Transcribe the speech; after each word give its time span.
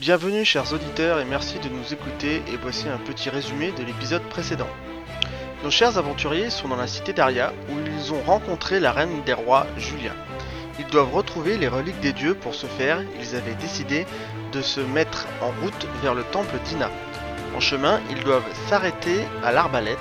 Bienvenue 0.00 0.44
chers 0.44 0.72
auditeurs 0.72 1.18
et 1.18 1.24
merci 1.24 1.58
de 1.58 1.68
nous 1.68 1.92
écouter 1.92 2.36
et 2.52 2.56
voici 2.62 2.88
un 2.88 2.98
petit 2.98 3.30
résumé 3.30 3.72
de 3.72 3.82
l'épisode 3.82 4.22
précédent. 4.22 4.68
Nos 5.64 5.72
chers 5.72 5.98
aventuriers 5.98 6.50
sont 6.50 6.68
dans 6.68 6.76
la 6.76 6.86
cité 6.86 7.12
d'Aria 7.12 7.52
où 7.68 7.72
ils 7.84 8.12
ont 8.12 8.22
rencontré 8.22 8.78
la 8.78 8.92
reine 8.92 9.24
des 9.26 9.32
rois, 9.32 9.66
Julia. 9.76 10.12
Ils 10.78 10.86
doivent 10.86 11.12
retrouver 11.12 11.58
les 11.58 11.66
reliques 11.66 11.98
des 11.98 12.12
dieux 12.12 12.34
pour 12.34 12.54
ce 12.54 12.68
faire, 12.68 13.02
ils 13.18 13.34
avaient 13.34 13.56
décidé 13.56 14.06
de 14.52 14.62
se 14.62 14.78
mettre 14.78 15.26
en 15.42 15.50
route 15.62 15.86
vers 16.00 16.14
le 16.14 16.22
temple 16.22 16.54
d'Ina. 16.64 16.92
En 17.56 17.60
chemin, 17.60 18.00
ils 18.08 18.22
doivent 18.22 18.54
s'arrêter 18.68 19.24
à 19.42 19.50
l'arbalète 19.50 19.98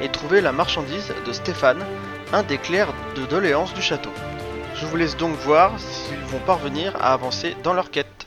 et 0.00 0.08
trouver 0.08 0.40
la 0.40 0.52
marchandise 0.52 1.12
de 1.26 1.32
Stéphane, 1.34 1.84
un 2.32 2.44
des 2.44 2.56
clercs 2.56 2.94
de 3.14 3.26
doléance 3.26 3.74
du 3.74 3.82
château. 3.82 4.12
Je 4.74 4.86
vous 4.86 4.96
laisse 4.96 5.18
donc 5.18 5.36
voir 5.36 5.78
s'ils 5.78 6.16
vont 6.28 6.40
parvenir 6.46 6.96
à 6.96 7.12
avancer 7.12 7.54
dans 7.62 7.74
leur 7.74 7.90
quête. 7.90 8.23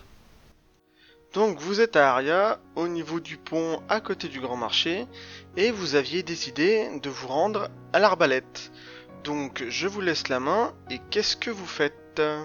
Donc 1.34 1.60
vous 1.60 1.82
êtes 1.82 1.96
à 1.96 2.14
Aria, 2.14 2.60
au 2.76 2.88
niveau 2.88 3.20
du 3.20 3.38
pont 3.38 3.82
à 3.90 4.00
côté 4.00 4.28
du 4.28 4.40
grand 4.40 4.56
marché, 4.58 5.06
et 5.56 5.72
vous 5.72 5.96
aviez 5.96 6.24
décidé 6.24 6.88
de 7.02 7.10
vous 7.10 7.28
rendre 7.28 7.70
à 7.94 8.00
l'arbalète. 8.00 8.72
Donc 9.24 9.64
je 9.68 9.88
vous 9.88 10.02
laisse 10.02 10.30
la 10.30 10.40
main, 10.40 10.74
et 10.90 11.00
qu'est-ce 11.10 11.36
que 11.38 11.52
vous 11.52 11.66
faites? 11.66 12.20
Euh, 12.20 12.44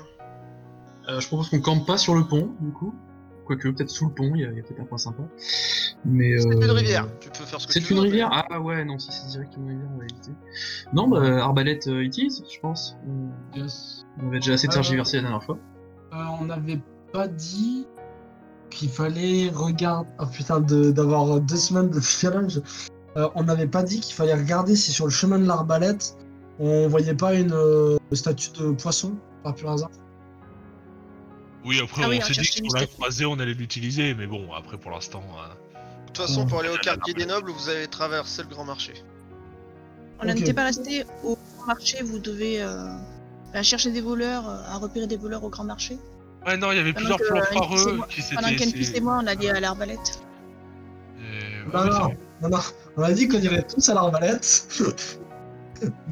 je 1.21 1.27
propose 1.27 1.49
qu'on 1.49 1.61
campe 1.61 1.87
pas 1.87 1.97
sur 1.97 2.15
le 2.15 2.25
pont, 2.25 2.53
du 2.61 2.73
coup. 2.73 2.95
Quoique, 3.45 3.69
peut-être 3.71 3.91
sous 3.91 4.07
le 4.07 4.13
pont, 4.15 4.31
il 4.37 4.43
y 4.43 4.45
a, 4.45 4.49
peut-être 4.51 4.81
un 4.81 4.85
point 4.85 4.99
sympa. 4.99 5.23
Mais, 6.05 6.39
C'est 6.39 6.47
euh, 6.49 6.61
une 6.61 6.71
rivière, 6.71 7.09
tu 7.21 7.29
peux 7.29 7.45
faire 7.45 7.61
ce 7.61 7.67
que 7.67 7.73
tu 7.73 7.81
C'est 7.81 7.89
veux. 7.89 7.97
une 7.97 8.03
mais- 8.03 8.09
rivière 8.09 8.31
Ah 8.51 8.61
ouais, 8.61 8.85
non, 8.85 8.99
si 9.01 9.11
c'est 9.11 9.27
directement 9.29 9.69
une 9.69 9.79
rivière, 9.79 9.91
on 9.95 9.99
va 9.99 10.05
éviter. 10.05 10.31
Non, 10.93 11.09
bah, 11.09 11.43
arbalète 11.45 11.89
euh, 11.89 12.05
it 12.05 12.17
is, 12.19 12.43
je 12.53 12.61
pense. 12.61 12.97
On- 13.07 13.59
Yes. 13.59 14.05
On 14.23 14.29
avait 14.29 14.39
déjà 14.39 14.53
assez 14.55 14.69
Ah, 14.71 14.75
tergiversé 14.75 15.17
la 15.17 15.23
dernière 15.25 15.43
fois. 15.43 15.59
Euh, 16.13 16.17
on 16.41 16.45
n'avait 16.45 16.81
pas 17.13 17.27
dit 17.27 17.87
qu'il 18.73 18.89
fallait 18.91 19.49
regarder. 19.51 20.09
Oh 20.21 20.27
putain, 20.27 20.61
de- 20.61 20.91
d'avoir 20.91 21.41
deux 21.41 21.57
semaines 21.57 21.91
de 21.91 22.01
challenge. 22.21 22.61
Euh, 23.17 23.29
on 23.35 23.45
n'avait 23.45 23.67
pas 23.67 23.83
dit 23.83 24.01
qu'il 24.01 24.15
fallait 24.15 24.35
regarder 24.35 24.75
si 24.75 24.91
sur 24.93 25.05
le 25.05 25.11
chemin 25.11 25.39
de 25.39 25.47
l'arbalète, 25.47 26.17
on 26.59 26.89
voyait 26.89 27.15
pas 27.15 27.35
une 27.35 27.53
euh, 27.53 27.99
statue 28.13 28.51
de 28.59 28.73
poisson, 28.73 29.15
par 29.43 29.55
pur 29.55 29.71
hasard. 29.71 29.91
Oui, 31.65 31.79
après, 31.83 32.03
Ah 32.05 32.09
on 32.09 32.21
s'est 32.25 32.33
dit 32.41 32.49
que 32.49 32.67
pour 32.67 32.75
la 32.77 32.87
croisée, 32.87 33.25
on 33.27 33.39
allait 33.39 33.55
l'utiliser, 33.55 34.15
mais 34.15 34.27
bon, 34.27 34.53
après, 34.53 34.79
pour 34.79 34.91
l'instant. 34.91 35.23
euh, 35.39 35.49
De 36.07 36.07
toute 36.13 36.17
façon, 36.27 36.47
pour 36.47 36.61
aller 36.61 36.71
au 36.71 36.77
quartier 36.79 37.15
des 37.15 37.27
nobles, 37.27 37.51
vous 37.51 37.69
avez 37.69 37.87
traversé 37.87 38.43
le 38.43 38.49
grand 38.49 38.65
marché. 38.65 38.95
On 40.21 40.29
Ok. 40.29 40.35
n'était 40.35 40.55
pas 40.55 40.65
resté 40.65 41.05
au 41.23 41.37
grand 41.59 41.67
marché, 41.67 42.03
vous 42.03 42.19
devez 42.19 42.63
euh, 42.63 42.89
chercher 43.63 43.93
des 43.93 44.01
voleurs, 44.01 44.49
à 44.49 44.79
repérer 44.79 45.07
des 45.07 45.17
voleurs 45.17 45.45
au 45.45 45.51
grand 45.51 45.65
marché. 45.65 45.99
Ouais, 46.47 46.57
non, 46.57 46.73
il 46.73 46.77
y 46.77 46.81
avait 46.81 46.93
Pendant 46.93 47.17
plusieurs 47.17 47.19
que, 47.19 47.27
plans 47.29 47.43
foireux 47.67 48.01
qui 48.09 48.23
Pendant 48.35 48.49
s'étaient. 48.49 48.57
qu'Enfis 48.65 48.85
c'est- 48.85 48.97
et 48.97 49.01
moi, 49.01 49.21
on 49.23 49.27
allait 49.27 49.51
à 49.51 49.61
l'arbalète. 49.61 50.21
Euh, 51.19 51.23
Non, 51.73 51.81
ouais, 51.81 51.87
non, 51.87 51.93
ça- 51.93 52.09
non, 52.43 52.49
non. 52.49 52.59
On 52.97 53.03
a 53.03 53.13
dit 53.13 53.29
qu'on 53.29 53.39
irait 53.39 53.63
tous 53.63 53.89
à 53.89 53.95
l'arbalète. 53.95 54.67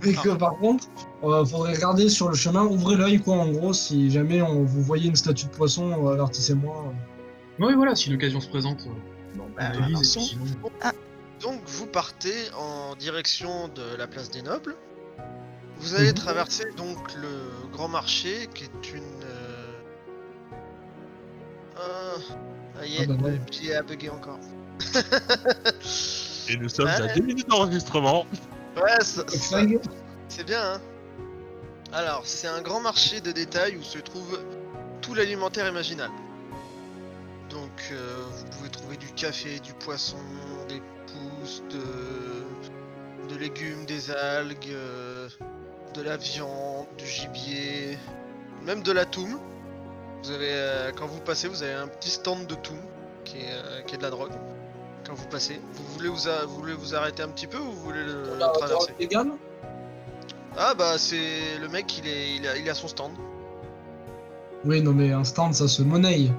Mais 0.05 0.15
que 0.15 0.31
par 0.31 0.57
contre, 0.59 0.87
euh, 1.23 1.45
faudrait 1.45 1.75
regarder 1.75 2.09
sur 2.09 2.29
le 2.29 2.35
chemin, 2.35 2.65
ouvrez 2.65 2.97
l'œil 2.97 3.21
quoi 3.21 3.37
en 3.37 3.49
gros, 3.51 3.73
si 3.73 4.11
jamais 4.11 4.43
on, 4.43 4.65
vous 4.65 4.83
voyez 4.83 5.09
une 5.09 5.15
statue 5.17 5.47
de 5.47 5.51
poisson, 5.51 6.07
euh, 6.09 6.13
avertissez-moi. 6.15 6.93
Ouais, 7.61 7.75
voilà, 7.75 7.95
si 7.95 8.11
l'occasion 8.11 8.41
se 8.41 8.49
présente, 8.49 8.81
euh, 8.87 9.39
on 9.41 9.49
bah, 9.57 9.71
et 10.01 10.05
sinon- 10.05 10.35
Donc 11.41 11.61
vous 11.67 11.87
partez 11.87 12.35
en 12.59 12.95
direction 12.97 13.69
de 13.69 13.97
la 13.97 14.07
place 14.07 14.31
des 14.31 14.43
nobles. 14.43 14.75
Vous 15.79 15.95
allez 15.95 16.09
Mhm. 16.09 16.15
traverser 16.15 16.65
donc 16.77 16.99
le 17.15 17.71
grand 17.73 17.89
marché 17.89 18.49
qui 18.55 18.65
est 18.65 18.93
une... 18.95 19.03
Ah, 21.81 22.15
ah, 22.81 22.87
y 22.87 22.97
est, 22.97 23.01
Ah 23.03 23.07
bah 23.15 23.25
ouais. 23.25 23.31
le 23.33 23.39
pied 23.39 23.75
a 23.75 23.83
bugué 23.83 24.11
encore. 24.11 24.39
Et 26.49 26.57
nous 26.57 26.69
sommes 26.69 26.89
à 26.89 27.01
Ouais. 27.01 27.15
deux 27.15 27.23
minutes 27.23 27.49
d'enregistrement. 27.49 28.27
Ouais, 28.77 29.01
ça- 29.03 29.25
ça- 29.29 29.61
c'est 30.29 30.45
bien 30.45 30.75
hein. 30.75 30.81
Alors, 31.93 32.23
c'est 32.25 32.47
un 32.49 32.61
grand 32.63 32.81
marché 32.81 33.21
de 33.21 33.33
détail 33.33 33.77
où 33.77 33.83
se 33.83 33.99
trouve 33.99 34.39
tout 35.01 35.15
l'alimentaire 35.15 35.67
imaginable. 35.69 36.13
Donc, 37.51 37.89
euh, 37.91 38.17
vous 38.31 38.45
pouvez 38.57 38.69
trouver 38.69 38.97
du 38.97 39.09
café, 39.09 39.59
du 39.59 39.73
poisson, 39.75 40.19
des 40.69 40.81
pousses, 41.09 41.63
de, 41.71 43.33
de 43.35 43.37
légumes, 43.41 43.85
des 43.87 44.11
algues, 44.13 44.69
euh, 44.71 45.29
de 45.95 46.03
la 46.03 46.17
viande, 46.17 46.87
du 46.97 47.07
gibier, 47.07 47.99
même 48.65 48.83
de 48.83 48.93
la 48.93 49.05
toum. 49.05 49.41
Vous 50.23 50.31
avez, 50.31 50.51
euh, 50.51 50.93
quand 50.97 51.07
vous 51.07 51.21
passez, 51.21 51.49
vous 51.49 51.63
avez 51.63 51.73
un 51.73 51.89
petit 51.89 52.11
stand 52.11 52.47
de 52.47 52.55
toum 52.55 52.79
qui 53.25 53.39
est, 53.39 53.53
euh, 53.53 53.83
qui 53.83 53.95
est 53.95 53.99
de 53.99 54.03
la 54.03 54.11
drogue. 54.11 54.33
Quand 55.07 55.15
vous 55.15 55.27
passez, 55.29 55.61
vous 55.73 55.85
voulez 55.95 56.09
vous, 56.09 56.29
a- 56.29 56.45
vous 56.45 56.57
voulez 56.57 56.75
vous 56.75 56.95
arrêter 56.95 57.23
un 57.23 57.29
petit 57.29 57.47
peu 57.47 57.59
ou 57.59 57.71
vous 57.73 57.81
voulez 57.83 58.03
le, 58.05 58.23
le 58.35 58.39
traverser 58.53 58.93
ah 60.57 60.75
bah 60.75 60.99
c'est 60.99 61.59
le 61.61 61.69
mec 61.69 61.97
il 61.99 62.09
est 62.09 62.35
il 62.35 62.47
a, 62.47 62.57
il 62.57 62.69
a 62.69 62.75
son 62.75 62.89
stand. 62.89 63.13
Oui, 64.65 64.83
non 64.83 64.93
mais 64.93 65.13
un 65.13 65.23
stand 65.23 65.55
ça 65.55 65.69
se 65.69 65.81
monnaie. 65.81 66.31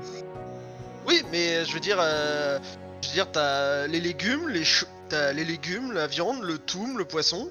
Oui 1.08 1.24
mais 1.32 1.64
je 1.66 1.74
veux 1.74 1.80
dire 1.80 1.98
euh, 2.00 2.60
je 3.02 3.08
veux 3.08 3.14
dire 3.14 3.32
t'as 3.32 3.88
les 3.88 4.02
légumes, 4.02 4.50
les 4.50 4.64
t'as 5.08 5.32
les 5.32 5.46
légumes, 5.46 5.94
la 5.94 6.08
viande, 6.08 6.42
le 6.44 6.58
toum, 6.58 6.98
le 6.98 7.06
poisson. 7.06 7.50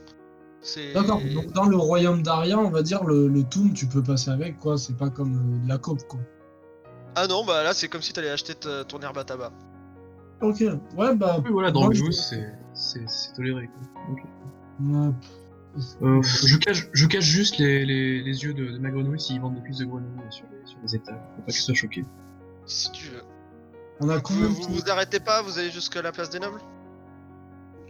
D'accord, 0.94 1.20
donc 1.34 1.52
dans 1.52 1.64
le 1.66 1.76
royaume 1.76 2.22
d'Aria, 2.22 2.58
on 2.58 2.70
va 2.70 2.82
dire 2.82 3.04
le, 3.04 3.28
le 3.28 3.44
tu 3.74 3.86
peux 3.86 4.02
passer 4.02 4.30
avec 4.30 4.58
quoi, 4.58 4.76
c'est 4.76 4.96
pas 4.96 5.08
comme 5.10 5.36
euh, 5.60 5.64
de 5.64 5.68
la 5.68 5.78
cope 5.78 6.02
quoi. 6.06 6.20
Ah 7.16 7.26
non 7.26 7.44
bah 7.44 7.62
là 7.62 7.72
c'est 7.72 7.88
comme 7.88 8.02
si 8.02 8.12
t'allais 8.12 8.30
acheter 8.30 8.54
ton 8.54 9.00
herbe 9.00 9.18
à 9.18 9.24
tabac. 9.24 9.52
Ok, 10.42 10.60
ouais 10.96 11.14
bah. 11.16 11.40
Oui, 11.44 11.50
voilà, 11.50 11.70
Moi, 11.72 11.82
drogue 11.82 11.94
je- 11.94 12.04
douce, 12.04 12.34
c'est- 12.74 13.34
toléré. 13.34 13.68
Quoi. 13.68 14.14
Ouais, 14.80 15.12
Euh, 16.02 16.22
je, 16.22 16.56
cache, 16.56 16.88
je 16.92 17.06
cache 17.06 17.24
juste 17.24 17.58
les, 17.58 17.84
les, 17.84 18.22
les 18.22 18.42
yeux 18.42 18.54
de, 18.54 18.72
de 18.72 18.78
ma 18.78 18.90
grenouille 18.90 19.20
s'ils 19.20 19.40
vendent 19.40 19.54
des 19.54 19.60
puces 19.60 19.78
de 19.78 19.84
grenouille 19.84 20.08
sur 20.30 20.44
les, 20.50 20.66
sur 20.66 20.78
les 20.82 20.96
étals, 20.96 21.20
pour 21.36 21.44
pas 21.44 21.52
que 21.52 21.56
je 21.56 21.62
sois 21.62 21.74
choqué. 21.74 22.04
Si 22.66 22.90
tu 22.90 23.08
veux. 23.08 23.22
On 24.00 24.08
a 24.08 24.16
Vous, 24.18 24.48
vous, 24.48 24.62
vous 24.74 24.90
arrêtez 24.90 25.20
pas, 25.20 25.42
vous 25.42 25.58
allez 25.58 25.70
jusqu'à 25.70 26.00
la 26.02 26.10
place 26.12 26.30
des 26.30 26.38
nobles? 26.40 26.60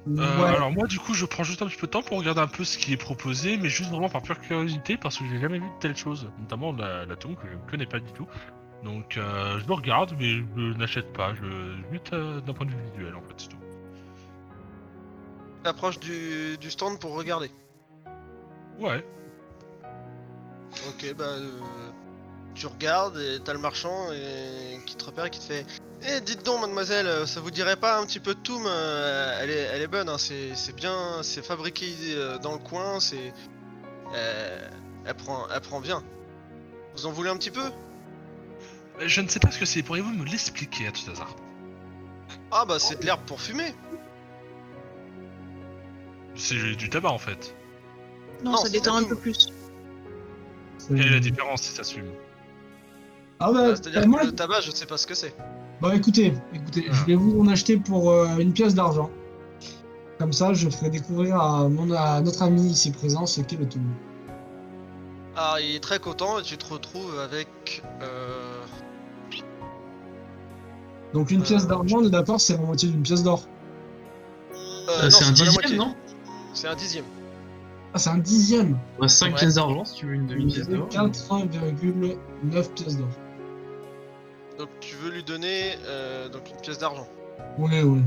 Euh, 0.08 0.42
Ouais. 0.42 0.48
Alors, 0.48 0.70
moi, 0.70 0.86
du 0.86 0.98
coup, 0.98 1.14
je 1.14 1.26
prends 1.26 1.42
juste 1.44 1.62
un 1.62 1.66
petit 1.66 1.76
peu 1.76 1.86
de 1.86 1.92
temps 1.92 2.02
pour 2.02 2.18
regarder 2.18 2.40
un 2.40 2.46
peu 2.46 2.64
ce 2.64 2.78
qui 2.78 2.92
est 2.92 2.96
proposé, 2.96 3.56
mais 3.58 3.68
juste 3.68 3.90
vraiment 3.90 4.08
par 4.08 4.22
pure 4.22 4.40
curiosité, 4.40 4.96
parce 4.96 5.18
que 5.18 5.24
j'ai 5.26 5.38
jamais 5.38 5.58
vu 5.58 5.66
de 5.66 5.78
telle 5.80 5.96
chose, 5.96 6.30
notamment 6.38 6.72
la, 6.72 7.04
la 7.04 7.16
tombe 7.16 7.36
que 7.36 7.46
je 7.48 7.54
ne 7.54 7.70
connais 7.70 7.86
pas 7.86 8.00
du 8.00 8.10
tout. 8.12 8.26
Donc, 8.82 9.18
euh, 9.18 9.60
je 9.60 9.66
le 9.66 9.74
regarde, 9.74 10.14
mais 10.18 10.38
je 10.38 10.76
n'achète 10.78 11.12
pas, 11.12 11.34
je 11.34 11.76
juste 11.92 12.12
euh, 12.14 12.40
d'un 12.40 12.54
point 12.54 12.64
de 12.64 12.70
vue 12.70 12.82
visuel, 12.92 13.14
en 13.14 13.20
fait, 13.20 13.34
c'est 13.36 13.48
tout. 13.48 13.58
T'approches 15.62 16.00
du, 16.00 16.56
du 16.58 16.70
stand 16.70 16.98
pour 16.98 17.14
regarder. 17.14 17.50
Ouais. 18.78 19.04
Ok 20.88 21.14
bah 21.18 21.24
euh, 21.24 21.50
tu 22.54 22.66
regardes 22.66 23.18
et 23.18 23.40
t'as 23.44 23.52
le 23.52 23.58
marchand 23.58 24.12
et... 24.12 24.78
qui 24.86 24.96
te 24.96 25.04
repère 25.04 25.26
et 25.26 25.30
qui 25.30 25.40
te 25.40 25.44
fait 25.44 25.66
Eh 26.02 26.20
dites 26.22 26.44
donc 26.44 26.60
mademoiselle, 26.62 27.06
euh, 27.06 27.26
ça 27.26 27.40
vous 27.40 27.50
dirait 27.50 27.76
pas 27.76 28.00
un 28.00 28.06
petit 28.06 28.20
peu 28.20 28.34
de 28.34 28.40
toum 28.40 28.64
euh, 28.66 29.38
elle, 29.40 29.50
est, 29.50 29.68
elle 29.74 29.82
est 29.82 29.86
bonne, 29.86 30.08
hein, 30.08 30.16
c'est 30.18 30.54
c'est 30.54 30.74
bien, 30.74 31.22
c'est 31.22 31.44
fabriqué 31.44 31.92
euh, 32.14 32.38
dans 32.38 32.52
le 32.52 32.58
coin, 32.58 33.00
c'est... 33.00 33.34
euh, 34.14 34.68
elle, 35.04 35.14
prend, 35.14 35.46
elle 35.54 35.60
prend 35.60 35.80
bien. 35.80 36.02
Vous 36.94 37.06
en 37.06 37.12
voulez 37.12 37.28
un 37.30 37.36
petit 37.36 37.50
peu? 37.50 37.70
Je 38.98 39.20
ne 39.20 39.28
sais 39.28 39.40
pas 39.40 39.50
ce 39.50 39.58
que 39.58 39.66
c'est, 39.66 39.82
pourriez-vous 39.82 40.12
me 40.12 40.24
l'expliquer 40.24 40.86
à 40.86 40.92
tout 40.92 41.10
hasard? 41.10 41.36
Ah 42.50 42.64
bah 42.64 42.78
c'est 42.78 42.98
de 43.00 43.04
l'herbe 43.04 43.22
pour 43.26 43.40
fumer. 43.40 43.74
C'est 46.34 46.76
du 46.76 46.88
tabac, 46.88 47.10
en 47.10 47.18
fait. 47.18 47.54
Non, 48.42 48.52
Non, 48.52 48.56
ça 48.56 48.68
détend 48.70 48.96
un 48.96 49.04
peu 49.04 49.16
plus. 49.16 49.48
Quelle 50.88 51.00
est 51.06 51.10
la 51.10 51.20
différence 51.20 51.62
si 51.62 51.74
ça 51.74 51.84
se 51.84 51.94
fume? 51.94 52.10
Ah 53.38 53.52
bah, 53.52 53.60
Euh, 53.60 53.76
C'est-à-dire 53.76 54.08
moi, 54.08 54.20
que 54.20 54.26
le 54.26 54.32
tabac 54.34 54.60
je 54.62 54.70
sais 54.70 54.86
pas 54.86 54.96
ce 54.96 55.06
que 55.06 55.14
c'est. 55.14 55.34
Bah 55.80 55.94
écoutez, 55.96 56.34
écoutez, 56.54 56.86
Ah. 56.88 56.92
je 56.92 57.04
vais 57.06 57.14
vous 57.14 57.40
en 57.40 57.46
acheter 57.48 57.76
pour 57.76 58.10
euh, 58.10 58.38
une 58.38 58.52
pièce 58.52 58.74
d'argent. 58.74 59.10
Comme 60.18 60.32
ça, 60.32 60.52
je 60.52 60.68
ferai 60.68 60.90
découvrir 60.90 61.40
à, 61.40 61.68
mon, 61.68 61.90
à 61.92 62.20
notre 62.20 62.42
ami 62.42 62.66
ici 62.70 62.90
présent 62.90 63.24
ce 63.26 63.40
qu'est 63.40 63.56
le 63.56 63.66
toum. 63.68 63.82
Alors 65.36 65.58
il 65.60 65.76
est 65.76 65.80
très 65.80 65.98
content 65.98 66.38
et 66.38 66.42
tu 66.42 66.58
te 66.58 66.66
retrouves 66.72 67.18
avec... 67.20 67.82
Euh... 68.02 68.64
Donc 71.14 71.30
une 71.30 71.40
Euh, 71.40 71.44
pièce 71.44 71.66
d'argent, 71.66 71.98
on 72.00 72.06
est 72.06 72.10
d'accord, 72.10 72.40
c'est 72.40 72.52
la 72.54 72.60
moitié 72.60 72.88
d'une 72.90 73.02
pièce 73.02 73.22
d'or. 73.22 73.42
euh, 74.54 74.56
Euh, 75.04 75.10
c'est 75.10 75.24
un 75.24 75.32
dixième, 75.32 75.76
non? 75.76 75.94
C'est 76.52 76.68
un 76.68 76.74
dixième. 76.76 77.04
Ah, 77.94 77.98
c'est 77.98 78.10
un 78.10 78.18
dixième. 78.18 78.78
On 78.98 79.04
a 79.04 79.08
5 79.08 79.26
Ouais. 79.32 79.38
pièces 79.38 79.54
d'argent 79.54 79.84
si 79.84 79.94
tu 79.94 80.06
veux 80.06 80.14
une, 80.14 80.30
une 80.30 80.48
pièce 80.52 80.68
d'or. 80.68 80.88
4,9 80.90 82.68
pièces 82.74 82.98
d'or. 82.98 83.08
Donc 84.60 84.68
tu 84.80 84.94
veux 84.96 85.10
lui 85.10 85.24
donner 85.24 85.74
euh, 85.86 86.28
donc 86.28 86.50
une 86.50 86.56
pièce 86.60 86.76
d'argent. 86.78 87.08
Ouais, 87.56 87.82
ouais. 87.82 88.00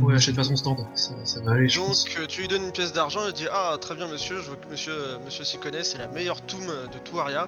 Ouais, 0.00 0.14
achète 0.14 0.36
pas 0.36 0.44
son 0.44 0.56
stand, 0.56 0.78
ça, 0.94 1.12
ça 1.24 1.40
va 1.42 1.52
aller, 1.52 1.68
je 1.68 1.78
pense. 1.80 2.04
Donc 2.06 2.18
euh, 2.18 2.26
tu 2.26 2.40
lui 2.40 2.48
donnes 2.48 2.64
une 2.64 2.72
pièce 2.72 2.94
d'argent 2.94 3.20
et 3.26 3.28
il 3.28 3.32
dit 3.34 3.46
ah 3.52 3.76
très 3.78 3.94
bien 3.94 4.06
monsieur, 4.08 4.40
je 4.40 4.48
veux 4.50 4.56
que 4.56 4.66
monsieur 4.68 4.92
euh, 4.94 5.18
monsieur 5.26 5.44
s'y 5.44 5.58
connaît, 5.58 5.84
c'est 5.84 5.98
la 5.98 6.08
meilleure 6.08 6.40
toum 6.42 6.64
de 6.66 6.98
tout 7.04 7.20
Aria. 7.20 7.46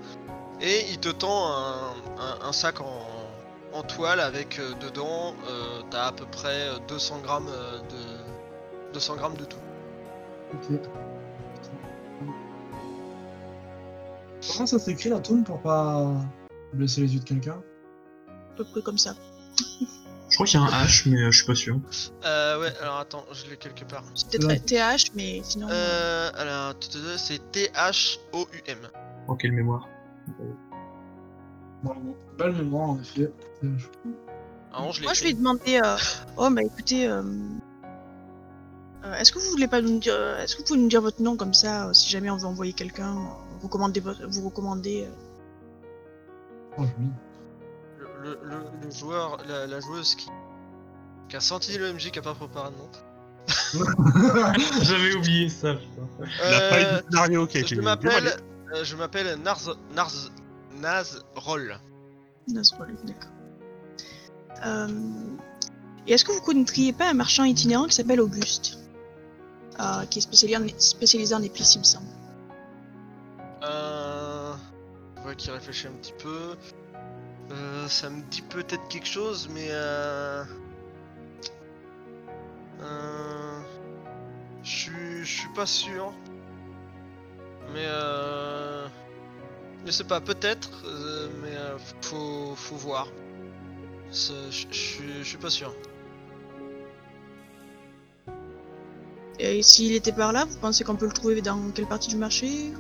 Et 0.61 0.85
il 0.91 0.99
te 0.99 1.09
tend 1.09 1.49
un, 1.49 1.95
un- 2.19 2.49
un 2.49 2.53
sac 2.53 2.81
en 2.83 3.07
en 3.73 3.83
toile 3.83 4.21
avec 4.21 4.59
euh, 4.59 4.73
dedans, 4.83 5.33
euh, 5.49 5.81
t'as 5.91 6.09
à 6.09 6.13
peu 6.13 6.27
près 6.27 6.69
euh, 6.69 6.79
200 6.89 7.21
grammes 7.23 7.49
euh, 7.49 7.79
de 7.79 8.93
200 8.93 9.17
grammes 9.17 9.37
de 9.37 9.45
tout. 9.45 9.59
Ok. 10.53 10.79
Comment 14.53 14.67
ça 14.67 14.79
s'écrit 14.79 15.09
la 15.11 15.21
toune 15.21 15.45
pour 15.45 15.61
pas 15.61 16.13
blesser 16.73 17.03
les 17.03 17.15
yeux 17.15 17.21
de 17.21 17.25
quelqu'un 17.25 17.63
peu 18.65 18.71
près 18.71 18.83
comme 18.83 18.99
ça. 18.99 19.15
Je 20.29 20.37
crois 20.37 20.47
qu'il 20.47 20.61
y 20.61 20.63
a 20.63 20.67
un 20.67 20.85
H, 20.85 21.09
mais 21.11 21.23
euh, 21.23 21.31
je 21.33 21.37
suis 21.39 21.47
pas 21.47 21.55
sûr. 21.57 21.81
Euh, 22.25 22.61
ouais, 22.61 22.73
alors 22.81 22.99
attends, 22.99 23.25
je 23.33 23.51
l'ai 23.51 23.57
quelque 23.57 23.85
part. 23.85 24.05
C'est 24.15 24.39
peut-être 24.39 24.65
TH, 24.67 25.11
mais 25.15 25.41
sinon. 25.43 25.67
Euh, 25.71 26.31
alors, 26.37 26.75
c'est 27.19 27.51
T-H-O-U-M. 27.53 28.79
Oh, 29.29 29.35
quelle 29.35 29.53
mémoire. 29.53 29.89
Bon, 31.83 31.95
belle 32.39 32.53
mémoire 32.53 32.91
en 32.91 33.01
effet. 33.01 33.33
Ah, 34.73 34.83
Moi, 34.83 34.93
je 34.93 35.23
lui 35.25 35.31
ai 35.31 35.35
demandé. 35.35 35.81
euh, 35.83 35.97
Oh, 36.37 36.49
bah 36.51 36.63
écoutez. 36.63 37.09
euh, 37.09 37.23
euh, 39.05 39.15
Est-ce 39.15 39.33
que 39.33 39.39
vous 39.41 39.51
voulez 39.51 39.67
pas 39.67 39.81
nous 39.81 39.99
dire. 39.99 40.15
euh, 40.15 40.39
Est-ce 40.43 40.55
que 40.55 40.61
vous 40.61 40.67
pouvez 40.69 40.79
nous 40.81 40.89
dire 40.89 41.03
votre 41.03 41.21
nom 41.23 41.37
comme 41.37 41.55
ça, 41.55 41.89
euh, 41.89 41.93
si 41.93 42.09
jamais 42.09 42.31
on 42.31 42.37
veut 42.37 42.47
envoyer 42.47 42.73
quelqu'un, 42.73 43.17
euh, 43.17 43.21
vous 43.59 43.67
recommandez 43.67 43.99
votre. 44.01 44.25
Vous 44.29 44.45
recommandez. 44.49 45.09
euh, 45.09 45.11
Oh, 46.79 46.83
joli. 46.83 47.09
Le, 48.23 48.39
le, 48.43 48.59
le- 48.59 48.65
le 48.85 48.91
joueur, 48.91 49.39
la, 49.49 49.67
la 49.67 49.81
joueuse 49.81 50.15
qui, 50.15 50.29
qui 51.29 51.37
a 51.37 51.41
senti 51.41 51.77
le 51.79 51.93
MJ 51.93 52.11
qui 52.11 52.19
a 52.19 52.23
pas 52.23 52.35
préparé 52.35 52.71
de 52.71 52.77
nom. 52.77 52.91
J'avais 54.83 55.15
oublié 55.15 55.49
ça, 55.49 55.75
putain. 55.75 56.07
La 56.51 56.61
faille 56.71 56.85
Euh, 56.85 57.01
du 57.01 57.07
scénario 57.11 57.47
qui 57.47 57.57
a 57.57 57.61
été 57.61 57.75
je 57.77 57.81
m'appelle, 57.81 58.37
euh, 58.75 58.85
je 58.85 58.97
m'appelle 58.97 59.37
Narz, 59.43 59.71
Narz, 59.95 60.31
Nazroll. 60.81 61.79
Nasrollah, 62.49 62.93
d'accord. 63.05 63.31
Euh, 64.67 64.89
Et 66.07 66.13
est-ce 66.13 66.25
que 66.25 66.33
vous 66.33 66.41
connaîtriez 66.43 66.93
pas 66.93 67.09
un 67.11 67.15
marchand 67.15 67.45
itinérant 67.45 67.87
qui 67.87 67.95
s'appelle 67.95 68.21
Auguste? 68.21 68.79
Euh, 69.81 70.05
Qui 70.11 70.19
est 70.19 70.23
spécialisé 70.23 70.59
en, 70.59 70.79
spécialisé 70.79 71.35
en 71.35 71.43
épices, 71.43 71.75
il 71.77 71.79
me 71.79 71.85
semble. 71.85 72.07
Euh, 73.63 74.53
je 75.17 75.23
vois 75.23 75.35
qu'il 75.35 75.51
réfléchit 75.53 75.87
un 75.87 75.93
petit 75.93 76.15
peu. 76.23 76.55
Euh, 77.51 77.89
ça 77.89 78.11
me 78.11 78.23
dit 78.31 78.43
peut-être 78.43 78.87
quelque 78.89 79.09
chose, 79.09 79.49
mais 79.53 79.69
euh, 79.71 80.45
euh, 82.81 83.61
je 84.63 85.25
suis, 85.25 85.49
pas 85.55 85.67
sûr. 85.67 86.13
Mais 87.73 87.87
euh, 87.87 88.87
je 89.85 89.91
sais 89.91 90.05
pas, 90.05 90.21
peut-être, 90.21 90.71
mais 91.43 91.57
faut, 92.03 92.55
faut 92.55 92.77
voir. 92.77 93.09
Je 94.13 94.51
suis 94.51 95.39
pas 95.39 95.51
sûr. 95.51 95.75
Et 99.41 99.63
s'il 99.63 99.93
était 99.95 100.13
par 100.13 100.33
là, 100.33 100.45
vous 100.45 100.59
pensez 100.59 100.85
qu'on 100.85 100.97
peut 100.97 101.07
le 101.07 101.13
trouver 101.13 101.41
dans 101.41 101.71
quelle 101.71 101.87
partie 101.87 102.11
du 102.11 102.17
marché? 102.17 102.73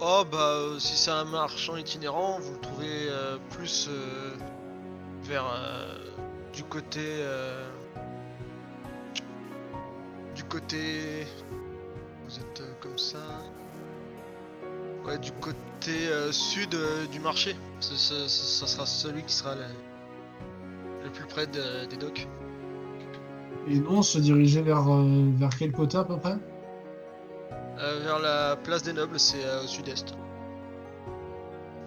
Oh 0.00 0.24
bah 0.30 0.38
euh, 0.38 0.78
si 0.78 0.94
c'est 0.94 1.10
un 1.10 1.24
marchand 1.24 1.76
itinérant, 1.76 2.38
vous 2.38 2.52
le 2.52 2.60
trouvez 2.60 3.08
euh, 3.08 3.38
plus 3.50 3.88
euh, 3.90 4.34
vers 5.22 5.44
du 6.52 6.62
côté 6.64 7.00
du 10.34 10.44
côté 10.44 11.26
vous 12.28 12.38
êtes 12.38 12.62
comme 12.80 12.98
ça. 12.98 13.18
Ouais 15.06 15.18
du 15.18 15.32
côté 15.32 16.10
sud 16.30 16.76
du 17.10 17.20
marché. 17.20 17.56
Ce, 17.80 17.94
ce 17.94 18.66
sera 18.66 18.86
celui 18.86 19.22
qui 19.22 19.32
sera 19.32 19.54
le, 19.54 21.10
plus 21.10 21.26
près 21.26 21.46
de- 21.46 21.86
des 21.86 21.96
docks. 21.96 22.26
Et 23.68 23.78
nous, 23.78 23.90
on 23.90 24.02
se 24.02 24.18
dirigeait 24.18 24.62
vers, 24.62 24.84
quel 25.58 25.72
côté 25.72 25.98
à 25.98 26.04
peu 26.04 26.16
près? 26.16 26.36
Vers 27.76 28.18
la 28.18 28.56
place 28.56 28.82
des 28.82 28.92
nobles 28.92 29.18
c'est 29.18 29.44
euh, 29.44 29.62
au 29.64 29.66
sud-est 29.66 30.14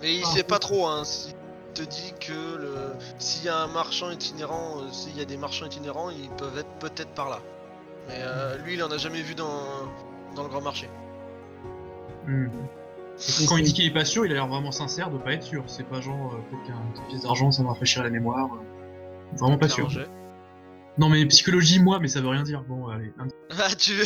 mais 0.01 0.15
il 0.15 0.23
Ah, 0.25 0.29
sait 0.29 0.43
pas 0.43 0.59
trop 0.59 0.87
hein 0.87 1.03
il 1.27 1.73
te 1.73 1.81
dit 1.83 2.13
que 2.19 2.57
le 2.57 2.75
s'il 3.19 3.45
y 3.45 3.49
a 3.49 3.57
un 3.57 3.67
marchand 3.67 4.09
itinérant 4.11 4.79
euh, 4.79 4.91
s'il 4.91 5.17
y 5.17 5.21
a 5.21 5.25
des 5.25 5.37
marchands 5.37 5.65
itinérants 5.65 6.09
ils 6.09 6.29
peuvent 6.31 6.57
être 6.57 6.69
peut-être 6.79 7.11
par 7.13 7.29
là 7.29 7.39
mais 8.07 8.15
euh, 8.19 8.57
lui 8.59 8.73
il 8.75 8.83
en 8.83 8.91
a 8.91 8.97
jamais 8.97 9.21
vu 9.21 9.35
dans 9.35 9.61
dans 10.35 10.43
le 10.43 10.49
grand 10.49 10.61
marché 10.61 10.89
Hmm. 12.27 12.47
Quand 13.47 13.57
il 13.57 13.63
dit 13.63 13.73
qu'il 13.73 13.85
est 13.85 13.93
pas 13.93 14.05
sûr, 14.05 14.25
il 14.25 14.31
a 14.31 14.35
l'air 14.35 14.47
vraiment 14.47 14.71
sincère 14.71 15.09
de 15.09 15.17
pas 15.17 15.33
être 15.33 15.41
sûr. 15.43 15.63
C'est 15.67 15.83
pas 15.87 15.99
genre, 15.99 16.33
euh, 16.33 16.37
peut-être 16.49 16.67
qu'un 16.67 16.91
petite 16.93 17.07
pièce 17.07 17.21
d'argent, 17.23 17.49
ça 17.51 17.63
va 17.63 17.69
rafraîchir 17.69 18.03
la 18.03 18.09
mémoire. 18.09 18.49
euh. 18.53 19.37
Vraiment 19.37 19.57
pas 19.57 19.67
sûr. 19.69 19.89
Non 20.97 21.09
mais 21.09 21.25
psychologie, 21.25 21.81
moi, 21.81 21.99
mais 21.99 22.07
ça 22.07 22.21
veut 22.21 22.27
rien 22.29 22.43
dire. 22.43 22.63
Bon, 22.67 22.87
allez. 22.87 23.11
un- 23.17 23.27
ah 23.59 23.73
tu 23.75 23.93
veux 23.93 24.05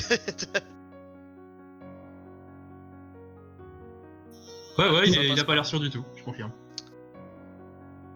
Ouais, 4.77 4.89
ouais, 4.89 5.07
il, 5.07 5.39
a 5.39 5.43
pas 5.43 5.55
l'air 5.55 5.65
sûr 5.65 5.79
du 5.79 5.89
tout, 5.89 6.03
je 6.15 6.23
confirme. 6.23 6.51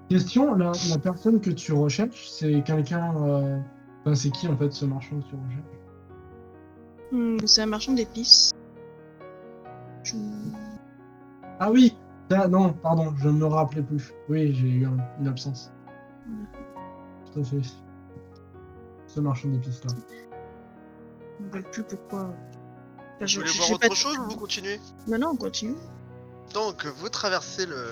Question, 0.09 0.56
la, 0.56 0.71
la 0.89 0.98
personne 0.98 1.39
que 1.42 1.50
tu 1.51 1.74
recherches, 1.74 2.30
c'est 2.30 2.62
quelqu'un... 2.63 3.13
euh, 3.25 3.59
Enfin, 4.01 4.15
c'est 4.15 4.30
qui 4.31 4.48
en 4.48 4.56
fait 4.56 4.71
ce 4.71 4.86
marchand 4.86 5.19
que 5.19 5.25
tu 5.27 5.36
recherches? 5.36 7.12
Hmm, 7.12 7.38
C'est 7.45 7.62
un 7.62 7.65
marchand 7.65 7.94
d'épices. 7.94 8.51
Je- 10.04 10.15
Ah 11.59 11.69
oui 11.71 11.95
Ah, 12.31 12.48
Non, 12.48 12.71
pardon, 12.74 13.13
je 13.18 13.27
ne 13.27 13.33
me 13.33 13.45
rappelais 13.45 13.81
plus. 13.83 14.13
Oui, 14.30 14.53
j'ai 14.53 14.68
eu 14.69 14.86
un- 14.86 14.98
une 15.19 15.27
absence. 15.27 15.71
Tout 17.33 17.39
à 17.42 17.44
fait. 17.44 17.62
Ce 19.07 19.19
marchand 19.19 19.50
d'épices 19.50 19.83
là. 19.83 19.92
Je 21.39 21.44
me 21.44 21.48
rappelle 21.51 21.69
plus 21.71 21.83
pourquoi. 21.83 22.33
Enfin, 23.18 23.25
je- 23.25 23.36
vous 23.39 23.42
voulez 23.42 23.53
je- 23.53 23.57
voir 23.60 23.71
autre 23.71 23.88
pas- 23.89 23.94
chose 23.95 24.18
ou 24.19 24.24
vous 24.30 24.38
continuez? 24.38 24.80
Non, 25.07 25.18
non, 25.19 25.30
on 25.33 25.36
continue. 25.36 25.75
Donc, 26.54 26.86
vous 26.86 27.10
traversez 27.10 27.66
le, 27.66 27.86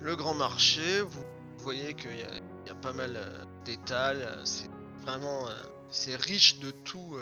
le 0.00 0.16
grand 0.16 0.34
marché, 0.34 1.00
vous 1.02 1.24
voyez 1.58 1.94
qu'il 1.94 2.18
y, 2.18 2.22
a- 2.22 2.74
pas 2.82 2.92
mal 2.92 3.14
euh, 3.16 3.44
d'étals, 3.64 4.20
euh, 4.22 4.44
c'est 4.44 4.68
vraiment 5.06 5.48
euh, 5.48 5.52
c'est 5.90 6.16
riche 6.16 6.58
de 6.58 6.70
tout, 6.70 7.16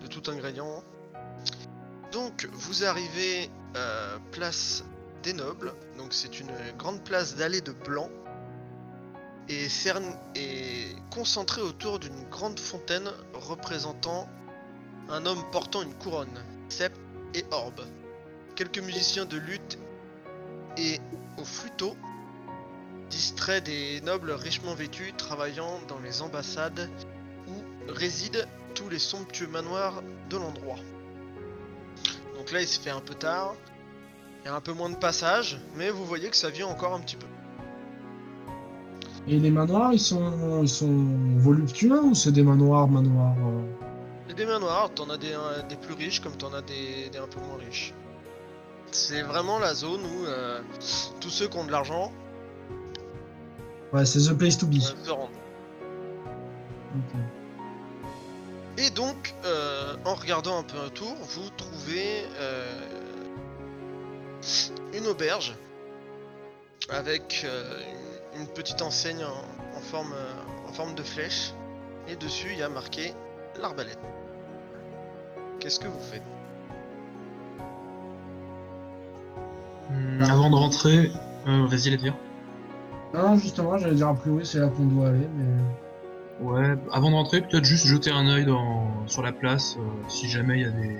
de 0.00 0.06
tout 0.06 0.30
ingrédient. 0.30 0.82
Donc, 2.10 2.48
vous 2.52 2.84
arrivez 2.84 3.50
euh, 3.76 4.18
place 4.32 4.82
des 5.22 5.34
nobles, 5.34 5.72
donc 5.98 6.12
c'est 6.14 6.40
une 6.40 6.50
grande 6.78 7.04
place 7.04 7.36
d'allée 7.36 7.60
de 7.60 7.72
blanc 7.72 8.08
et, 9.48 9.68
cerne- 9.68 10.16
et 10.34 10.96
concentrée 11.10 11.60
autour 11.60 11.98
d'une 11.98 12.28
grande 12.30 12.58
fontaine 12.58 13.08
représentant 13.34 14.28
un 15.10 15.26
homme 15.26 15.42
portant 15.52 15.82
une 15.82 15.94
couronne, 15.94 16.42
sceptre 16.70 16.98
et 17.34 17.44
orbe 17.50 17.82
quelques 18.54 18.78
musiciens 18.78 19.24
de 19.24 19.36
lutte 19.36 19.78
et 20.76 20.98
au 21.38 21.44
flûteau, 21.44 21.96
distraient 23.10 23.60
des 23.60 24.00
nobles 24.00 24.32
richement 24.32 24.74
vêtus 24.74 25.12
travaillant 25.16 25.80
dans 25.88 25.98
les 25.98 26.22
ambassades 26.22 26.88
où 27.48 27.92
résident 27.92 28.46
tous 28.74 28.88
les 28.88 28.98
somptueux 28.98 29.48
manoirs 29.48 30.02
de 30.30 30.36
l'endroit. 30.36 30.78
Donc 32.36 32.52
là 32.52 32.62
il 32.62 32.66
se 32.66 32.80
fait 32.80 32.90
un 32.90 33.00
peu 33.00 33.14
tard, 33.14 33.54
il 34.42 34.46
y 34.46 34.48
a 34.48 34.54
un 34.54 34.60
peu 34.60 34.72
moins 34.72 34.90
de 34.90 34.96
passage, 34.96 35.60
mais 35.76 35.90
vous 35.90 36.04
voyez 36.04 36.30
que 36.30 36.36
ça 36.36 36.48
vient 36.48 36.66
encore 36.66 36.94
un 36.94 37.00
petit 37.00 37.16
peu. 37.16 37.26
Et 39.28 39.38
les 39.38 39.50
manoirs, 39.50 39.92
ils 39.92 40.00
sont, 40.00 40.62
ils 40.62 40.68
sont 40.68 41.04
voluptueux 41.36 42.02
ou 42.02 42.14
c'est 42.14 42.32
des 42.32 42.42
manoirs, 42.42 42.88
manoirs 42.88 43.36
euh, 43.38 44.34
des 44.34 44.46
manoirs, 44.46 44.90
t'en 44.94 45.10
as 45.10 45.18
des, 45.18 45.32
euh, 45.32 45.62
des 45.68 45.76
plus 45.76 45.94
riches 45.94 46.20
comme 46.20 46.36
t'en 46.36 46.52
as 46.54 46.62
des, 46.62 47.10
des 47.10 47.18
un 47.18 47.26
peu 47.26 47.40
moins 47.40 47.58
riches. 47.58 47.92
C'est 48.92 49.22
vraiment 49.22 49.58
la 49.58 49.74
zone 49.74 50.04
où 50.04 50.26
euh, 50.26 50.60
tous 51.20 51.30
ceux 51.30 51.48
qui 51.48 51.56
ont 51.56 51.64
de 51.64 51.72
l'argent 51.72 52.12
Ouais, 53.92 54.04
c'est 54.06 54.20
the 54.20 54.32
place 54.36 54.56
to 54.58 54.66
be. 54.66 54.76
euh, 54.76 55.04
se 55.04 55.10
rendent. 55.10 55.30
Ok. 56.94 57.20
Et 58.78 58.90
donc, 58.90 59.34
euh, 59.44 59.96
en 60.04 60.14
regardant 60.14 60.58
un 60.58 60.62
peu 60.62 60.78
autour, 60.78 61.14
vous 61.14 61.50
trouvez 61.56 62.24
euh, 62.36 62.72
une 64.94 65.06
auberge 65.06 65.54
avec 66.88 67.42
euh, 67.44 67.80
une, 68.34 68.42
une 68.42 68.46
petite 68.48 68.80
enseigne 68.82 69.24
en, 69.24 69.76
en 69.76 69.80
forme, 69.80 70.12
euh, 70.14 70.68
en 70.68 70.72
forme 70.72 70.94
de 70.94 71.02
flèche. 71.02 71.52
Et 72.08 72.16
dessus, 72.16 72.48
il 72.52 72.58
y 72.58 72.62
a 72.62 72.68
marqué 72.68 73.14
l'arbalète. 73.60 73.98
Qu'est-ce 75.60 75.78
que 75.80 75.86
vous 75.86 76.00
faites? 76.00 76.22
Hmm, 79.90 80.22
avant 80.22 80.50
de 80.50 80.54
rentrer, 80.56 81.10
euh, 81.46 81.66
vas-y, 81.66 81.90
les 81.90 81.96
dire. 81.96 82.14
Non, 83.14 83.36
justement, 83.36 83.76
j'allais 83.78 83.94
dire 83.96 84.08
a 84.08 84.14
priori 84.14 84.46
c'est 84.46 84.58
là 84.58 84.68
qu'on 84.68 84.86
doit 84.86 85.08
aller, 85.08 85.28
mais. 85.36 86.44
Ouais, 86.46 86.74
avant 86.92 87.10
de 87.10 87.14
rentrer, 87.14 87.40
peut-être 87.42 87.64
juste 87.64 87.86
jeter 87.86 88.10
un 88.10 88.26
œil 88.26 88.46
dans... 88.46 89.06
sur 89.06 89.22
la 89.22 89.32
place, 89.32 89.76
euh, 89.78 89.82
si 90.08 90.28
jamais 90.28 90.58
il 90.58 90.62
y 90.62 90.64
a 90.64 90.70
des. 90.70 90.98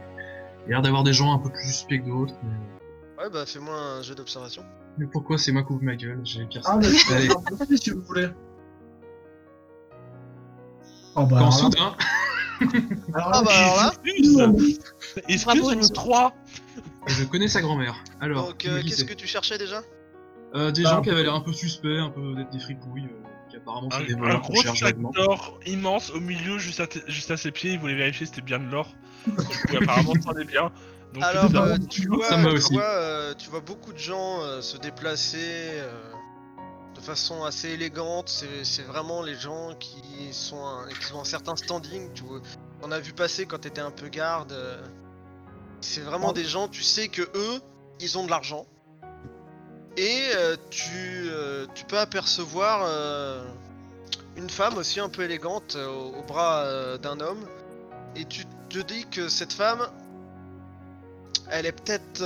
Il 0.67 0.71
y 0.71 0.73
a 0.73 0.77
l'air 0.77 0.83
d'avoir 0.83 1.03
des 1.03 1.13
gens 1.13 1.33
un 1.33 1.39
peu 1.39 1.49
plus 1.51 1.65
suspects 1.67 1.99
que 2.01 2.07
d'autres. 2.09 2.35
mais- 2.45 3.23
Ouais, 3.25 3.31
bah 3.31 3.45
fais-moi 3.47 3.75
un 3.75 4.03
jeu 4.03 4.15
d'observation. 4.15 4.63
Mais 4.99 5.07
pourquoi 5.07 5.39
c'est 5.39 5.53
moi 5.53 5.63
qui 5.63 5.73
ouvre 5.73 5.83
ma 5.83 5.97
gueule? 5.97 6.21
J'ai 6.25 6.45
pire 6.45 6.61
Ah, 6.65 6.77
mais 6.77 6.87
Allez. 7.15 7.29
je 7.71 7.77
si 7.77 7.91
vous 7.91 8.03
voulez. 8.03 8.29
Oh 11.15 11.27
bah, 11.27 11.29
Quand 11.31 11.37
alors 11.37 11.45
là- 11.47 11.51
soudain, 11.53 11.95
alors 13.15 13.31
Ah 13.33 13.39
là, 13.39 13.43
bah 13.45 13.51
alors 13.55 13.77
là, 13.77 13.93
Excuse 14.05 14.79
Excuse 15.29 15.45
Bravo, 15.45 15.71
le 15.71 15.77
Enzo. 15.79 15.93
3 15.95 16.33
je 17.07 17.25
connais 17.25 17.49
sa 17.49 17.61
grand-mère. 17.61 18.03
Alors, 18.21 18.49
donc 18.49 18.65
euh, 18.65 18.83
qu'est-ce 18.83 19.05
que 19.05 19.15
tu 19.15 19.27
cherchais 19.27 19.59
déjà? 19.59 19.83
Euh, 20.55 20.71
Des 20.71 20.85
Ah. 20.87 20.91
gens 20.91 21.03
qui 21.03 21.11
avaient 21.11 21.23
l'air 21.23 21.35
un 21.35 21.41
peu 21.41 21.53
suspects, 21.53 21.99
un 21.99 22.11
peu 22.11 22.35
d'être 22.35 22.51
des 22.51 22.59
fripouilles, 22.61 23.07
euh, 23.07 23.49
qui 23.51 23.57
apparemment 23.57 23.91
sont 23.91 24.01
des 24.05 24.15
un, 24.15 24.19
voleurs 24.19 24.43
qu'on 24.43 24.53
gros 24.53 24.63
cherche 24.63 24.83
vaguement. 24.83 25.11
d'or 25.11 25.59
immense 25.67 26.11
au 26.11 26.21
milieu, 26.21 26.59
juste 26.59 26.81
à, 26.81 26.87
t- 26.87 27.03
juste 27.09 27.31
à 27.31 27.37
ses 27.37 27.51
pieds. 27.53 27.73
Il 27.73 27.81
voulait 27.81 27.95
vérifier 27.95 28.27
si 28.27 28.31
c'était 28.35 28.45
bien 28.45 28.59
de 28.59 28.67
l'or. 28.71 28.95
Et 29.73 29.77
apparemment, 29.79 30.13
ça 30.23 30.31
en 30.31 30.37
est 30.39 30.45
bien. 30.45 30.71
Donc, 31.15 31.23
Alors, 31.25 31.55
euh, 31.57 31.77
tu, 31.91 32.07
vois, 32.09 32.27
Ça 32.27 32.37
me 32.39 32.45
va 32.45 32.51
tu, 32.51 32.57
aussi. 32.57 32.73
vois, 32.75 32.85
euh, 32.85 33.35
tu 33.35 33.51
vois 33.51 33.61
beaucoup 33.61 33.93
de 33.93 33.99
gens 33.99 34.41
euh, 34.43 34.61
se 34.63 34.77
déplacer 34.79 35.39
euh, 35.75 35.93
de 36.95 37.01
façon 37.01 37.45
assez 37.45 37.69
élégante. 37.71 38.29
C'est 38.31 38.65
c'est 38.65 38.83
vraiment 38.83 39.23
les 39.23 39.35
gens 39.35 39.75
qui 39.79 40.03
sont 40.33 40.65
un, 40.65 40.89
qui 40.89 41.13
ont 41.15 41.21
un 41.21 41.25
certain 41.25 41.57
standing. 41.57 42.13
Tu 42.15 42.25
vois. 42.25 42.41
On 42.83 42.91
a 42.93 42.99
vu 42.99 43.13
passer 43.13 43.47
quand 43.47 43.59
t'étais 43.59 43.81
un 43.83 43.91
peu 43.91 44.09
garde. 44.09 44.55
C'est 45.83 46.01
vraiment 46.01 46.31
Oh. 46.31 46.33
des 46.33 46.45
gens, 46.45 46.69
tu 46.69 46.83
sais 46.83 47.09
que 47.09 47.23
eux, 47.23 47.61
ils 48.01 48.17
ont 48.19 48.25
de 48.25 48.31
l'argent. 48.31 48.67
Et 49.97 50.21
euh, 50.37 50.57
tu, 50.71 51.29
euh, 51.29 51.67
tu 51.75 51.85
peux 51.85 51.99
apercevoir 51.99 52.83
euh, 52.87 53.45
une 54.37 54.49
femme 54.49 54.77
aussi 54.79 55.01
un 55.01 55.09
peu 55.11 55.23
élégante 55.23 55.77
au, 55.77 56.19
au 56.19 56.23
bras 56.23 56.65
d'un 56.99 57.21
homme. 57.21 57.45
Et 58.17 58.25
tu 58.25 58.45
te 58.71 58.79
dis 58.79 59.07
que 59.11 59.29
cette 59.29 59.53
femme, 59.53 59.81
elle 61.51 61.67
est 61.67 61.73
peut-être. 61.73 62.23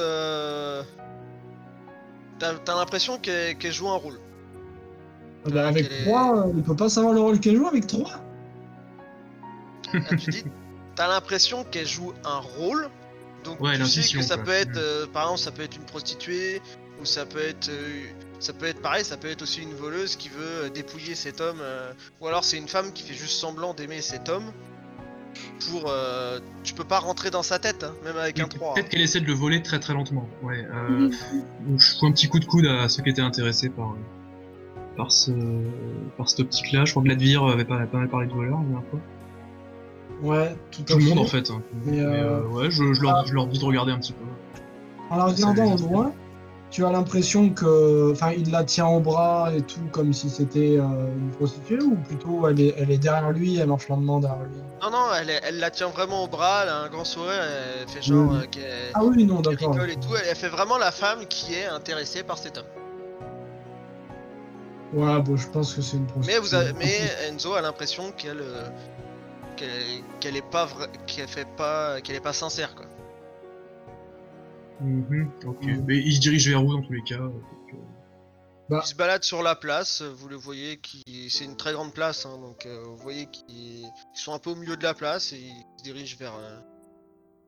T'as 2.38 2.54
t'as 2.54 2.74
l'impression 2.76 3.18
qu'elle 3.18 3.56
qu'elle 3.56 3.72
joue 3.72 3.88
un 3.88 3.96
rôle. 3.96 4.20
Ah 5.46 5.50
bah, 5.50 5.68
avec 5.68 5.86
est- 5.90 6.04
3, 6.04 6.46
on 6.46 6.60
peut 6.62 6.76
pas 6.76 6.88
savoir 6.88 7.14
le 7.14 7.20
rôle 7.20 7.40
qu'elle 7.40 7.56
joue 7.56 7.66
avec 7.66 7.86
3 7.86 8.10
Ah, 9.94 10.16
tu 10.16 10.30
dis, 10.30 10.44
t'as 10.96 11.08
l'impression 11.08 11.64
qu'elle 11.64 11.86
joue 11.86 12.12
un 12.24 12.38
rôle. 12.38 12.88
Donc 13.46 13.60
Ouais, 13.60 13.78
tu 13.78 13.86
sais 13.86 14.16
que 14.16 14.22
ça 14.22 14.34
quoi. 14.36 14.44
peut 14.44 14.50
être, 14.52 14.76
euh, 14.76 15.06
par 15.06 15.22
exemple, 15.24 15.40
ça 15.40 15.52
peut 15.52 15.62
être 15.62 15.76
une 15.76 15.84
prostituée, 15.84 16.60
ou 17.00 17.04
ça 17.04 17.24
peut 17.24 17.40
être, 17.40 17.68
euh, 17.68 18.04
ça 18.38 18.52
peut 18.52 18.66
être 18.66 18.82
pareil, 18.82 19.04
ça 19.04 19.16
peut 19.16 19.28
être 19.28 19.42
aussi 19.42 19.62
une 19.62 19.74
voleuse 19.74 20.16
qui 20.16 20.28
veut 20.28 20.64
euh, 20.64 20.68
dépouiller 20.68 21.14
cet 21.14 21.40
homme, 21.40 21.58
euh, 21.60 21.92
ou 22.20 22.26
alors 22.26 22.44
c'est 22.44 22.58
une 22.58 22.68
femme 22.68 22.92
qui 22.92 23.02
fait 23.02 23.14
juste 23.14 23.38
semblant 23.38 23.74
d'aimer 23.74 24.00
cet 24.02 24.28
homme. 24.28 24.52
Pour, 25.70 25.90
euh, 25.90 26.40
tu 26.64 26.72
peux 26.72 26.84
pas 26.84 26.98
rentrer 26.98 27.30
dans 27.30 27.42
sa 27.42 27.58
tête, 27.58 27.84
hein, 27.84 27.94
même 28.04 28.16
avec 28.16 28.40
un 28.40 28.48
3. 28.48 28.72
Peut-être 28.74 28.88
qu'elle 28.88 29.02
essaie 29.02 29.20
de 29.20 29.26
le 29.26 29.34
voler 29.34 29.62
très 29.62 29.78
très 29.78 29.92
lentement. 29.92 30.26
Ouais. 30.42 30.64
Donc 31.66 31.78
je 31.78 31.98
fous 31.98 32.06
un 32.06 32.12
petit 32.12 32.28
coup 32.28 32.38
de 32.38 32.46
coude 32.46 32.66
à 32.66 32.88
ceux 32.88 33.02
qui 33.02 33.10
étaient 33.10 33.20
intéressés 33.20 33.68
par 33.68 33.94
par 34.96 35.12
ce 35.12 35.32
par 36.16 36.26
cette 36.30 36.40
optique-là. 36.40 36.86
Je 36.86 36.92
crois 36.92 37.02
que 37.02 37.08
Ladvir 37.08 37.44
avait 37.44 37.66
pas, 37.66 37.84
pas 37.86 37.98
mal 37.98 38.08
parlé 38.08 38.28
de 38.28 38.32
voleur 38.32 38.58
la 38.60 38.64
dernière 38.64 38.88
fois. 38.90 39.00
Ouais, 40.22 40.56
tout 40.86 40.98
le 40.98 41.04
monde 41.04 41.18
en 41.18 41.26
fait. 41.26 41.50
hein. 41.50 41.60
Mais, 41.84 41.92
Mais, 41.92 42.00
euh, 42.00 42.38
euh, 42.38 42.42
ouais, 42.48 42.70
je, 42.70 42.92
je 42.94 43.02
leur, 43.02 43.26
je 43.26 43.34
leur 43.34 43.46
dis 43.46 43.58
de 43.58 43.64
regarder 43.64 43.92
un 43.92 43.98
petit 43.98 44.12
peu. 44.12 44.24
En 45.10 45.16
la 45.18 45.24
regardant 45.26 45.74
au 45.74 45.76
loin, 45.76 46.12
tu 46.70 46.84
as 46.84 46.90
l'impression 46.90 47.50
que. 47.50 48.12
Enfin, 48.12 48.32
il 48.32 48.50
la 48.50 48.64
tient 48.64 48.86
au 48.86 49.00
bras 49.00 49.52
et 49.54 49.60
tout, 49.62 49.80
comme 49.92 50.12
si 50.12 50.30
c'était 50.30 50.78
euh, 50.78 51.14
une 51.18 51.30
prostituée, 51.36 51.82
ou 51.82 51.96
plutôt 51.96 52.48
elle 52.48 52.60
est, 52.60 52.74
elle 52.78 52.90
est 52.90 52.98
derrière 52.98 53.30
lui, 53.30 53.58
elle 53.58 53.68
marche 53.68 53.88
lentement 53.88 54.18
derrière 54.20 54.42
lui? 54.42 54.56
Non, 54.82 54.90
non, 54.90 55.06
elle, 55.20 55.30
est- 55.30 55.40
elle 55.44 55.58
la 55.58 55.70
tient 55.70 55.88
vraiment 55.88 56.24
au 56.24 56.28
bras, 56.28 56.60
elle 56.62 56.70
a 56.70 56.78
un 56.80 56.88
grand 56.88 57.04
sourire, 57.04 57.42
elle 57.82 57.88
fait 57.88 58.02
genre 58.02 58.40
qu'elle 58.50 58.90
Ah 58.94 59.04
oui, 59.04 59.24
non, 59.24 59.42
rigole 59.44 59.90
et 59.90 59.96
tout. 59.96 60.08
Elle, 60.18 60.28
elle 60.30 60.36
fait 60.36 60.48
vraiment 60.48 60.78
la 60.78 60.90
femme 60.92 61.26
qui 61.28 61.54
est 61.54 61.66
intéressée 61.66 62.22
par 62.22 62.38
cet 62.38 62.58
homme. 62.58 62.64
Ouais, 64.92 65.20
bon, 65.20 65.36
je 65.36 65.48
pense 65.48 65.74
que 65.74 65.82
c'est 65.82 65.96
une 65.96 66.06
prostituée. 66.06 66.34
Mais, 66.34 66.40
vous 66.40 66.54
avez, 66.54 66.72
mais 66.72 67.00
Enzo 67.28 67.54
a 67.54 67.60
l'impression 67.60 68.12
qu'elle 68.16 68.40
euh, 68.40 68.68
qu'elle 69.56 70.02
qu'elle 70.20 70.36
est 70.36 70.50
pas 70.50 70.64
vrai, 70.66 70.88
qu'elle 71.06 71.28
fait 71.28 71.48
pas 71.56 72.00
qu'elle 72.00 72.16
est 72.16 72.20
pas 72.20 72.32
sincère 72.32 72.74
quoi. 72.74 72.86
Mhm, 74.80 75.30
ok. 75.46 75.64
Mhm. 75.64 75.84
Mais 75.86 75.96
il 75.98 76.12
se 76.14 76.20
dirige 76.20 76.48
vers 76.48 76.64
où 76.64 76.72
dans 76.72 76.82
tous 76.82 76.92
les 76.92 77.02
cas 77.02 77.16
donc, 77.18 77.34
euh, 77.72 77.76
Bah. 78.68 78.80
Il 78.84 78.88
se 78.88 78.94
balade 78.94 79.22
sur 79.22 79.42
la 79.42 79.54
place, 79.54 80.02
vous 80.02 80.28
le 80.28 80.36
voyez 80.36 80.78
qui 80.78 81.02
c'est 81.30 81.44
une 81.44 81.56
très 81.56 81.72
grande 81.72 81.92
place 81.94 82.26
hein, 82.26 82.36
donc 82.40 82.66
euh, 82.66 82.82
vous 82.84 82.96
voyez 82.96 83.26
qu'ils 83.26 83.46
ils 83.84 83.90
sont 84.14 84.32
un 84.34 84.38
peu 84.38 84.50
au 84.50 84.54
milieu 84.56 84.76
de 84.76 84.82
la 84.82 84.92
place 84.92 85.32
et 85.32 85.38
ils 85.38 85.64
se 85.78 85.84
dirigent 85.84 86.16
vers, 86.18 86.34
euh, 86.34 86.58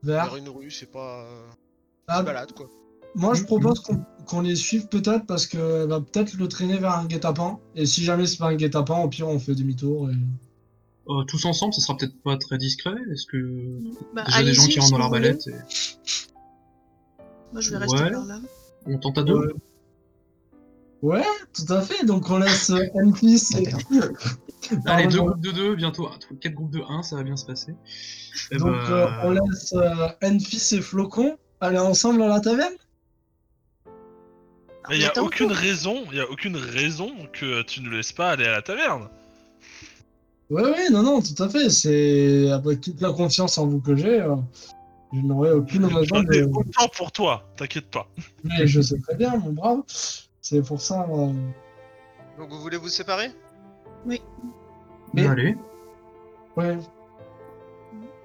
Vers- 0.04 0.24
vers 0.26 0.36
une 0.36 0.48
rue, 0.48 0.70
c'est 0.70 0.90
pas 0.90 1.24
euh, 1.24 1.46
ils 1.50 2.04
Ah, 2.08 2.18
se 2.20 2.24
baladent 2.24 2.52
quoi. 2.52 2.66
Moi, 3.14 3.34
je 3.34 3.40
Mhm. 3.40 3.46
propose 3.46 3.80
qu'on 3.80 4.04
qu'on 4.26 4.42
les 4.42 4.54
suive 4.54 4.86
peut-être 4.88 5.24
parce 5.26 5.46
qu'elle 5.46 5.88
va 5.88 6.00
peut-être 6.00 6.34
le 6.34 6.46
traîner 6.46 6.76
vers 6.78 6.92
un 6.92 7.06
guet-apens. 7.06 7.58
Et 7.74 7.86
si 7.86 8.04
jamais 8.04 8.26
c'est 8.26 8.36
pas 8.36 8.48
un 8.48 8.54
guet-apens, 8.54 9.02
au 9.02 9.08
pire, 9.08 9.26
on 9.26 9.38
fait 9.38 9.54
demi-tour. 9.54 10.10
Et... 10.10 10.14
euh, 11.08 11.24
tous 11.24 11.44
ensemble, 11.44 11.72
ça 11.74 11.80
sera 11.80 11.96
peut-être 11.96 12.20
pas 12.22 12.36
très 12.36 12.58
discret. 12.58 12.94
Est-ce 13.12 13.26
que 13.26 13.80
Bah, 14.14 14.24
déjà 14.26 14.42
des 14.42 14.54
gens 14.54 14.66
qui 14.66 14.78
rentrent 14.78 14.86
si 14.86 14.92
dans 14.92 14.98
l'arbalète 14.98 15.46
et... 15.46 15.54
Moi, 17.52 17.60
je 17.60 17.70
vais 17.70 17.78
rester 17.78 18.02
Ouais. 18.02 18.10
par 18.10 18.24
là. 18.26 18.40
on 18.86 18.98
tente 18.98 19.18
à 19.18 19.22
deux 19.22 19.38
Ouais. 19.38 19.52
Ouais, 21.00 21.24
tout 21.52 21.72
à 21.72 21.80
fait. 21.80 22.04
Donc, 22.04 22.28
on 22.28 22.38
laisse 22.38 22.70
euh, 22.70 22.84
Enfis 22.94 23.42
et. 23.56 23.68
Allez, 24.86 25.06
deux 25.06 25.18
groupes 25.18 25.40
de 25.40 25.52
deux, 25.52 25.76
bientôt 25.76 26.08
ah, 26.12 26.18
quatre 26.40 26.54
groupes 26.54 26.72
de 26.72 26.82
1, 26.86 27.02
ça 27.02 27.16
va 27.16 27.22
bien 27.22 27.36
se 27.36 27.46
passer. 27.46 27.72
Eh 28.50 28.56
Donc, 28.56 28.72
ben, 28.72 28.90
euh, 28.90 29.08
on 29.22 29.30
laisse 29.30 29.72
euh, 29.74 30.08
Enfis 30.22 30.74
et 30.74 30.80
Flocon 30.80 31.38
aller 31.60 31.78
ensemble 31.78 32.22
à 32.22 32.28
la 32.28 32.40
taverne 32.40 32.74
Mais 34.88 34.96
il 34.96 35.02
y 35.02 35.06
a 35.06 35.22
aucune 35.22 35.52
raison, 35.52 36.04
il 36.10 36.18
y 36.18 36.20
a 36.20 36.28
aucune 36.28 36.56
raison 36.56 37.12
que 37.32 37.62
tu 37.62 37.80
ne 37.80 37.90
laisses 37.90 38.12
pas 38.12 38.32
aller 38.32 38.44
à 38.44 38.52
la 38.52 38.62
taverne. 38.62 39.08
Ouais, 40.50 40.62
ouais, 40.62 40.90
non, 40.90 41.02
non, 41.02 41.20
tout 41.20 41.40
à 41.42 41.48
fait. 41.48 41.68
C'est 41.70 42.50
avec 42.50 42.80
toute 42.80 43.00
la 43.00 43.12
confiance 43.12 43.58
en 43.58 43.66
vous 43.66 43.80
que 43.80 43.94
j'ai, 43.94 44.20
euh, 44.20 44.36
je 45.12 45.20
n'aurai 45.20 45.50
aucune 45.52 45.84
raison 45.84 46.22
de. 46.22 46.44
autant 46.44 46.88
pour 46.96 47.12
toi, 47.12 47.46
t'inquiète 47.56 47.90
pas. 47.90 48.08
Mais 48.44 48.66
je 48.66 48.80
sais 48.80 48.98
très 48.98 49.14
bien, 49.16 49.36
mon 49.36 49.52
brave. 49.52 49.82
C'est 50.40 50.62
pour 50.62 50.80
ça. 50.80 51.06
euh, 51.10 51.32
Donc 52.38 52.50
vous 52.50 52.60
voulez 52.60 52.78
vous 52.78 52.88
séparer? 52.88 53.30
Mais- 54.06 54.20
Allez. 55.26 55.56
Ouais. 56.56 56.78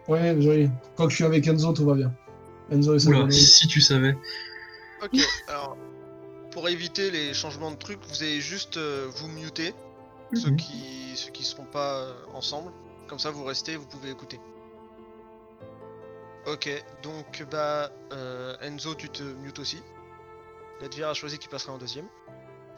Ouais, 0.07 0.31
oui. 0.31 0.69
Quand 0.95 1.09
je 1.09 1.15
suis 1.15 1.23
avec 1.25 1.47
Enzo, 1.47 1.73
tout 1.73 1.85
va 1.85 1.95
bien. 1.95 2.13
Enzo 2.71 2.95
et 2.95 2.99
sa 2.99 3.09
Oula, 3.09 3.29
si 3.31 3.67
tu 3.67 3.81
savais. 3.81 4.15
Ok, 5.03 5.19
alors 5.49 5.75
pour 6.51 6.69
éviter 6.69 7.11
les 7.11 7.33
changements 7.33 7.71
de 7.71 7.75
trucs, 7.75 7.99
vous 8.07 8.21
allez 8.23 8.39
juste 8.41 8.77
euh, 8.77 9.07
vous 9.17 9.27
muter 9.27 9.73
ceux 10.35 10.51
Mhm. 10.51 10.57
qui 10.57 11.15
ceux 11.15 11.31
qui 11.31 11.43
seront 11.43 11.65
pas 11.65 11.99
euh, 12.01 12.13
ensemble. 12.33 12.71
Comme 13.07 13.19
ça 13.19 13.31
vous 13.31 13.43
restez, 13.43 13.75
vous 13.75 13.85
pouvez 13.85 14.09
écouter. 14.09 14.39
Ok, 16.47 16.69
donc 17.03 17.43
bah 17.49 17.91
euh, 18.11 18.55
Enzo 18.61 18.95
tu 18.95 19.09
te 19.09 19.23
mutes 19.23 19.59
aussi. 19.59 19.81
Ledvir 20.81 21.09
a 21.09 21.13
choisi 21.13 21.37
qui 21.37 21.47
passera 21.47 21.73
en 21.73 21.77
deuxième. 21.77 22.07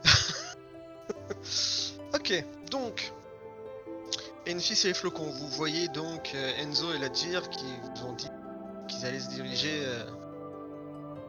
ok, 2.13 2.45
donc 2.69 3.11
Enfis 4.47 4.79
et 4.83 4.87
les 4.89 4.93
flocons, 4.93 5.29
vous 5.31 5.47
voyez 5.47 5.87
donc 5.87 6.33
euh, 6.35 6.51
Enzo 6.57 6.93
et 6.93 6.99
Ledvir 6.99 7.49
qui 7.49 7.65
vous 7.95 8.05
ont 8.05 8.13
dit 8.13 8.29
qu'ils 8.87 9.03
allaient 9.05 9.19
se 9.19 9.29
diriger 9.29 9.83
euh, 9.85 10.03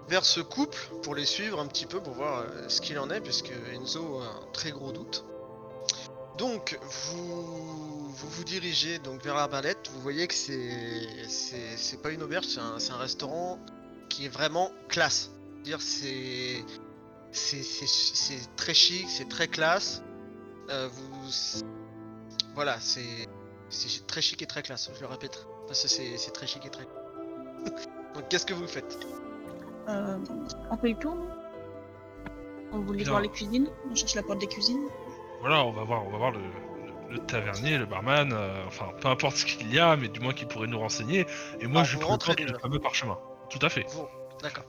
vers 0.09 0.27
ce 0.27 0.41
couple 0.41 0.79
pour 1.03 1.15
les 1.15 1.25
suivre 1.25 1.59
un 1.59 1.67
petit 1.67 1.87
peu 1.87 2.03
pour 2.03 2.13
voir 2.13 2.41
euh, 2.41 2.69
ce 2.69 2.83
qu'il 2.83 2.99
en 2.99 3.09
est, 3.09 3.23
puisque 3.23 3.53
Enzo 3.75 4.21
a 4.21 4.27
un 4.27 4.53
très 4.53 4.71
gros 4.71 4.93
doute. 4.93 5.25
Donc 6.39 6.79
vous 6.83 7.97
vous, 8.17 8.29
vous 8.29 8.45
dirigez 8.45 8.99
donc 8.99 9.23
vers 9.23 9.35
l'arbalète, 9.35 9.91
vous 9.93 10.01
voyez 10.01 10.27
que 10.27 10.35
c'est 10.35 12.03
pas 12.03 12.11
une 12.11 12.23
auberge, 12.23 12.47
c'est 12.47 12.93
un, 12.93 12.97
restaurant 12.97 13.59
qui 14.09 14.25
est 14.25 14.29
vraiment 14.29 14.71
classe. 14.89 15.31
Dire 15.65 15.81
c'est 15.81 16.65
c'est 17.33 17.63
c'est 17.63 17.87
c'est 17.87 18.57
très 18.57 18.73
chic, 18.75 19.07
c'est 19.09 19.29
très 19.29 19.49
classe. 19.49 20.03
Euh, 20.71 20.89
vous 20.91 21.31
voilà, 22.55 22.81
c'est 22.81 23.29
c'est 23.69 24.07
très 24.07 24.23
chic 24.23 24.41
et 24.41 24.47
très 24.47 24.63
classe. 24.63 24.91
Je 24.95 25.01
le 25.01 25.07
répète 25.07 25.47
parce 25.67 25.83
que 25.83 25.89
c'est 25.89 26.17
c'est 26.17 26.31
très 26.31 26.47
chic 26.47 26.65
et 26.65 26.71
très. 26.71 26.85
donc 28.15 28.29
qu'est-ce 28.31 28.47
que 28.47 28.55
vous 28.55 28.67
faites? 28.67 28.99
Euh, 29.89 30.19
on 30.71 30.77
fait 30.79 30.89
le 30.89 30.99
tour, 30.99 31.15
non 31.15 31.29
On 32.73 32.81
voulait 32.81 33.05
voir 33.05 33.21
les 33.21 33.29
cuisines, 33.29 33.69
on 33.91 33.95
cherche 33.95 34.15
la 34.15 34.23
porte 34.23 34.41
des 34.41 34.49
cuisines. 34.49 34.89
Voilà, 35.41 35.65
on 35.65 35.73
va 35.73 35.85
voir, 35.85 36.05
on 36.07 36.11
va 36.11 36.19
voir 36.19 36.31
le, 36.33 36.41
le- 36.41 37.15
le 37.15 37.19
tavernier, 37.27 37.79
le 37.79 37.87
barman, 37.87 38.33
euh, 38.33 38.65
enfin 38.67 38.89
peu 39.01 39.09
importe 39.09 39.37
ce 39.37 39.45
qu'il 39.47 39.73
y 39.73 39.79
a, 39.79 39.97
mais 39.97 40.09
du 40.09 40.19
moins 40.21 40.33
qu'il 40.35 40.49
pourrait 40.49 40.67
nous 40.67 40.79
renseigner. 40.81 41.25
Et 41.61 41.67
moi 41.67 41.83
Ah, 41.83 41.85
je 41.85 41.95
vous 41.97 42.01
présente 42.01 42.29
le 42.29 42.35
déjà. 42.47 42.59
fameux 42.59 42.81
parchemin. 42.81 43.17
Tout 43.49 43.61
à 43.63 43.69
fait. 43.69 43.87
Vous, 43.91 44.07
d'accord. 44.43 44.65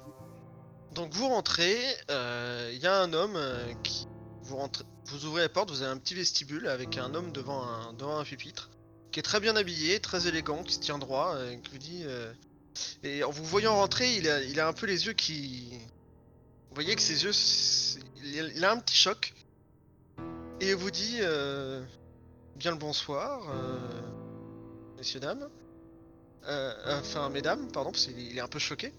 Donc 0.94 1.14
vous 1.14 1.28
rentrez, 1.30 1.76
euh, 2.12 2.70
il 2.74 2.80
y 2.80 2.86
a 2.88 3.02
un 3.02 3.12
homme 3.14 3.36
euh, 3.36 3.74
qui 3.84 4.08
vous 4.44 4.58
rentrez, 4.58 4.84
vous 5.06 5.26
ouvrez 5.26 5.42
la 5.42 5.50
porte, 5.50 5.72
vous 5.72 5.82
avez 5.82 5.92
un 5.92 5.98
petit 5.98 6.14
vestibule 6.16 6.68
avec 6.68 6.98
un 6.98 7.14
homme 7.16 7.32
devant 7.32 7.64
un 7.64 7.94
devant 7.94 8.18
un 8.20 8.24
pupitre, 8.24 8.70
qui 9.12 9.20
est 9.20 9.24
très 9.24 9.40
bien 9.40 9.56
habillé, 9.56 10.00
très 10.00 10.28
élégant, 10.28 10.64
qui 10.64 10.76
se 10.76 10.80
tient 10.80 10.98
droit, 11.00 11.34
euh, 11.36 11.56
qui 11.58 11.72
vous 11.72 11.78
dit 11.80 12.04
euh, 12.06 12.32
et 13.04 13.24
en 13.24 13.32
vous 13.32 13.44
voyant 13.46 13.76
rentrer, 13.76 14.16
il 14.16 14.30
a 14.30 14.42
il 14.44 14.60
a 14.60 14.68
un 14.68 14.74
peu 14.74 14.86
les 14.86 15.08
yeux 15.08 15.14
qui 15.14 15.72
voyez 16.72 16.96
que 16.96 17.02
ses 17.02 17.24
yeux, 17.24 17.32
il 18.24 18.64
a 18.64 18.72
un 18.72 18.78
petit 18.78 18.96
choc. 18.96 19.34
Et 20.60 20.70
il 20.70 20.76
vous 20.76 20.90
dit 20.92 21.18
euh, 21.22 21.84
bien 22.56 22.72
le 22.72 22.78
bonsoir, 22.78 23.48
euh, 23.50 23.78
messieurs, 24.98 25.20
dames. 25.20 25.48
Euh, 26.48 26.74
enfin, 27.00 27.30
mesdames, 27.30 27.72
pardon, 27.72 27.92
parce 27.92 28.08
qu'il 28.08 28.36
est 28.38 28.42
un 28.42 28.48
peu 28.48 28.58
choqué. 28.58 28.92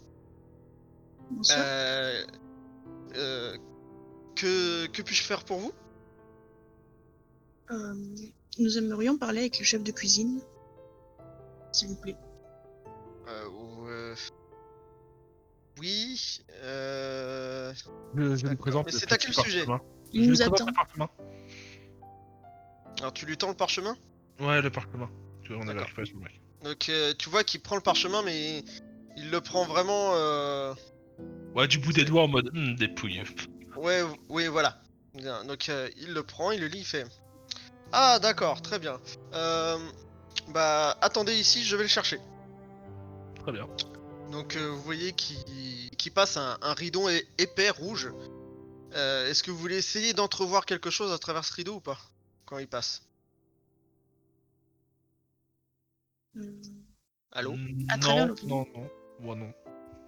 Bonsoir. 1.30 1.58
Euh, 1.60 2.24
euh, 3.16 3.56
que 4.36 4.86
que 4.86 5.02
puis-je 5.02 5.24
faire 5.24 5.44
pour 5.44 5.58
vous? 5.58 5.72
Euh, 7.70 7.94
nous 8.58 8.78
aimerions 8.78 9.18
parler 9.18 9.40
avec 9.40 9.58
le 9.58 9.64
chef 9.64 9.82
de 9.82 9.90
cuisine. 9.90 10.40
S'il 11.72 11.88
vous 11.88 11.96
plaît. 11.96 12.16
Euh, 13.28 13.48
ou, 13.48 13.88
euh, 13.88 14.14
Oui. 15.80 16.40
Euh... 16.62 17.74
Je, 18.14 18.36
je 18.36 18.42
D'accord. 18.42 18.58
présente. 18.58 18.90
C'est 18.90 19.12
à 19.12 19.16
petit 19.16 19.32
quel 19.32 19.44
sujet? 19.44 19.66
Il 20.12 20.30
nous 20.30 20.40
attend. 20.40 20.66
Alors 23.00 23.12
tu 23.12 23.26
lui 23.26 23.36
tends 23.36 23.48
le 23.48 23.54
parchemin? 23.54 23.96
Ouais, 24.40 24.60
le 24.60 24.70
parchemin. 24.70 25.10
Tu 25.42 25.52
vois, 25.52 25.58
on 25.58 25.68
avait 25.68 25.74
D'accord. 25.74 25.86
récupéré 25.86 26.06
sur 26.06 26.16
le 26.16 26.22
mec. 26.24 26.40
Donc 26.62 26.88
euh, 26.88 27.14
tu 27.18 27.28
vois 27.30 27.44
qu'il 27.44 27.60
prend 27.60 27.76
le 27.76 27.82
parchemin, 27.82 28.22
mais 28.22 28.64
il 29.16 29.30
le 29.30 29.40
prend 29.40 29.64
vraiment. 29.64 30.12
Euh... 30.14 30.74
Ouais, 31.54 31.68
du 31.68 31.78
bout 31.78 31.92
des 31.92 32.04
doigts 32.04 32.22
en 32.24 32.28
mode 32.28 32.48
hum, 32.54 32.74
dépouille. 32.76 33.22
Ouais, 33.76 34.02
oui, 34.28 34.46
voilà. 34.48 34.82
Bien, 35.14 35.44
Donc 35.44 35.68
euh, 35.68 35.88
il 35.96 36.12
le 36.12 36.22
prend, 36.22 36.50
il 36.50 36.60
le 36.60 36.66
lit, 36.66 36.80
il 36.80 36.84
fait. 36.84 37.04
Ah 37.92 38.18
d'accord, 38.18 38.60
très 38.62 38.78
bien. 38.78 39.00
Euh... 39.34 39.78
Bah 40.48 40.96
attendez 41.00 41.34
ici, 41.34 41.64
je 41.64 41.76
vais 41.76 41.82
le 41.82 41.88
chercher. 41.88 42.20
Très 43.42 43.52
bien. 43.52 43.66
Donc 44.30 44.56
euh, 44.56 44.66
vous 44.68 44.82
voyez 44.82 45.12
qu'il 45.12 45.90
qu'il 45.96 46.12
passe 46.12 46.36
un, 46.36 46.58
un 46.62 46.74
rideau 46.74 47.08
é- 47.08 47.26
épais 47.38 47.70
rouge. 47.70 48.10
Euh, 48.94 49.28
Est-ce 49.28 49.42
que 49.42 49.50
vous 49.50 49.58
voulez 49.58 49.76
essayer 49.76 50.12
d'entrevoir 50.12 50.64
quelque 50.66 50.90
chose 50.90 51.12
à 51.12 51.18
travers 51.18 51.44
ce 51.44 51.52
rideau 51.54 51.76
ou 51.76 51.80
pas? 51.80 51.98
Quand 52.48 52.58
il 52.58 52.66
passe. 52.68 53.02
Euh, 56.36 56.40
Allô 57.32 57.52
Mm, 57.52 57.86
À 57.90 57.98
travers 57.98 58.26
Non, 58.28 58.34
le 58.34 58.48
non, 58.48 58.66
non. 58.74 58.90
Moi 59.20 59.34
non. 59.36 59.52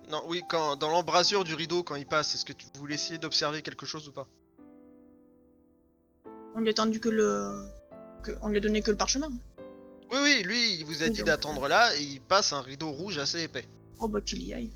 Non, 0.08 0.22
oui, 0.26 0.42
quand 0.48 0.76
dans 0.76 0.88
l'embrasure 0.90 1.44
du 1.44 1.54
rideau 1.54 1.82
quand 1.82 1.96
il 1.96 2.06
passe, 2.06 2.34
est-ce 2.34 2.44
que 2.46 2.52
tu 2.54 2.66
voulais 2.78 2.94
essayer 2.94 3.18
d'observer 3.18 3.60
quelque 3.62 3.84
chose 3.84 4.08
ou 4.08 4.12
pas? 4.12 4.26
On 6.54 6.60
lui 6.60 6.70
a 6.70 6.74
tendu 6.74 6.98
que 6.98 7.10
le. 7.10 7.66
Que... 8.22 8.32
On 8.40 8.48
lui 8.48 8.56
a 8.56 8.60
donné 8.60 8.80
que 8.80 8.90
le 8.90 8.96
parchemin. 8.96 9.28
Oui, 10.10 10.18
oui, 10.22 10.42
lui, 10.42 10.74
il 10.80 10.84
vous 10.86 11.02
a 11.02 11.06
Oui, 11.06 11.12
dit 11.12 11.22
d'attendre 11.22 11.68
là 11.68 11.94
et 11.96 12.02
il 12.02 12.20
passe 12.22 12.52
un 12.54 12.62
rideau 12.62 12.90
rouge 12.90 13.18
assez 13.18 13.42
épais. 13.42 13.66
Oh 14.00 14.08
bah 14.08 14.20
qu'il 14.22 14.42
y 14.42 14.54
aille. 14.54 14.72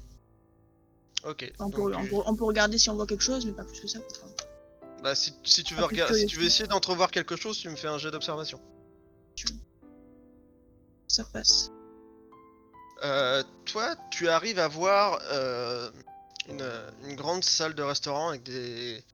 Ok. 1.25 1.51
On, 1.59 1.65
donc, 1.65 1.75
peut, 1.77 1.95
on, 1.95 2.05
euh, 2.05 2.09
peut, 2.09 2.17
on 2.27 2.37
peut 2.37 2.45
regarder 2.45 2.77
si 2.79 2.91
on 2.91 2.95
voit 2.95 3.07
quelque 3.07 3.23
chose, 3.25 3.47
mais 3.47 3.53
pas 3.53 3.65
plus 3.65 3.81
que 3.81 3.89
ça. 3.89 3.99
Enfin, 4.11 4.27
Bah, 5.05 5.15
si, 5.15 5.35
si 5.45 5.63
tu 5.63 5.75
veux 5.75 5.83
Pas 5.83 5.89
plus 5.89 5.97
regarder, 5.97 6.15
si 6.15 6.21
curieux. 6.25 6.35
tu 6.35 6.41
veux 6.41 6.47
essayer 6.47 6.67
d'entrevoir 6.67 7.11
quelque 7.11 7.37
chose, 7.37 7.59
tu 7.59 7.69
me 7.69 7.77
fais 7.77 7.89
un 7.89 7.99
jet 7.99 8.11
d'observation. 8.11 8.59
ça 11.09 11.25
passe. 11.25 11.71
Euh, 13.05 13.43
toi, 13.67 13.97
tu 14.11 14.29
arrives 14.31 14.59
à 14.59 14.67
voir 14.67 15.21
euh, 15.31 15.91
une, 16.49 16.67
une 17.07 17.17
grande 17.17 17.45
salle 17.45 17.75
de 17.75 17.83
restaurant 17.83 18.31
avec 18.31 18.43
des, 18.45 19.05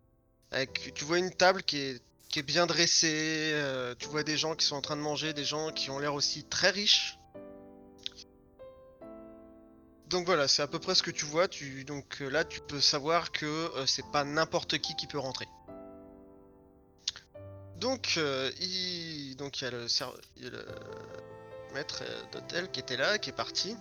avec, 0.52 0.92
tu 0.94 1.04
vois 1.04 1.18
une 1.18 1.32
table 1.32 1.64
qui 1.64 1.78
est, 1.78 2.02
qui 2.28 2.38
est 2.38 2.42
bien 2.44 2.66
dressée. 2.66 3.50
euh, 3.54 3.96
tu 3.98 4.06
vois 4.08 4.22
des 4.22 4.36
gens 4.36 4.54
qui 4.54 4.64
sont 4.64 4.76
en 4.76 4.80
train 4.80 4.96
de 4.96 5.02
manger, 5.02 5.32
des 5.34 5.44
gens 5.44 5.72
qui 5.72 5.90
ont 5.90 5.98
l'air 5.98 6.14
aussi 6.14 6.44
très 6.44 6.70
riches. 6.70 7.18
Donc 10.06 10.26
voilà, 10.26 10.48
c'est 10.48 10.62
à 10.62 10.66
peu 10.66 10.78
près 10.78 10.94
ce 10.94 11.02
que 11.02 11.10
tu 11.10 11.24
vois. 11.24 11.48
Tu, 11.48 11.84
donc 11.84 12.20
euh, 12.20 12.28
là, 12.28 12.44
tu 12.44 12.60
peux 12.60 12.80
savoir 12.80 13.30
que 13.32 13.46
euh, 13.46 13.86
c'est 13.86 14.06
pas 14.10 14.24
n'importe 14.24 14.78
qui 14.78 14.94
qui 14.96 15.06
peut 15.06 15.18
rentrer. 15.18 15.46
Donc, 17.80 18.14
euh, 18.18 18.50
il, 18.60 19.36
donc 19.36 19.60
il 19.60 19.64
y 19.64 19.66
a 19.66 19.70
le, 19.70 19.86
maître 21.72 22.02
euh, 22.02 22.22
d'hôtel 22.32 22.70
qui 22.70 22.80
était 22.80 22.98
là, 22.98 23.18
qui 23.18 23.30
est 23.30 23.34
parti. 23.34 23.74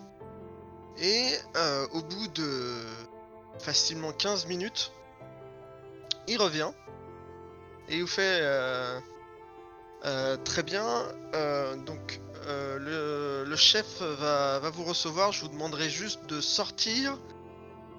Et 0.97 1.27
euh, 1.57 1.85
au 1.91 2.01
bout 2.01 2.27
de 2.29 2.75
facilement 3.59 4.13
15 4.13 4.47
minutes, 4.47 4.93
il 6.27 6.41
revient 6.41 6.71
et 7.89 7.95
il 7.95 8.01
vous 8.01 8.07
fait 8.07 8.41
très 10.45 10.63
bien. 10.63 11.07
donc 11.85 12.21
le, 12.45 13.43
le 13.43 13.55
chef 13.55 14.01
va, 14.01 14.59
va 14.59 14.69
vous 14.69 14.83
recevoir. 14.83 15.31
Je 15.31 15.41
vous 15.41 15.49
demanderai 15.49 15.89
juste 15.89 16.25
de 16.27 16.39
sortir 16.39 17.17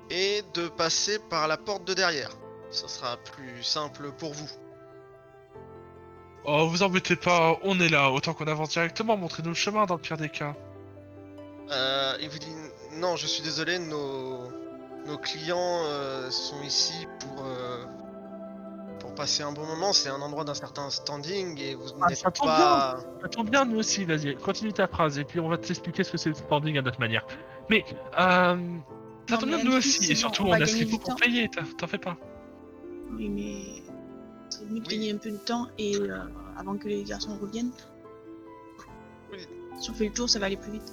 et 0.08 0.42
de 0.54 0.68
passer 0.68 1.18
par 1.18 1.48
la 1.48 1.56
porte 1.56 1.84
de 1.84 1.94
derrière. 1.94 2.30
Ça 2.70 2.88
sera 2.88 3.16
plus 3.16 3.62
simple 3.64 4.12
pour 4.12 4.32
vous. 4.32 4.50
Oh, 6.44 6.66
vous 6.66 6.82
embêtez 6.82 7.16
pas, 7.16 7.58
on 7.62 7.78
est 7.80 7.88
là. 7.88 8.10
Autant 8.10 8.32
qu'on 8.34 8.46
avance 8.46 8.70
directement, 8.70 9.16
montrez-nous 9.16 9.50
le 9.50 9.54
chemin 9.54 9.86
dans 9.86 9.96
le 9.96 10.00
pire 10.00 10.16
des 10.16 10.28
cas. 10.28 10.54
Euh, 11.70 12.16
il 12.20 12.28
vous 12.28 12.38
dit 12.38 12.52
non, 12.96 13.16
je 13.16 13.26
suis 13.26 13.42
désolé, 13.42 13.78
nos, 13.78 14.48
nos 15.06 15.18
clients 15.18 15.82
euh, 15.84 16.30
sont 16.30 16.60
ici 16.62 17.06
pour, 17.20 17.44
euh, 17.44 17.84
pour 18.98 19.14
passer 19.14 19.42
un 19.42 19.52
bon 19.52 19.64
moment. 19.66 19.92
C'est 19.92 20.08
un 20.08 20.20
endroit 20.20 20.44
d'un 20.44 20.54
certain 20.54 20.90
standing 20.90 21.58
et 21.60 21.74
vous 21.74 21.84
Ah, 22.00 22.08
n'êtes 22.08 22.18
ça 22.18 22.30
tombe 22.30 22.46
pas. 22.48 22.98
Ça 23.22 23.28
tombe 23.28 23.50
bien, 23.50 23.64
nous 23.64 23.78
aussi, 23.78 24.04
vas-y, 24.04 24.34
continue 24.36 24.72
ta 24.72 24.88
phrase 24.88 25.18
et 25.18 25.24
puis 25.24 25.38
on 25.40 25.48
va 25.48 25.58
t'expliquer 25.58 26.02
ce 26.04 26.12
que 26.12 26.18
c'est 26.18 26.30
le 26.30 26.34
standing 26.34 26.78
à 26.78 26.82
notre 26.82 27.00
manière. 27.00 27.26
Mais, 27.68 27.84
euh. 28.18 28.56
Ça 29.28 29.36
tombe 29.36 29.50
bien, 29.50 29.62
nous 29.62 29.76
aussi, 29.76 30.10
et 30.10 30.16
surtout 30.16 30.44
on 30.44 30.48
on 30.48 30.52
a 30.52 30.66
ce 30.66 30.74
qu'il 30.74 30.90
faut 30.90 30.98
pour 30.98 31.14
payer, 31.14 31.48
t'en 31.48 31.62
t'en 31.78 31.86
fais 31.86 31.98
pas. 31.98 32.16
Oui, 33.12 33.28
mais. 33.28 33.89
C'est 34.50 34.64
mieux 34.70 34.80
de 34.80 34.86
Oui. 34.86 34.94
gagner 34.96 35.12
un 35.12 35.16
peu 35.16 35.30
de 35.30 35.36
temps 35.36 35.68
et 35.78 35.96
euh, 35.96 36.18
avant 36.58 36.76
que 36.76 36.88
les 36.88 37.02
garçons 37.04 37.36
reviennent. 37.40 37.70
Oui. 39.32 39.38
Si 39.80 39.90
on 39.90 39.94
fait 39.94 40.06
le 40.06 40.12
tour, 40.12 40.28
ça 40.28 40.38
va 40.38 40.46
aller 40.46 40.56
plus 40.56 40.72
vite. 40.72 40.92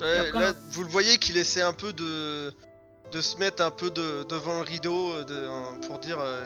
Ouais, 0.00 0.18
après- 0.18 0.40
là, 0.40 0.52
vous 0.70 0.82
le 0.82 0.88
voyez 0.88 1.18
qu'il 1.18 1.36
essaie 1.36 1.62
un 1.62 1.72
peu 1.72 1.92
de, 1.92 2.52
de 3.12 3.20
se 3.20 3.36
mettre 3.36 3.62
un 3.62 3.70
peu 3.70 3.90
de, 3.90 4.24
devant 4.24 4.54
le 4.56 4.62
rideau 4.64 5.12
euh, 5.12 5.24
de, 5.24 5.86
pour 5.86 5.98
dire. 5.98 6.18
euh, 6.20 6.42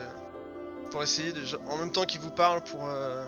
pour 0.91 1.01
essayer 1.01 1.31
de. 1.33 1.41
En 1.67 1.77
même 1.77 1.91
temps 1.91 2.05
qu'il 2.05 2.21
vous 2.21 2.29
parle, 2.31 2.61
pour. 2.63 2.87
euh, 2.87 3.25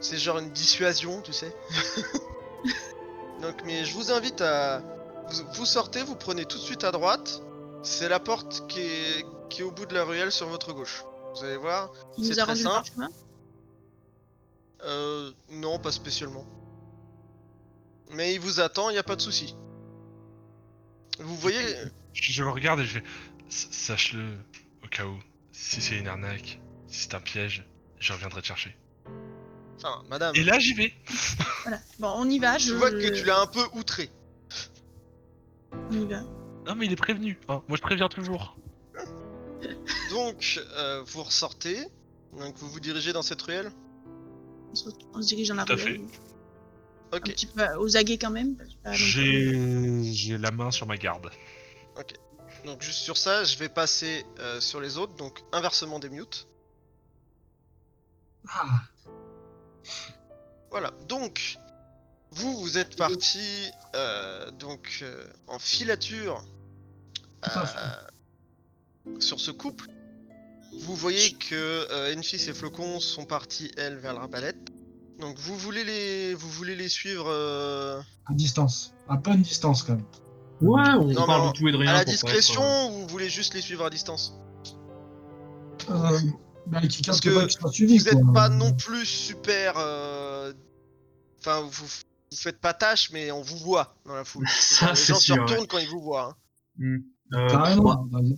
c'est 0.00 0.16
genre 0.16 0.38
une 0.38 0.50
dissuasion, 0.50 1.20
tu 1.20 1.32
sais. 1.32 1.54
Donc, 3.42 3.56
mais 3.64 3.84
je 3.84 3.94
vous 3.94 4.10
invite 4.10 4.40
à. 4.40 4.80
Vous, 5.28 5.42
vous 5.54 5.66
sortez, 5.66 6.02
vous 6.02 6.16
prenez 6.16 6.44
tout 6.46 6.56
de 6.58 6.62
suite 6.62 6.84
à 6.84 6.92
droite. 6.92 7.42
C'est 7.82 8.08
la 8.08 8.18
porte 8.20 8.66
qui 8.68 8.80
est, 8.80 9.26
qui 9.50 9.60
est 9.60 9.64
au 9.64 9.70
bout 9.70 9.84
de 9.86 9.94
la 9.94 10.04
ruelle 10.04 10.32
sur 10.32 10.46
votre 10.48 10.72
gauche. 10.72 11.04
Vous 11.34 11.44
allez 11.44 11.56
voir. 11.56 11.92
Il 12.18 12.24
C'est 12.24 12.32
nous 12.34 12.40
a 12.40 12.44
rendu 12.44 12.60
simple. 12.62 12.74
parchemin 12.74 13.10
Euh, 14.84 15.30
non, 15.50 15.78
pas 15.78 15.92
spécialement. 15.92 16.46
Mais 18.10 18.34
il 18.34 18.40
vous 18.40 18.60
attend, 18.60 18.90
il 18.90 18.92
n'y 18.92 18.98
a 18.98 19.02
pas 19.02 19.16
de 19.16 19.20
souci. 19.20 19.56
Vous 21.18 21.36
voyez, 21.36 21.58
Je, 22.12 22.32
je 22.32 22.42
le 22.42 22.50
regarde 22.50 22.80
et 22.80 22.84
je 22.84 22.98
fais. 23.00 23.04
Sache-le, 23.48 24.36
au 24.84 24.88
cas 24.88 25.06
où, 25.06 25.16
si 25.52 25.80
c'est 25.80 25.96
une 25.98 26.08
arnaque, 26.08 26.60
si 26.88 27.02
c'est 27.02 27.14
un 27.14 27.20
piège, 27.20 27.66
je 27.98 28.12
reviendrai 28.12 28.42
te 28.42 28.46
chercher. 28.46 28.76
enfin, 29.76 30.02
madame, 30.10 30.34
Et 30.34 30.42
là, 30.42 30.58
j'y 30.58 30.74
vais 30.74 30.92
Voilà. 31.62 31.78
Bon, 31.98 32.12
on 32.16 32.28
y 32.28 32.38
va. 32.38 32.58
je 32.58 32.68
Je... 32.68 32.74
vois 32.74 32.90
que 32.90 33.08
tu 33.16 33.24
l'as 33.24 33.40
un 33.40 33.46
peu 33.46 33.64
outré. 33.74 34.10
On 35.90 35.92
y 35.92 36.06
va. 36.06 36.20
Non, 36.66 36.74
mais 36.76 36.86
il 36.86 36.92
est 36.92 36.96
prévenu, 36.96 37.38
hein. 37.48 37.62
moi 37.68 37.76
je 37.76 37.82
préviens 37.82 38.08
toujours. 38.08 38.56
Donc, 40.10 40.60
euh, 40.76 41.02
vous 41.06 41.22
ressortez. 41.22 41.86
Donc, 42.38 42.56
vous 42.58 42.68
vous 42.68 42.80
dirigez 42.80 43.12
dans 43.12 43.22
cette 43.22 43.40
ruelle. 43.42 43.70
On 44.70 44.74
se, 44.74 44.88
on 45.14 45.22
se 45.22 45.28
dirige 45.28 45.48
dans 45.48 45.54
la 45.54 45.64
Tout 45.64 45.72
à 45.72 45.76
ruelle. 45.76 46.00
Un 47.12 47.16
Ok. 47.18 47.24
petit 47.24 47.46
peu 47.46 47.64
aux 47.76 47.96
aguets 47.96 48.18
quand 48.18 48.30
même. 48.30 48.56
parce 48.56 48.70
que 48.70 48.88
plus- 48.88 48.96
J'ai 48.96 50.12
j'ai 50.12 50.38
la 50.38 50.50
main 50.50 50.70
sur 50.70 50.86
ma 50.86 50.96
garde. 50.96 51.30
Donc, 52.64 52.82
juste 52.82 52.98
sur 53.00 53.16
ça, 53.18 53.44
je 53.44 53.58
vais 53.58 53.68
passer 53.68 54.24
euh, 54.38 54.58
sur 54.60 54.80
les 54.80 54.96
autres. 54.98 55.14
Donc, 55.16 55.42
inversement 55.52 55.98
des 55.98 56.08
mutes. 56.08 56.48
Ah, 58.48 58.80
Voilà. 60.70 60.90
Donc, 61.08 61.56
vous, 62.30 62.56
vous 62.58 62.78
êtes 62.78 62.96
parti 62.96 63.70
euh, 63.94 64.50
donc 64.50 64.98
euh, 65.02 65.24
en 65.46 65.58
filature 65.60 66.42
euh, 67.46 67.60
sur 69.18 69.40
ce 69.40 69.50
couple. 69.50 69.86
Vous 70.80 70.94
voyez 70.96 71.32
que 71.34 71.86
euh, 71.90 72.14
Enfis 72.18 72.36
et 72.48 72.52
Flocon 72.54 72.98
sont 73.00 73.24
partis 73.24 73.70
elles 73.76 73.96
vers 73.98 74.12
l'arbalète. 74.14 74.56
Donc 75.20 75.38
vous 75.38 75.56
voulez 75.56 75.84
les 75.84 76.34
vous 76.34 76.48
voulez 76.50 76.74
les 76.74 76.88
suivre 76.88 77.26
euh, 77.28 78.00
à 78.26 78.34
distance. 78.34 78.94
À 79.08 79.16
bonne 79.16 79.42
distance, 79.42 79.82
quand 79.84 79.94
même. 79.94 80.04
Ouais, 80.60 80.82
on 80.98 81.06
Non, 81.12 81.26
parle 81.26 81.52
de 81.52 81.58
tout 81.58 81.68
et 81.68 81.72
de 81.72 81.76
rien. 81.76 81.90
à 81.90 81.94
la 81.98 82.04
discrétion 82.04 82.62
être, 82.62 82.92
ou 82.92 82.98
vous 83.02 83.06
voulez 83.08 83.28
juste 83.28 83.54
les 83.54 83.60
suivre 83.60 83.84
à 83.84 83.90
distance 83.90 84.34
Euh, 85.90 86.18
bah, 86.66 86.80
qui 86.86 87.02
Parce 87.02 87.20
que 87.20 87.28
pas 87.30 87.68
Vous 87.68 87.84
n'êtes 87.86 88.32
pas 88.34 88.48
non 88.48 88.72
plus 88.72 89.04
super. 89.06 89.74
euh, 89.76 90.52
Enfin, 91.40 91.60
vous, 91.60 91.86
vous 91.86 92.36
faites 92.36 92.58
pas 92.58 92.72
tâche, 92.72 93.10
mais 93.12 93.30
on 93.30 93.42
vous 93.42 93.58
voit 93.58 93.94
dans 94.06 94.14
la 94.14 94.24
foule. 94.24 94.46
Ça, 94.58 94.90
les 94.90 94.96
c'est 94.96 95.12
gens 95.12 95.18
sûr, 95.20 95.34
se 95.34 95.40
ouais. 95.40 95.44
retournent 95.46 95.66
quand 95.66 95.78
ils 95.78 95.88
vous 95.88 96.00
voient. 96.00 96.36
hein. 96.80 96.82
euh, 96.82 96.98
euh. 97.34 98.34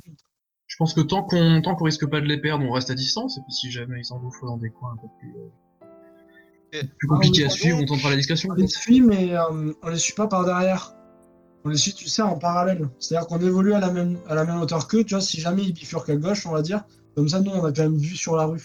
Ouais. 0.66 0.68
Je 0.68 0.76
pense 0.76 0.94
que 0.94 1.00
tant 1.00 1.22
qu'on 1.22 1.60
tant 1.62 1.74
qu'on 1.76 1.84
risque 1.84 2.06
pas 2.08 2.20
de 2.20 2.26
les 2.26 2.38
perdre, 2.40 2.64
on 2.64 2.72
reste 2.72 2.90
à 2.90 2.94
distance, 2.94 3.38
et 3.38 3.40
puis 3.42 3.52
si 3.52 3.70
jamais 3.70 4.00
ils 4.00 4.04
s'engouffrent 4.04 4.46
dans 4.46 4.56
des 4.56 4.70
coins 4.70 4.92
un 4.92 4.96
peu 4.96 5.08
plus, 5.18 5.34
euh, 5.38 6.82
plus 6.98 7.08
compliqués 7.08 7.44
Ah, 7.44 7.46
à 7.46 7.50
suivre, 7.50 7.76
on 7.76 7.80
donc- 7.80 7.88
tentera 7.88 8.10
la 8.10 8.16
discussion. 8.16 8.50
On 8.50 8.54
les 8.54 8.66
suit, 8.66 9.00
mais 9.00 9.34
euh, 9.36 9.72
on 9.82 9.88
les 9.88 9.98
suit 9.98 10.14
pas 10.14 10.26
par 10.26 10.44
derrière. 10.44 10.92
On 11.64 11.68
les 11.68 11.76
suit, 11.76 11.94
tu 11.94 12.08
sais, 12.08 12.22
en 12.22 12.38
parallèle. 12.38 12.88
C'est-à-dire 13.00 13.26
qu'on 13.26 13.40
évolue 13.40 13.72
à 13.72 13.80
la 13.80 13.90
même, 13.90 14.18
à 14.28 14.34
la 14.34 14.44
même 14.44 14.60
hauteur 14.60 14.86
qu'eux, 14.86 15.02
tu 15.04 15.14
vois, 15.14 15.20
si 15.20 15.40
jamais 15.40 15.62
ils 15.64 15.72
bifurquent 15.72 16.10
à 16.10 16.16
gauche, 16.16 16.46
on 16.46 16.52
va 16.52 16.62
dire. 16.62 16.84
Comme 17.16 17.28
ça, 17.28 17.40
nous, 17.40 17.50
on 17.50 17.64
a 17.64 17.72
quand 17.72 17.82
même 17.82 17.96
vu 17.96 18.14
sur 18.14 18.36
la 18.36 18.44
rue. 18.44 18.62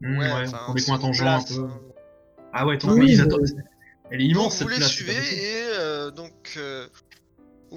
Mmh, 0.00 0.18
ouais, 0.18 0.28
dans 0.50 0.74
des 0.74 0.80
c'est 0.80 0.86
coins 0.90 0.98
tangents 0.98 1.26
un 1.26 1.38
place, 1.38 1.54
peu. 1.56 1.62
hein. 1.64 1.80
Ah 2.52 2.66
ouais, 2.66 2.76
tant 2.78 2.92
Oui, 2.92 3.06
ils 3.12 3.16
mais- 3.18 3.22
attendent. 3.22 3.46
Elle 4.10 4.20
est 4.20 4.24
Donc 4.24 4.32
immense 4.36 4.52
vous 4.54 4.58
cette 4.58 4.68
les 4.70 4.76
place. 4.76 4.90
suivez 4.90 5.12
et 5.14 5.62
euh, 5.78 6.10
donc 6.10 6.54
euh, 6.58 6.86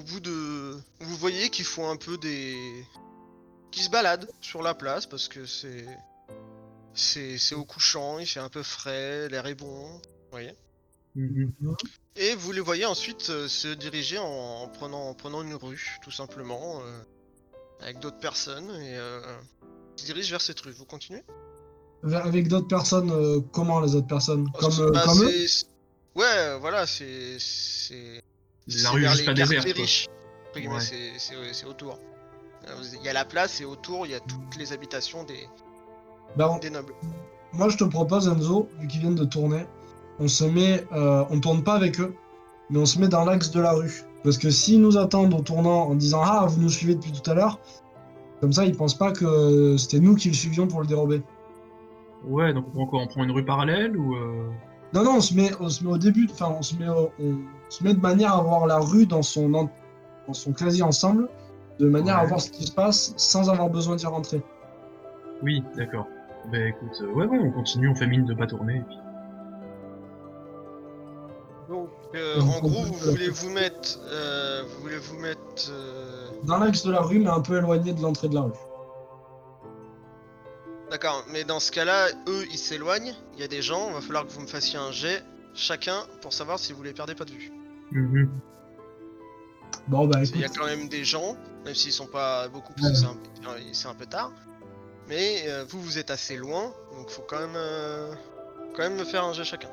au 0.00 0.02
bout 0.02 0.20
de, 0.20 0.78
vous 1.00 1.16
voyez 1.16 1.50
qu'ils 1.50 1.66
font 1.66 1.90
un 1.90 1.96
peu 1.96 2.16
des, 2.16 2.56
qui 3.70 3.82
se 3.82 3.90
baladent 3.90 4.28
sur 4.40 4.62
la 4.62 4.72
place 4.72 5.04
parce 5.04 5.28
que 5.28 5.44
c'est, 5.44 5.86
c'est, 6.94 7.36
c'est 7.36 7.54
au 7.54 7.64
couchant, 7.64 8.18
il 8.18 8.26
fait 8.26 8.40
un 8.40 8.48
peu 8.48 8.62
frais, 8.62 9.28
l'air 9.28 9.46
est 9.46 9.54
bon, 9.54 9.86
vous 9.88 10.30
voyez. 10.30 10.54
Mhm. 11.14 11.52
Et 12.16 12.34
vous 12.34 12.52
les 12.52 12.60
voyez 12.60 12.86
ensuite 12.86 13.28
euh, 13.28 13.46
se 13.46 13.68
diriger 13.68 14.18
en, 14.18 14.24
en 14.24 14.68
prenant, 14.68 15.08
en 15.08 15.14
prenant 15.14 15.42
une 15.42 15.54
rue, 15.54 15.98
tout 16.02 16.10
simplement, 16.10 16.80
euh, 16.80 17.02
avec 17.80 17.98
d'autres 17.98 18.20
personnes 18.20 18.70
et 18.70 18.96
euh, 18.96 19.20
ils 19.96 20.00
se 20.00 20.06
dirigent 20.06 20.30
vers 20.30 20.40
cette 20.40 20.60
rue. 20.60 20.72
Vous 20.72 20.86
continuez? 20.86 21.22
Avec 22.04 22.48
d'autres 22.48 22.68
personnes, 22.68 23.10
euh, 23.10 23.40
comment 23.52 23.80
les 23.80 23.94
autres 23.94 24.06
personnes? 24.06 24.50
Comme, 24.52 24.92
Bah, 24.92 25.02
comme 25.04 25.24
eux? 25.24 25.46
Ouais, 26.14 26.58
voilà, 26.58 26.86
c'est, 26.86 27.38
c'est, 27.38 28.22
La 28.82 28.90
rue 28.90 29.00
juste 29.02 29.20
les 29.20 29.24
pas 29.26 29.32
déserte. 29.34 29.66
Ouais. 30.56 30.80
c'est- 31.18 31.66
autour. 31.66 31.98
Euh, 32.68 32.72
Il 33.00 33.04
y 33.04 33.08
a 33.08 33.12
la 33.12 33.24
place 33.24 33.60
et 33.60 33.64
autour, 33.64 34.06
il 34.06 34.12
y 34.12 34.14
a 34.14 34.20
toutes 34.20 34.56
les 34.58 34.72
habitations 34.72 35.24
des, 35.24 35.46
Bah, 36.36 36.50
on- 36.52 36.58
des 36.58 36.70
nobles. 36.70 36.92
Moi, 37.52 37.68
je 37.68 37.76
te 37.76 37.84
propose, 37.84 38.28
Enzo, 38.28 38.68
vu 38.78 38.86
qu'ils 38.86 39.00
viennent 39.00 39.14
de 39.14 39.24
tourner, 39.24 39.64
on 40.18 40.28
se 40.28 40.44
met, 40.44 40.84
euh, 40.92 41.24
on 41.30 41.40
tourne 41.40 41.64
pas 41.64 41.74
avec 41.74 41.98
eux, 42.00 42.14
mais 42.68 42.78
on 42.78 42.86
se 42.86 42.98
met 43.00 43.08
dans 43.08 43.24
l'axe 43.24 43.50
de 43.50 43.60
la 43.60 43.72
rue. 43.72 44.02
Parce 44.22 44.36
que 44.38 44.50
s'ils 44.50 44.80
nous 44.80 44.98
attendent 44.98 45.32
au 45.34 45.40
tournant 45.40 45.88
en 45.88 45.94
disant 45.94 46.20
Ah, 46.22 46.46
vous 46.48 46.60
nous 46.60 46.68
suivez 46.68 46.94
depuis 46.94 47.12
tout 47.12 47.28
à 47.30 47.34
l'heure, 47.34 47.58
comme 48.40 48.52
ça, 48.52 48.64
ils 48.66 48.76
pensent 48.76 48.98
pas 48.98 49.12
que 49.12 49.76
c'était 49.78 50.00
nous 50.00 50.14
qui 50.14 50.28
le 50.28 50.34
suivions 50.34 50.66
pour 50.68 50.80
le 50.80 50.86
dérober. 50.86 51.22
Ouais, 52.24 52.52
donc 52.52 52.66
on 52.68 52.70
prend 52.72 52.86
quoi? 52.86 53.00
On 53.00 53.06
prend 53.06 53.24
une 53.24 53.30
rue 53.30 53.44
parallèle 53.44 53.96
ou 53.96 54.14
euh... 54.14 54.50
Non, 54.92 55.04
non, 55.04 55.14
on 55.16 55.20
se 55.20 55.32
met, 55.34 55.50
on 55.60 55.68
se 55.70 55.82
met 55.82 55.90
au 55.90 55.98
début, 55.98 56.28
enfin, 56.30 56.54
on 56.58 56.62
se 56.62 56.74
met, 56.74 56.88
au- 56.88 57.10
on 57.18 57.36
se 57.70 57.82
met 57.82 57.94
de 57.94 58.00
manière 58.00 58.34
à 58.36 58.42
voir 58.42 58.66
la 58.66 58.78
rue 58.78 59.06
dans 59.06 59.22
son, 59.22 59.54
en- 59.54 59.70
dans 60.26 60.34
son 60.34 60.52
quasi 60.52 60.82
ensemble, 60.82 61.28
de 61.78 61.88
manière 61.88 62.18
à 62.18 62.24
voir 62.26 62.40
ce 62.40 62.50
qui 62.50 62.66
se 62.66 62.72
passe 62.72 63.14
sans 63.16 63.48
avoir 63.48 63.70
besoin 63.70 63.96
d'y 63.96 64.04
rentrer. 64.06 64.42
Oui, 65.42 65.64
d'accord. 65.76 66.06
Bah 66.52 66.58
écoute, 66.58 67.00
euh, 67.00 67.12
ouais, 67.12 67.26
ouais, 67.26 67.38
on 67.42 67.50
continue, 67.50 67.88
on 67.88 67.94
fait 67.94 68.06
mine 68.06 68.26
de 68.26 68.34
pas 68.34 68.46
tourner. 68.46 68.76
Et 68.76 68.80
puis... 68.82 68.96
Donc, 71.68 71.88
euh, 72.14 72.40
en 72.40 72.58
gros, 72.60 72.82
peut- 72.82 72.88
vous 72.88 73.10
voulez 73.12 73.28
vous 73.28 73.50
mettre, 73.50 73.98
euh, 74.10 74.62
vous 74.68 74.82
voulez 74.82 74.98
vous 74.98 75.16
mettre. 75.18 75.70
euh, 75.70 76.28
Dans 76.44 76.58
l'axe 76.58 76.84
de 76.84 76.90
la 76.90 77.00
rue, 77.00 77.20
mais 77.20 77.30
un 77.30 77.40
peu 77.40 77.58
éloigné 77.58 77.92
de 77.92 78.02
l'entrée 78.02 78.28
de 78.28 78.34
la 78.34 78.40
rue. 78.42 78.52
D'accord, 80.90 81.24
mais 81.32 81.44
dans 81.44 81.60
ce 81.60 81.70
cas-là, 81.70 82.08
eux, 82.28 82.44
ils 82.50 82.58
s'éloignent. 82.58 83.14
Il 83.34 83.40
y 83.40 83.44
a 83.44 83.48
des 83.48 83.62
gens. 83.62 83.88
Il 83.88 83.94
va 83.94 84.00
falloir 84.00 84.26
que 84.26 84.32
vous 84.32 84.40
me 84.40 84.48
fassiez 84.48 84.78
un 84.78 84.90
jet 84.90 85.22
chacun 85.54 85.98
pour 86.20 86.32
savoir 86.32 86.58
si 86.58 86.72
vous 86.72 86.82
les 86.82 86.92
perdez 86.92 87.14
pas 87.14 87.24
de 87.24 87.30
vue. 87.30 87.52
Mhm. 87.92 88.28
Bon, 89.88 90.06
bah 90.06 90.20
Il 90.22 90.40
y 90.40 90.44
a 90.44 90.48
quand 90.48 90.66
même 90.66 90.88
des 90.88 91.04
gens, 91.04 91.36
même 91.64 91.74
s'ils 91.74 91.92
sont 91.92 92.06
pas 92.06 92.48
beaucoup, 92.48 92.72
parce 92.74 92.86
Ouais. 92.86 92.92
que 92.92 92.98
c'est 92.98 93.06
un, 93.06 93.14
peu- 93.14 93.60
c'est 93.72 93.88
un 93.88 93.94
peu 93.94 94.06
tard. 94.06 94.32
Mais 95.08 95.42
euh, 95.48 95.64
vous, 95.68 95.80
vous 95.80 95.98
êtes 95.98 96.10
assez 96.10 96.36
loin, 96.36 96.72
donc 96.96 97.10
faut 97.10 97.22
quand 97.28 97.40
même, 97.40 97.56
euh, 97.56 98.12
quand 98.74 98.82
même 98.82 98.96
me 98.96 99.04
faire 99.04 99.24
un 99.24 99.32
jet 99.32 99.44
chacun. 99.44 99.68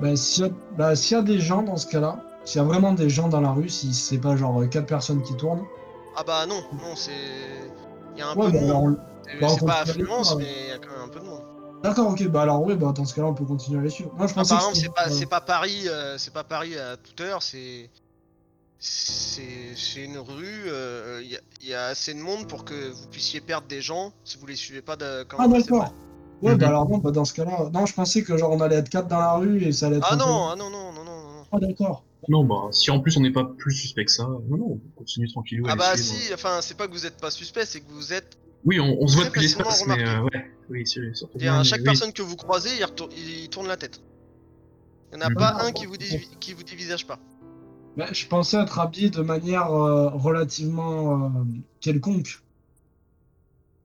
bah, 0.00 0.16
s'il 0.16 0.46
y, 0.46 0.52
bah, 0.76 0.94
s'il 0.96 1.16
y 1.16 1.20
a 1.20 1.22
des 1.22 1.40
gens 1.40 1.62
dans 1.62 1.76
ce 1.76 1.86
cas-là, 1.86 2.20
s'il 2.44 2.60
y 2.60 2.64
a 2.64 2.66
vraiment 2.66 2.92
des 2.92 3.10
gens 3.10 3.28
dans 3.28 3.40
la 3.40 3.50
rue, 3.50 3.68
si 3.68 3.92
c'est 3.94 4.18
pas 4.18 4.36
genre 4.36 4.62
euh, 4.62 4.66
quatre 4.66 4.86
personnes 4.86 5.22
qui 5.22 5.34
tournent, 5.36 5.64
Ah 6.16 6.22
bah 6.24 6.46
non, 6.46 6.62
non, 6.72 6.94
c'est. 6.96 7.12
Il 8.14 8.18
y 8.18 8.22
a 8.22 8.28
un 8.30 8.34
ouais, 8.36 8.46
peu 8.46 8.52
bah, 8.52 8.60
de 8.60 8.66
monde. 8.72 8.98
on- 8.98 9.26
C'est 9.26 9.40
bah, 9.40 9.66
pas 9.66 9.80
affluence, 9.80 10.36
mais 10.36 10.46
il 10.64 10.68
y 10.68 10.72
a 10.72 10.78
quand 10.78 10.90
même 10.92 11.02
un 11.06 11.08
peu 11.08 11.20
de 11.20 11.24
monde. 11.26 11.42
D'accord, 11.82 12.10
ok, 12.10 12.26
bah 12.28 12.42
alors 12.42 12.62
oui, 12.62 12.74
bah 12.74 12.92
dans 12.92 13.04
ce 13.04 13.14
cas-là, 13.14 13.28
on 13.28 13.34
peut 13.34 13.44
continuer 13.44 13.78
à 13.78 13.82
les 13.82 13.90
suivre. 13.90 14.10
Moi, 14.14 14.26
je 14.26 14.32
Ah, 14.32 14.34
pensais 14.34 14.54
par 14.54 14.58
que 14.58 14.62
exemple, 14.70 14.76
c'est 14.80 14.92
pas, 14.94 15.06
euh, 15.06 15.10
c'est 15.10 15.26
pas 15.26 15.40
Paris, 15.40 15.88
euh, 15.88 16.18
c'est 16.18 16.32
pas 16.32 16.44
Paris 16.44 16.76
à 16.78 16.96
toute 16.96 17.20
heure, 17.20 17.42
c'est. 17.42 17.90
C'est 18.78 19.74
c'est 19.76 20.04
une 20.04 20.18
rue, 20.18 20.68
euh, 20.68 21.20
il 21.24 21.30
y, 21.30 21.36
a- 21.36 21.40
il 21.62 21.68
y 21.68 21.74
a 21.74 21.86
assez 21.86 22.14
de 22.14 22.20
monde 22.20 22.46
pour 22.46 22.64
que 22.64 22.90
vous 22.90 23.08
puissiez 23.08 23.40
perdre 23.40 23.66
des 23.68 23.82
gens 23.82 24.12
si 24.24 24.38
vous 24.38 24.46
les 24.46 24.56
suivez 24.56 24.82
pas 24.82 24.96
de, 24.96 25.24
quand 25.28 25.38
Ah 25.40 25.48
d'accord. 25.48 25.94
Ouais, 26.42 26.52
Mhm. 26.52 26.58
bah 26.58 26.68
alors 26.68 26.88
non, 26.88 26.98
bah 26.98 27.10
dans 27.10 27.24
ce 27.24 27.32
cas-là, 27.32 27.70
non, 27.72 27.86
je 27.86 27.94
pensais 27.94 28.22
que 28.22 28.36
genre 28.36 28.52
on 28.52 28.60
allait 28.60 28.76
être 28.76 28.90
quatre 28.90 29.08
dans 29.08 29.18
la 29.18 29.32
rue 29.34 29.62
et 29.64 29.72
ça 29.72 29.86
allait 29.86 29.96
être. 29.98 30.12
Ah 30.12 30.16
non, 30.16 30.48
ah 30.50 30.56
non, 30.56 30.68
non, 30.70 30.92
non, 30.92 31.04
non, 31.04 31.32
non. 31.32 31.46
Ah 31.52 31.58
d'accord. 31.58 32.04
Non, 32.28 32.44
bah, 32.44 32.68
si 32.72 32.90
en 32.90 33.00
plus 33.00 33.16
on 33.16 33.20
n'est 33.20 33.32
pas 33.32 33.44
plus 33.44 33.72
suspect 33.72 34.04
que 34.04 34.10
ça, 34.12 34.24
non, 34.24 34.56
non, 34.56 34.66
on 34.66 34.80
continue 34.96 35.28
tranquillou. 35.28 35.66
à 35.66 35.70
Ah 35.70 35.74
les 35.74 35.80
bah 35.80 35.96
suivre. 35.96 36.04
si, 36.22 36.34
enfin 36.34 36.60
c'est 36.60 36.74
pas 36.74 36.86
que 36.86 36.92
vous 36.92 37.06
êtes 37.06 37.18
pas 37.20 37.30
suspect, 37.30 37.64
c'est 37.66 37.80
que 37.80 37.90
vous 37.90 38.12
êtes. 38.12 38.36
Oui, 38.66 38.80
on, 38.80 38.96
on 39.00 39.06
se 39.06 39.14
voit 39.16 39.24
depuis 39.26 39.42
l'espace, 39.42 39.86
mais 39.86 40.04
euh, 40.06 40.22
ouais, 40.22 40.50
oui, 40.68 40.86
sur- 40.86 41.02
surtout. 41.16 41.38
C'est-à-dire, 41.38 41.52
bien, 41.52 41.54
à 41.54 41.58
mais 41.58 41.64
chaque 41.64 41.78
oui. 41.80 41.84
personne 41.84 42.12
que 42.12 42.22
vous 42.22 42.36
croisez, 42.36 42.70
il, 42.78 42.84
retourne- 42.84 43.12
il 43.12 43.48
tourne 43.48 43.68
la 43.68 43.76
tête. 43.76 44.00
Il 45.12 45.14
y 45.14 45.18
en 45.22 45.26
a 45.26 45.30
Mhm. 45.30 45.36
pas 45.36 45.64
un 45.64 45.72
qui 45.72 45.86
vous, 45.86 45.96
divi- 45.96 46.28
qui 46.40 46.52
vous 46.52 46.64
dévisage 46.64 47.06
pas. 47.06 47.18
Bah, 47.96 48.06
je 48.12 48.26
pensais 48.26 48.58
être 48.60 48.78
habillé 48.78 49.08
de 49.08 49.22
manière 49.22 49.70
euh, 49.72 50.10
relativement 50.10 51.26
euh, 51.26 51.28
quelconque. 51.80 52.42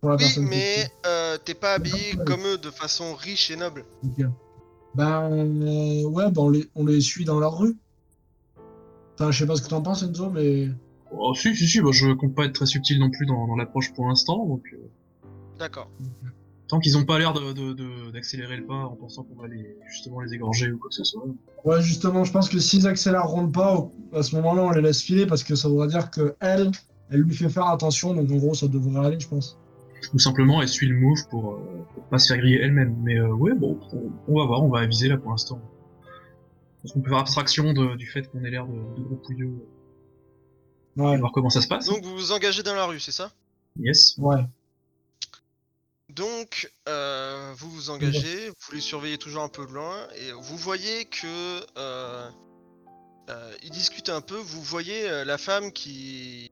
Pour 0.01 0.09
la 0.09 0.15
Oui, 0.15 0.23
personne 0.23 0.45
qui 0.45 0.49
mais 0.49 0.91
euh, 1.05 1.37
t'es 1.37 1.53
pas 1.53 1.75
habillé 1.75 2.15
Ouais. 2.17 2.25
comme 2.25 2.45
eux 2.47 2.57
de 2.57 2.71
façon 2.71 3.13
riche 3.13 3.51
et 3.51 3.55
noble. 3.55 3.85
Ok. 4.03 4.25
Ben 4.95 5.31
euh, 5.31 6.03
ouais, 6.09 6.29
bah, 6.31 6.41
on 6.41 6.49
les, 6.49 6.65
on 6.75 6.85
les 6.85 6.99
suit 7.01 7.23
dans 7.23 7.39
leur 7.39 7.57
rue. 7.59 7.77
Enfin, 9.13 9.31
je 9.31 9.37
sais 9.39 9.45
pas 9.45 9.55
ce 9.55 9.61
que 9.61 9.69
t'en 9.69 9.81
penses, 9.83 10.01
Enzo, 10.01 10.29
mais. 10.31 10.69
Oh, 11.13 11.33
si, 11.33 11.55
si, 11.55 11.67
si, 11.67 11.81
bah, 11.81 11.89
je 11.91 12.11
compte 12.13 12.33
pas 12.35 12.45
être 12.45 12.53
très 12.53 12.65
subtil 12.65 12.99
non 12.99 13.09
plus 13.09 13.25
dans, 13.25 13.47
dans 13.47 13.55
l'approche 13.55 13.93
pour 13.93 14.07
l'instant, 14.07 14.45
donc 14.45 14.63
euh, 14.73 14.77
D'accord. 15.59 15.89
tant 16.67 16.79
qu'ils 16.79 16.97
ont 16.97 17.03
pas 17.03 17.19
l'air 17.19 17.33
de- 17.33 17.51
de- 17.53 17.73
de- 17.73 18.11
d'accélérer 18.11 18.57
le 18.57 18.65
pas 18.65 18.85
en 18.85 18.95
pensant 18.95 19.23
qu'on 19.23 19.35
va 19.41 19.47
les, 19.47 19.75
justement 19.89 20.21
les 20.21 20.33
égorger 20.33 20.71
ou 20.71 20.77
quoi 20.77 20.89
que 20.89 20.95
ce 20.95 21.03
soit. 21.03 21.23
Ouais, 21.65 21.81
justement, 21.81 22.23
je 22.23 22.31
pense 22.31 22.47
que 22.49 22.59
s'ils 22.59 22.87
accéléreront 22.87 23.43
le 23.45 23.51
pas, 23.51 23.89
à 24.13 24.23
ce 24.23 24.35
moment-là, 24.37 24.63
on 24.63 24.71
les 24.71 24.81
laisse 24.81 25.01
filer 25.01 25.25
parce 25.25 25.43
que 25.43 25.55
ça 25.55 25.67
voudra 25.67 25.87
dire 25.87 26.09
que 26.11 26.33
elle, 26.39 26.71
elle 27.09 27.19
lui 27.21 27.35
fait 27.35 27.49
faire 27.49 27.67
attention, 27.67 28.13
donc 28.13 28.31
en 28.31 28.37
gros, 28.37 28.53
ça 28.53 28.67
devrait 28.69 29.05
aller, 29.05 29.19
je 29.19 29.27
pense. 29.27 29.57
Ou 30.15 30.17
simplement 30.19 30.61
elle 30.63 30.67
suit 30.69 30.87
le 30.87 30.95
move 30.97 31.27
pour, 31.29 31.53
euh, 31.53 31.57
pour 31.93 32.03
pas 32.05 32.17
se 32.17 32.33
faire 32.33 32.41
griller 32.41 32.59
elle-même. 32.61 32.95
Mais 33.03 33.19
euh, 33.19 33.27
ouais, 33.33 33.53
bon, 33.53 33.77
on, 33.93 34.09
on 34.29 34.39
va 34.39 34.45
voir, 34.45 34.63
on 34.63 34.69
va 34.69 34.79
aviser 34.79 35.07
là 35.09 35.17
pour 35.17 35.29
l'instant. 35.31 35.59
Parce 36.81 36.93
qu'on 36.93 37.01
peut 37.01 37.09
faire 37.09 37.19
abstraction 37.19 37.73
de- 37.73 37.95
du 37.97 38.07
fait 38.07 38.27
qu'on 38.31 38.43
ait 38.43 38.49
l'air 38.49 38.65
de, 38.65 38.73
de 38.97 39.03
gros 39.03 39.17
pouilleux 39.17 39.53
Ouais, 40.97 41.13
et 41.13 41.17
voir 41.17 41.31
comment 41.31 41.49
ça 41.49 41.61
se 41.61 41.67
passe. 41.67 41.85
Donc 41.85 42.03
vous 42.03 42.15
vous 42.15 42.31
engagez 42.31 42.63
dans 42.63 42.75
la 42.75 42.85
rue, 42.85 42.99
c'est 42.99 43.11
ça? 43.11 43.31
Yes. 43.79 44.15
ouais. 44.17 44.45
Donc, 46.09 46.69
euh, 46.89 47.53
vous 47.57 47.71
vous 47.71 47.89
engagez, 47.89 48.49
vous 48.49 48.73
les 48.73 48.81
surveillez 48.81 49.17
toujours 49.17 49.43
un 49.43 49.47
peu 49.49 49.65
de 49.65 49.71
loin, 49.71 49.95
et 50.17 50.33
vous 50.33 50.57
voyez 50.57 51.05
que 51.05 51.61
euh, 51.77 52.29
euh, 53.29 53.53
ils 53.63 53.69
discutent 53.69 54.09
un 54.09 54.19
peu. 54.19 54.35
Vous 54.35 54.61
voyez 54.61 55.09
euh, 55.09 55.23
la 55.23 55.37
femme 55.37 55.71
qui 55.71 56.51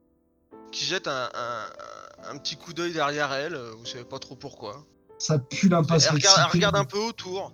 qui 0.72 0.86
jette 0.86 1.08
un, 1.10 1.30
un- 1.34 2.30
un 2.32 2.38
petit 2.38 2.56
coup 2.56 2.74
d'œil 2.74 2.94
derrière 2.94 3.34
elle. 3.34 3.58
Vous 3.78 3.86
savez 3.86 4.06
pas 4.06 4.20
trop 4.20 4.36
pourquoi. 4.38 4.86
Ça 5.18 5.40
pue 5.40 5.68
l'impasse. 5.68 6.06
Elle 6.06 6.46
regarde 6.54 6.78
un 6.78 6.86
peu 6.86 7.00
autour. 7.00 7.52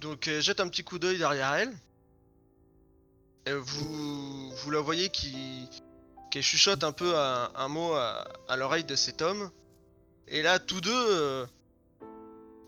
Donc, 0.00 0.28
elle 0.28 0.42
jette 0.42 0.60
un 0.60 0.68
petit 0.68 0.84
coup 0.84 0.98
d'œil 0.98 1.16
derrière 1.16 1.54
elle. 1.54 1.72
Et 3.48 3.54
vous 3.54 4.50
vous 4.50 4.70
la 4.70 4.80
voyez 4.80 5.08
qui 5.08 5.68
qui 6.30 6.42
chuchote 6.42 6.84
un 6.84 6.92
peu 6.92 7.16
un, 7.16 7.50
un 7.54 7.68
mot 7.68 7.94
à, 7.94 8.24
à 8.48 8.56
l'oreille 8.56 8.84
de 8.84 8.94
cet 8.94 9.22
homme. 9.22 9.50
Et 10.26 10.42
là, 10.42 10.58
tous 10.58 10.82
deux 10.82 10.92
euh, 10.94 11.46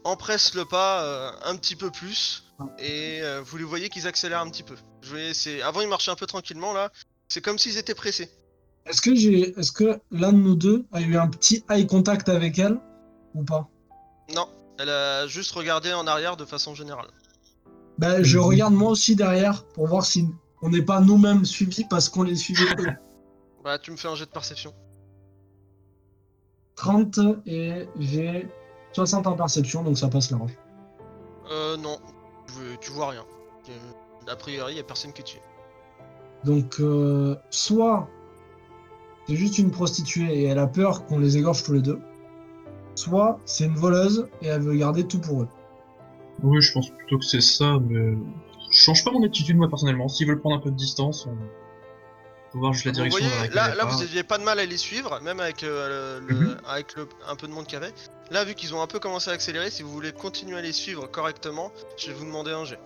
empressent 0.04 0.54
le 0.54 0.64
pas 0.64 1.04
euh, 1.04 1.30
un 1.44 1.56
petit 1.56 1.76
peu 1.76 1.90
plus. 1.90 2.44
Et 2.78 3.20
euh, 3.20 3.42
vous 3.44 3.58
les 3.58 3.64
voyez 3.64 3.90
qu'ils 3.90 4.06
accélèrent 4.06 4.40
un 4.40 4.48
petit 4.48 4.62
peu. 4.62 4.76
Je 5.02 5.10
voyais, 5.10 5.34
c'est... 5.34 5.60
Avant, 5.60 5.82
ils 5.82 5.88
marchaient 5.88 6.10
un 6.10 6.16
peu 6.16 6.26
tranquillement, 6.26 6.72
là. 6.72 6.90
C'est 7.28 7.42
comme 7.42 7.58
s'ils 7.58 7.76
étaient 7.76 7.94
pressés. 7.94 8.30
Est-ce 8.86 9.02
que 9.02 9.14
j'ai, 9.14 9.58
est-ce 9.58 9.72
que 9.72 10.00
l'un 10.10 10.32
de 10.32 10.38
nous 10.38 10.54
deux 10.54 10.86
a 10.92 11.02
eu 11.02 11.18
un 11.18 11.28
petit 11.28 11.62
eye 11.68 11.86
contact 11.86 12.30
avec 12.30 12.58
elle 12.58 12.80
ou 13.34 13.44
pas? 13.44 13.68
Non, 14.34 14.48
elle 14.78 14.88
a 14.88 15.26
juste 15.26 15.52
regardé 15.52 15.92
en 15.92 16.06
arrière 16.06 16.38
de 16.38 16.46
façon 16.46 16.74
générale. 16.74 17.08
Ben, 17.98 18.22
je 18.22 18.38
regarde 18.38 18.72
moi 18.72 18.90
aussi 18.90 19.16
derrière 19.16 19.64
pour 19.64 19.86
voir 19.86 20.06
si 20.06 20.26
on 20.62 20.68
n'est 20.70 20.82
pas 20.82 21.00
nous-mêmes 21.00 21.44
suivis 21.44 21.84
parce 21.88 22.08
qu'on 22.08 22.22
les 22.22 22.36
suivait 22.36 22.74
eux. 22.78 22.90
Bah, 23.64 23.78
tu 23.78 23.90
me 23.90 23.96
fais 23.96 24.08
un 24.08 24.14
jet 24.14 24.24
de 24.24 24.30
perception. 24.30 24.72
30 26.76 27.18
et 27.46 27.86
j'ai 27.98 28.48
60 28.92 29.26
en 29.26 29.36
perception, 29.36 29.82
donc 29.82 29.98
ça 29.98 30.08
passe 30.08 30.30
large. 30.30 30.52
Euh, 31.50 31.76
non. 31.76 31.98
Tu- 32.46 32.78
Tu 32.80 32.90
vois 32.92 33.10
rien. 33.10 33.24
Euh, 33.68 34.32
A 34.32 34.36
priori, 34.36 34.76
y 34.76 34.80
a 34.80 34.82
personne 34.82 35.12
qui 35.12 35.22
tue. 35.22 35.38
Donc, 36.44 36.80
euh, 36.80 37.36
soit 37.50 38.08
c'est 39.26 39.36
juste 39.36 39.58
une 39.58 39.70
prostituée 39.70 40.32
et 40.40 40.44
elle 40.44 40.58
a 40.58 40.66
peur 40.66 41.04
qu'on 41.06 41.18
les 41.18 41.36
égorge 41.36 41.62
tous 41.62 41.72
les 41.74 41.82
deux. 41.82 42.00
Soit 42.94 43.38
c'est 43.44 43.64
une 43.66 43.74
voleuse 43.76 44.28
et 44.40 44.46
elle 44.46 44.62
veut 44.62 44.74
garder 44.76 45.06
tout 45.06 45.20
pour 45.20 45.42
eux. 45.42 45.48
Oui, 46.42 46.60
je 46.62 46.72
pense 46.72 46.88
plutôt 46.90 47.18
que 47.18 47.24
c'est 47.26 47.40
ça, 47.42 47.78
mais 47.78 48.14
je 48.70 48.80
change 48.80 49.04
pas 49.04 49.10
mon 49.10 49.24
attitude 49.24 49.56
moi 49.56 49.68
personnellement. 49.68 50.08
S'ils 50.08 50.26
veulent 50.26 50.40
prendre 50.40 50.56
un 50.56 50.60
peu 50.60 50.70
de 50.70 50.76
distance, 50.76 51.26
on 51.26 51.36
faut 52.52 52.58
voir 52.58 52.72
juste 52.72 52.86
la 52.86 52.90
Vous 52.90 52.96
direction 52.96 53.18
voyez, 53.28 53.48
dans 53.50 53.56
laquelle 53.56 53.76
là, 53.78 53.84
vous 53.84 54.02
aviez 54.02 54.22
pas 54.24 54.36
de 54.38 54.42
mal 54.42 54.58
à 54.58 54.64
les 54.66 54.76
suivre, 54.76 55.20
même 55.22 55.38
avec, 55.38 55.62
euh, 55.62 56.18
le, 56.26 56.34
Mhm. 56.34 56.56
avec 56.66 56.96
le, 56.96 57.06
un 57.28 57.36
peu 57.36 57.46
de 57.46 57.52
monde 57.52 57.66
qu'il 57.66 57.74
y 57.74 57.82
avait. 57.82 57.92
Là, 58.32 58.42
vu 58.44 58.54
qu'ils 58.54 58.74
ont 58.74 58.82
un 58.82 58.88
peu 58.88 58.98
commencé 58.98 59.30
à 59.30 59.34
accélérer, 59.34 59.70
si 59.70 59.82
vous 59.84 59.90
voulez 59.92 60.10
continuer 60.12 60.58
à 60.58 60.60
les 60.60 60.72
suivre 60.72 61.06
correctement, 61.06 61.70
je 61.96 62.08
vais 62.08 62.14
vous 62.14 62.24
demander 62.24 62.50
un 62.50 62.64
jet. 62.64 62.80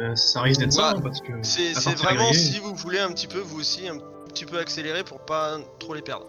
Euh, 0.00 0.14
ça 0.16 0.40
risque 0.42 0.60
d'être 0.60 0.72
ça, 0.72 0.90
Ouais. 0.92 0.98
hein, 0.98 1.00
parce 1.02 1.20
que. 1.20 1.32
C'est 1.42 1.72
vraiment 1.96 2.32
si 2.32 2.58
vous 2.58 2.74
voulez 2.74 2.98
un 2.98 3.12
petit 3.12 3.28
peu, 3.28 3.38
vous 3.38 3.60
aussi, 3.60 3.88
un 3.88 3.98
petit 4.28 4.44
peu 4.44 4.58
accélérer 4.58 5.04
pour 5.04 5.20
pas 5.20 5.58
trop 5.78 5.94
les 5.94 6.02
perdre. 6.02 6.26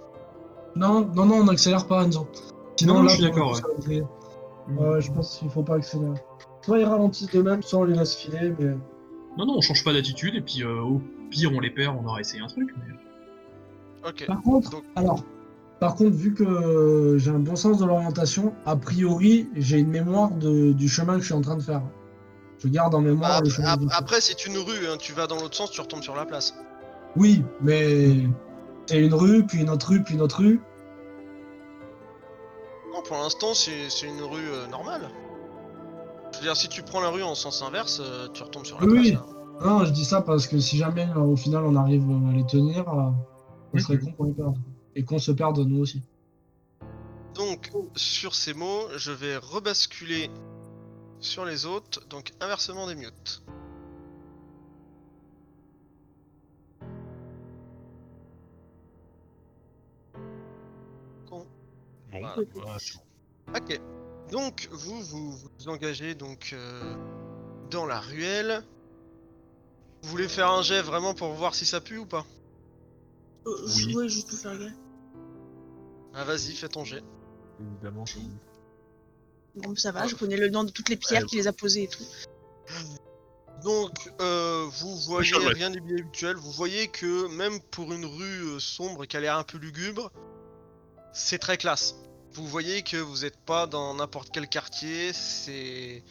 Non, 0.75 1.01
non, 1.15 1.25
non, 1.25 1.35
on 1.37 1.43
n'accélère 1.45 1.87
pas, 1.87 2.03
Enzo. 2.03 2.27
Sinon, 2.77 2.95
Non, 2.95 2.99
non, 2.99 3.05
là, 3.05 3.09
je 3.09 3.15
suis 3.15 3.23
d'accord. 3.23 3.59
Mhm. 4.67 4.77
Ouais, 4.77 5.01
je 5.01 5.11
pense 5.11 5.37
qu'il 5.39 5.49
faut 5.49 5.63
pas 5.63 5.75
accélérer. 5.77 6.19
Soit 6.65 6.79
ils 6.79 6.85
ralentissent 6.85 7.29
de 7.31 7.41
même, 7.41 7.61
soit 7.61 7.79
on 7.79 7.83
les 7.83 7.95
laisse 7.95 8.15
filer, 8.15 8.53
mais. 8.59 8.75
Non, 9.37 9.45
non, 9.45 9.55
on 9.57 9.61
change 9.61 9.83
pas 9.83 9.93
d'attitude, 9.93 10.35
et 10.35 10.41
puis 10.41 10.63
euh, 10.63 10.81
au 10.81 11.01
pire, 11.29 11.51
on 11.53 11.59
les 11.59 11.69
perd, 11.69 11.95
on 12.01 12.07
aura 12.07 12.19
essayé 12.21 12.41
un 12.41 12.47
truc, 12.47 12.73
mais. 12.77 14.09
Ok. 14.09 14.25
Par 14.25 14.41
contre, 14.41 14.69
Donc- 14.71 14.83
alors, 14.95 15.23
par 15.79 15.95
contre, 15.95 16.15
vu 16.15 16.33
que 16.33 17.15
j'ai 17.19 17.29
un 17.31 17.39
bon 17.39 17.55
sens 17.55 17.77
de 17.79 17.85
l'orientation, 17.85 18.53
a 18.65 18.75
priori, 18.75 19.49
j'ai 19.55 19.77
une 19.79 19.89
mémoire 19.89 20.31
de, 20.31 20.71
du 20.73 20.87
chemin 20.89 21.15
que 21.15 21.19
je 21.21 21.25
suis 21.25 21.33
en 21.33 21.41
train 21.41 21.57
de 21.57 21.61
faire. 21.61 21.81
Je 22.59 22.67
garde 22.69 22.95
en 22.95 23.01
mémoire 23.01 23.39
Bah, 23.39 23.41
le 23.43 23.49
chemin. 23.49 23.67
ap- 23.73 23.81
après, 23.91 24.21
c'est 24.21 24.45
une 24.47 24.57
rue, 24.57 24.87
hein, 24.87 24.95
tu 24.97 25.11
vas 25.13 25.27
dans 25.27 25.35
l'autre 25.35 25.55
sens, 25.55 25.69
tu 25.71 25.81
retombes 25.81 26.01
sur 26.01 26.15
la 26.15 26.25
place. 26.25 26.55
Oui, 27.15 27.43
mais 27.61 28.27
c'est 28.87 29.01
une 29.01 29.13
rue, 29.13 29.45
puis 29.45 29.59
une 29.61 29.69
autre 29.69 29.89
rue, 29.89 30.01
puis 30.03 30.15
une 30.15 30.21
autre 30.21 30.39
rue. 30.39 30.59
Non, 32.93 33.01
pour 33.03 33.17
l'instant, 33.17 33.53
c'est 33.53 33.89
c'est 33.89 34.07
une 34.07 34.21
rue 34.21 34.47
euh, 34.49 34.67
normale. 34.67 35.09
Je 36.35 36.39
veux 36.41 36.43
dire, 36.47 36.57
si 36.57 36.67
tu 36.67 36.83
prends 36.83 36.99
la 36.99 37.09
rue 37.09 37.23
en 37.23 37.33
sens 37.33 37.61
inverse, 37.61 38.01
euh, 38.03 38.27
tu 38.33 38.43
retombes 38.43 38.65
sur 38.65 38.77
la 38.81 38.85
Oui, 38.85 38.93
place. 38.93 39.05
oui. 39.07 39.15
hein. 39.15 39.65
Non, 39.65 39.85
je 39.85 39.91
dis 39.91 40.03
ça 40.03 40.21
parce 40.21 40.47
que 40.47 40.59
si 40.59 40.75
jamais 40.77 41.07
euh, 41.15 41.21
au 41.21 41.37
final 41.37 41.63
on 41.63 41.75
arrive 41.77 42.03
à 42.29 42.33
les 42.33 42.45
tenir, 42.45 42.87
euh, 42.89 43.09
ce 43.73 43.79
serait 43.85 43.99
con 43.99 44.11
qu'on 44.11 44.23
les 44.25 44.33
perde. 44.33 44.57
Et 44.95 45.05
qu'on 45.05 45.17
se 45.19 45.31
perde 45.31 45.59
nous 45.59 45.79
aussi. 45.79 46.03
Donc, 47.35 47.71
sur 47.95 48.35
ces 48.35 48.53
mots, 48.53 48.87
je 48.97 49.11
vais 49.11 49.37
rebasculer 49.37 50.29
sur 51.19 51.45
les 51.45 51.65
autres, 51.65 52.05
donc 52.09 52.31
inversement 52.41 52.85
des 52.87 52.95
mutes. 52.95 53.43
Bon, 61.29 61.45
Voilà. 62.11 62.37
ouais, 62.37 62.45
c'est 62.79 62.95
bon. 62.95 63.55
Ok. 63.55 63.79
Donc, 64.35 64.67
vous 64.73 65.01
vous, 65.01 65.31
vous 65.31 65.69
engagez 65.69 66.13
donc 66.13 66.49
euh, 66.51 66.93
dans 67.71 67.85
la 67.85 68.01
ruelle. 68.01 68.65
Vous 70.01 70.09
voulez 70.09 70.27
faire 70.27 70.51
un 70.51 70.61
jet 70.61 70.81
vraiment 70.81 71.13
pour 71.13 71.31
voir 71.31 71.55
si 71.55 71.65
ça 71.65 71.79
pue 71.79 71.99
ou 71.99 72.05
pas? 72.05 72.25
Euh, 73.47 73.51
Oui. 73.67 73.85
Je 73.87 73.93
voulais 73.93 74.09
juste 74.09 74.29
tout 74.29 74.35
faire 74.35 74.59
gaffe. 74.59 74.73
Ah 76.13 76.25
vas-y, 76.25 76.53
fais 76.53 76.67
ton 76.67 76.83
jet. 76.83 77.01
Évidemment, 77.61 78.05
je... 78.05 78.17
Bon, 79.55 79.73
ça 79.77 79.93
va, 79.93 80.05
je 80.05 80.15
connais 80.15 80.35
le 80.35 80.49
nom 80.49 80.65
de 80.65 80.69
toutes 80.69 80.89
les 80.89 80.97
pierres 80.97 81.21
Ouais. 81.21 81.27
qui 81.27 81.37
les 81.37 81.47
a 81.47 81.53
posées 81.53 81.83
et 81.83 81.87
tout. 81.87 82.03
Donc, 83.63 84.11
euh, 84.19 84.67
vous 84.69 84.97
voyez 84.97 85.31
rien 85.33 85.69
d'inhabituel. 85.69 86.35
Vous 86.35 86.51
voyez 86.51 86.89
que 86.89 87.33
même 87.37 87.61
pour 87.71 87.93
une 87.93 88.05
rue 88.05 88.41
euh, 88.55 88.59
sombre 88.59 89.05
qui 89.05 89.15
a 89.15 89.21
l'air 89.21 89.37
un 89.37 89.43
peu 89.45 89.57
lugubre, 89.57 90.11
c'est 91.13 91.39
très 91.39 91.55
classe. 91.57 91.95
Vous 92.35 92.45
voyez 92.47 92.83
que 92.83 92.97
vous 92.97 93.19
n'êtes 93.19 93.37
pas 93.37 93.65
dans 93.65 93.93
n'importe 93.93 94.29
quel 94.31 94.49
quartier. 94.49 95.13
C'est 95.13 96.03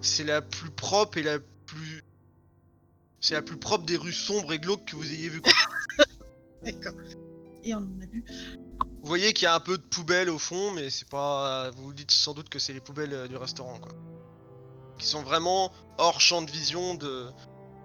c'est 0.00 0.22
la 0.22 0.42
plus 0.42 0.70
propre 0.70 1.18
et 1.18 1.24
la 1.24 1.38
plus 1.66 2.04
c'est 3.20 3.34
la 3.34 3.42
plus 3.42 3.56
propre 3.56 3.84
des 3.84 3.96
rues 3.96 4.12
sombres 4.12 4.52
et 4.52 4.60
glauques 4.60 4.84
que 4.84 4.94
vous 4.94 5.12
ayez 5.12 5.28
vu. 5.28 5.42
D'accord. 6.62 6.94
Et 7.64 7.74
on 7.74 7.78
en 7.78 8.00
a 8.00 8.06
vu. 8.06 8.24
Vous 9.02 9.08
voyez 9.08 9.32
qu'il 9.32 9.44
y 9.44 9.48
a 9.48 9.54
un 9.54 9.60
peu 9.60 9.76
de 9.76 9.82
poubelles 9.82 10.30
au 10.30 10.38
fond, 10.38 10.70
mais 10.70 10.88
c'est 10.88 11.08
pas. 11.08 11.70
Vous 11.72 11.84
vous 11.84 11.92
dites 11.94 12.12
sans 12.12 12.32
doute 12.32 12.48
que 12.48 12.60
c'est 12.60 12.72
les 12.72 12.80
poubelles 12.80 13.12
euh, 13.12 13.26
du 13.26 13.36
restaurant, 13.36 13.78
quoi. 13.80 13.92
Qui 14.98 15.06
sont 15.06 15.22
vraiment 15.22 15.72
hors 15.98 16.20
champ 16.20 16.42
de 16.42 16.50
vision 16.50 16.94
de, 16.94 17.26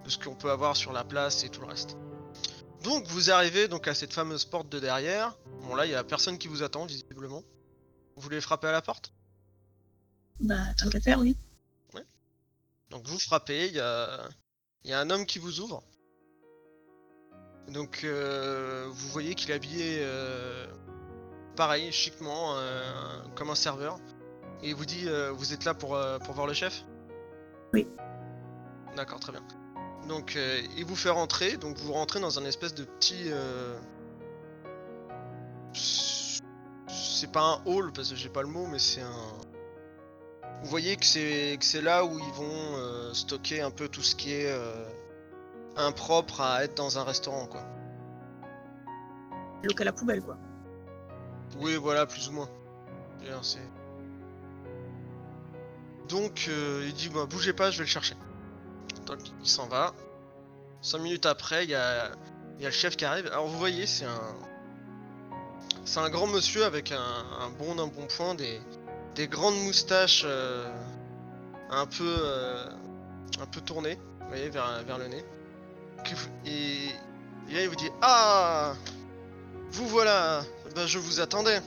de 0.04 0.10
ce 0.10 0.18
qu'on 0.18 0.36
peut 0.36 0.50
avoir 0.50 0.76
sur 0.76 0.92
la 0.92 1.02
place 1.02 1.42
et 1.42 1.48
tout 1.48 1.62
le 1.62 1.66
reste. 1.66 1.96
Donc 2.84 3.08
vous 3.08 3.32
arrivez 3.32 3.66
donc 3.66 3.88
à 3.88 3.94
cette 3.94 4.12
fameuse 4.12 4.44
porte 4.44 4.68
de 4.68 4.78
derrière. 4.78 5.36
Bon 5.62 5.74
là 5.74 5.86
il 5.86 5.90
y 5.90 5.94
a 5.96 6.04
personne 6.04 6.38
qui 6.38 6.46
vous 6.46 6.62
attend 6.62 6.86
visiblement. 6.86 7.42
Vous 8.16 8.22
voulez 8.22 8.40
frapper 8.40 8.66
à 8.68 8.72
la 8.72 8.82
porte? 8.82 9.12
Bah, 10.40 10.56
tant 10.78 10.88
qu'à 10.88 11.00
faire, 11.00 11.18
oui. 11.20 11.36
Donc 12.90 13.06
vous 13.08 13.18
frappez, 13.18 13.66
il 13.66 13.74
y 13.74 13.80
a, 13.80 14.28
il 14.84 14.90
y 14.90 14.92
a 14.92 15.00
un 15.00 15.10
homme 15.10 15.26
qui 15.26 15.38
vous 15.38 15.60
ouvre. 15.60 15.82
Donc 17.68 18.02
euh, 18.04 18.86
vous 18.88 19.08
voyez 19.08 19.34
qu'il 19.34 19.50
est 19.50 19.54
habillé 19.54 19.98
euh, 20.00 20.66
pareil, 21.56 21.90
chiquement, 21.90 22.56
euh, 22.56 23.22
comme 23.34 23.50
un 23.50 23.56
serveur. 23.56 23.98
Et 24.62 24.68
il 24.68 24.74
vous 24.76 24.86
dit, 24.86 25.08
vous 25.34 25.52
êtes 25.52 25.64
là 25.64 25.74
pour, 25.74 25.98
pour 26.24 26.34
voir 26.34 26.46
le 26.46 26.54
chef? 26.54 26.84
Oui. 27.74 27.88
D'accord, 28.96 29.18
très 29.18 29.32
bien. 29.32 29.42
Donc 30.08 30.38
il 30.76 30.84
vous 30.84 30.96
fait 30.96 31.10
rentrer, 31.10 31.56
donc 31.56 31.76
vous 31.78 31.92
rentrez 31.92 32.20
dans 32.20 32.38
un 32.38 32.44
espèce 32.44 32.74
de 32.74 32.84
petit... 32.84 33.30
C'est 37.16 37.32
pas 37.32 37.40
un 37.40 37.62
hall 37.64 37.92
parce 37.92 38.10
que 38.10 38.14
j'ai 38.14 38.28
pas 38.28 38.42
le 38.42 38.48
mot, 38.48 38.66
mais 38.66 38.78
c'est 38.78 39.00
un... 39.00 39.38
Vous 40.62 40.68
voyez 40.68 40.96
que 40.96 41.06
c'est 41.06 41.56
que 41.58 41.64
c'est 41.64 41.80
là 41.80 42.04
où 42.04 42.18
ils 42.18 42.32
vont 42.34 42.76
euh, 42.76 43.14
stocker 43.14 43.62
un 43.62 43.70
peu 43.70 43.88
tout 43.88 44.02
ce 44.02 44.14
qui 44.14 44.34
est 44.34 44.50
euh, 44.52 44.86
impropre 45.76 46.42
à 46.42 46.62
être 46.64 46.74
dans 46.74 46.98
un 46.98 47.04
restaurant, 47.04 47.46
quoi. 47.46 47.62
Local 49.62 49.88
à 49.88 49.92
poubelle, 49.94 50.20
quoi. 50.22 50.36
Oui, 51.58 51.76
voilà, 51.76 52.04
plus 52.04 52.28
ou 52.28 52.32
moins. 52.32 52.50
C'est- 53.40 53.60
Donc, 56.10 56.44
euh, 56.48 56.84
il 56.86 56.92
dit, 56.92 57.08
bah, 57.08 57.24
bougez 57.24 57.54
pas, 57.54 57.70
je 57.70 57.78
vais 57.78 57.84
le 57.84 57.88
chercher. 57.88 58.14
Donc, 59.06 59.20
il 59.42 59.48
s'en 59.48 59.68
va. 59.68 59.94
Cinq 60.82 60.98
minutes 60.98 61.24
après, 61.24 61.64
il 61.64 61.70
y 61.70 61.74
a, 61.74 62.10
il 62.58 62.62
y 62.62 62.66
a 62.66 62.68
le 62.68 62.74
chef 62.74 62.94
qui 62.94 63.06
arrive. 63.06 63.26
Alors, 63.28 63.46
vous 63.46 63.58
voyez, 63.58 63.86
c'est 63.86 64.04
un... 64.04 64.34
C'est 65.86 66.00
un 66.00 66.10
grand 66.10 66.26
monsieur 66.26 66.64
avec 66.64 66.90
un, 66.90 66.98
un 66.98 67.48
bon 67.58 67.76
d'un 67.76 67.86
bon 67.86 68.06
point, 68.08 68.34
des, 68.34 68.60
des 69.14 69.28
grandes 69.28 69.56
moustaches 69.62 70.24
euh, 70.26 70.68
un 71.70 71.86
peu 71.86 72.02
euh, 72.18 72.66
un 73.40 73.46
peu 73.46 73.60
tournées, 73.60 73.96
vous 74.20 74.28
voyez, 74.28 74.48
vers, 74.50 74.82
vers 74.84 74.98
le 74.98 75.06
nez. 75.06 75.24
Et, 76.44 76.86
et 77.48 77.54
là, 77.54 77.62
il 77.62 77.68
vous 77.68 77.76
dit, 77.76 77.88
ah 78.02 78.74
vous 79.70 79.86
voilà, 79.86 80.42
ben, 80.74 80.86
je 80.86 80.98
vous 80.98 81.20
attendais. 81.20 81.60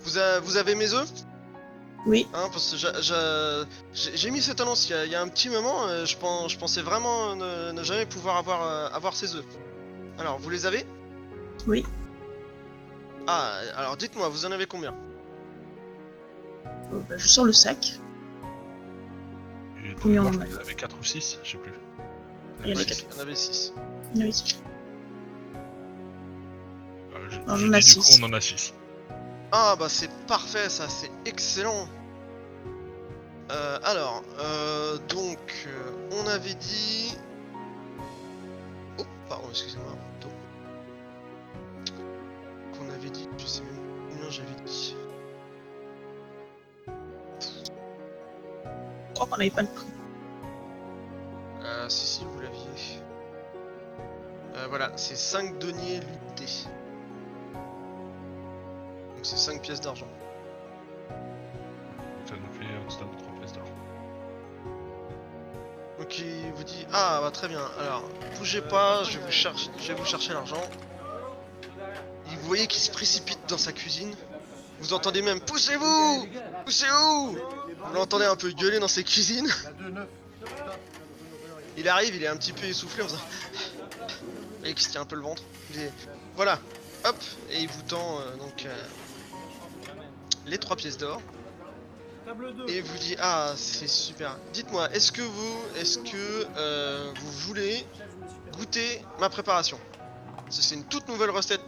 Vous, 0.00 0.18
a- 0.18 0.38
vous 0.40 0.56
avez 0.56 0.74
mes 0.76 0.94
œufs? 0.94 1.10
Oui. 2.06 2.26
Hein, 2.34 2.48
parce 2.52 2.70
que 2.72 2.76
j'a- 2.76 3.00
j'a- 3.00 3.64
j'ai 3.92 4.30
mis 4.30 4.40
cette 4.40 4.60
annonce 4.60 4.88
il 4.88 4.92
y 4.92 4.94
a, 4.94 5.04
il 5.04 5.10
y 5.12 5.14
a 5.16 5.20
un 5.22 5.28
petit 5.28 5.48
moment, 5.48 5.86
euh, 5.86 6.04
je, 6.04 6.16
pen- 6.16 6.48
je 6.48 6.58
pensais 6.58 6.82
vraiment 6.82 7.34
ne, 7.36 7.72
ne 7.72 7.82
jamais 7.82 8.06
pouvoir 8.06 8.36
avoir, 8.36 8.94
avoir 8.94 9.14
ces 9.14 9.34
œufs. 9.34 9.44
Alors, 10.18 10.38
vous 10.38 10.50
les 10.50 10.64
avez? 10.66 10.86
Oui. 11.66 11.84
Ah, 13.26 13.54
alors 13.76 13.96
dites-moi, 13.96 14.28
vous 14.28 14.44
en 14.46 14.52
avez 14.52 14.66
combien 14.66 14.94
Euh, 16.92 17.00
bah, 17.08 17.16
je 17.16 17.28
sors 17.28 17.44
le 17.44 17.52
sac. 17.52 17.98
Et 19.84 19.90
donc, 19.90 20.00
Combien 20.02 20.22
moi, 20.22 20.30
on 20.30 20.32
je 20.34 20.38
a 20.38 20.40
crois 20.40 20.46
qu'il 20.46 20.54
y 20.54 20.58
en 20.58 20.62
avait 20.62 20.74
4 20.74 20.96
ou 21.00 21.04
6, 21.04 21.38
je 21.42 21.50
sais 21.50 21.58
plus. 21.58 21.72
Il 22.64 22.70
y 22.70 22.72
en 22.72 22.76
a 22.76 22.78
Ouais, 22.80 22.84
quatre. 22.84 23.04
Il 23.10 23.14
y 23.16 23.18
en 23.18 23.22
avait 23.22 23.34
6. 23.34 23.72
Oui. 24.14 24.56
Euh, 27.14 27.28
je- 27.30 27.38
On 27.46 27.56
je 27.56 27.66
en 27.68 27.72
a 27.72 27.80
dis, 27.80 27.88
du 27.88 27.94
coup, 27.96 28.02
six. 28.02 28.20
on 28.22 28.24
en 28.26 28.32
a 28.32 28.40
6. 28.40 28.74
Ah 29.54 29.76
bah 29.78 29.88
c'est 29.90 30.10
parfait 30.26 30.68
ça, 30.70 30.88
c'est 30.88 31.10
excellent. 31.26 31.86
Euh, 33.50 33.78
alors, 33.84 34.22
euh, 34.40 34.96
donc, 35.08 35.66
euh, 35.66 36.08
on 36.12 36.26
avait 36.26 36.54
dit... 36.54 37.14
Oh, 38.98 39.02
pardon, 39.28 39.48
excusez-moi. 39.50 39.94
Dit, 43.10 43.28
je 43.36 43.46
sais 43.46 43.62
même 43.62 43.80
combien 44.10 44.30
j'avais 44.30 44.54
dit. 44.64 44.94
Je 46.86 46.92
crois 49.14 49.26
qu'on 49.26 49.36
n'avait 49.38 49.50
pas 49.50 49.62
le 49.62 49.68
prix. 49.68 49.86
Euh, 51.64 51.88
si, 51.88 52.06
si, 52.06 52.24
vous 52.24 52.38
l'aviez. 52.40 52.62
Euh, 54.54 54.66
voilà, 54.68 54.92
c'est 54.96 55.16
5 55.16 55.58
deniers 55.58 56.00
l'unité. 56.00 56.68
Donc 59.14 59.24
c'est 59.24 59.36
5 59.36 59.62
pièces 59.62 59.80
d'argent. 59.80 60.06
Donc 61.08 62.28
ça 62.28 62.34
nous 62.36 62.52
fait 62.52 62.72
un 62.72 62.84
total 62.88 63.10
de 63.10 63.16
3 63.22 63.32
pièces. 63.40 63.52
Donc 65.98 66.18
il 66.18 66.52
vous 66.54 66.64
dit 66.64 66.86
Ah 66.92 67.20
bah 67.20 67.30
très 67.30 67.48
bien, 67.48 67.60
alors 67.78 68.02
bougez 68.38 68.62
pas, 68.62 69.04
je 69.04 69.18
vais 69.18 69.24
vous 69.24 69.30
chercher, 69.30 69.70
je 69.78 69.88
vais 69.88 69.94
vous 69.94 70.04
chercher 70.04 70.32
l'argent. 70.32 70.62
Voyez 72.52 72.66
qu'il 72.66 72.82
se 72.82 72.90
précipite 72.90 73.38
dans 73.48 73.56
sa 73.56 73.72
cuisine. 73.72 74.14
Vous 74.80 74.92
entendez 74.92 75.22
même 75.22 75.40
Poussez-vous 75.40 76.28
Poussez-vous 76.66 77.30
Vous 77.32 77.94
l'entendez 77.94 78.26
un 78.26 78.36
peu 78.36 78.50
gueuler 78.50 78.78
dans 78.78 78.88
ses 78.88 79.04
cuisines. 79.04 79.48
Il 81.78 81.88
arrive, 81.88 82.14
il 82.14 82.22
est 82.22 82.26
un 82.26 82.36
petit 82.36 82.52
peu 82.52 82.66
essoufflé 82.66 83.04
en 83.04 83.08
faisant. 83.08 83.22
Voyez 84.58 84.74
qu'il 84.74 84.84
se 84.84 84.90
tient 84.90 85.00
un 85.00 85.06
peu 85.06 85.16
le 85.16 85.22
ventre. 85.22 85.42
Voilà, 86.36 86.60
hop, 87.06 87.16
et 87.50 87.60
il 87.60 87.68
vous 87.68 87.80
tend 87.88 88.20
euh, 88.20 88.36
donc 88.36 88.66
euh, 88.66 88.84
les 90.44 90.58
trois 90.58 90.76
pièces 90.76 90.98
d'or. 90.98 91.22
Et 92.68 92.82
vous 92.82 92.98
dit 92.98 93.16
ah 93.18 93.54
c'est 93.56 93.88
super. 93.88 94.36
Dites-moi, 94.52 94.90
est-ce 94.92 95.10
que 95.10 95.22
vous, 95.22 95.58
est-ce 95.78 95.98
que 96.00 96.46
euh, 96.58 97.14
vous 97.18 97.32
voulez 97.46 97.86
goûter 98.52 99.02
ma 99.18 99.30
préparation? 99.30 99.80
C'est 100.50 100.74
une 100.74 100.84
toute 100.84 101.08
nouvelle 101.08 101.30
recette 101.30 101.62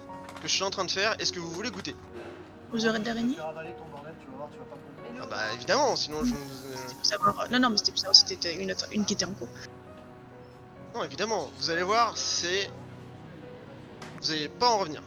que 0.45 0.51
je 0.51 0.55
suis 0.55 0.63
en 0.63 0.71
train 0.71 0.85
de 0.85 0.91
faire. 0.91 1.17
Est-ce 1.19 1.33
que 1.33 1.41
vous 1.41 1.51
voulez 1.51 1.71
goûter 1.71 1.97
Aux 2.73 2.87
oreilles 2.87 3.03
d'araignée 3.03 3.37
Ah 3.41 5.27
bah 5.31 5.37
évidemment, 5.55 5.97
sinon 5.97 6.19
je 6.25 6.31
vous... 6.35 6.73
euh, 6.73 6.77
savoir- 7.03 7.47
Non, 7.51 7.59
non, 7.59 7.71
mais 7.71 7.79
c'était 7.79 7.93
pour 7.93 7.99
savoir 8.01 8.15
si 8.15 8.25
c'était 8.27 8.55
une, 8.63 8.71
autre- 8.71 8.87
une 8.93 9.05
qui 9.07 9.15
était 9.15 9.25
en 9.25 9.33
cours. 9.33 9.49
Non 10.95 11.03
évidemment, 11.03 11.51
vous 11.59 11.71
allez 11.71 11.83
voir, 11.83 12.17
c'est... 12.17 12.71
Vous 14.21 14.31
allez 14.31 14.49
pas 14.49 14.69
en 14.71 14.79
revenir. 14.79 15.03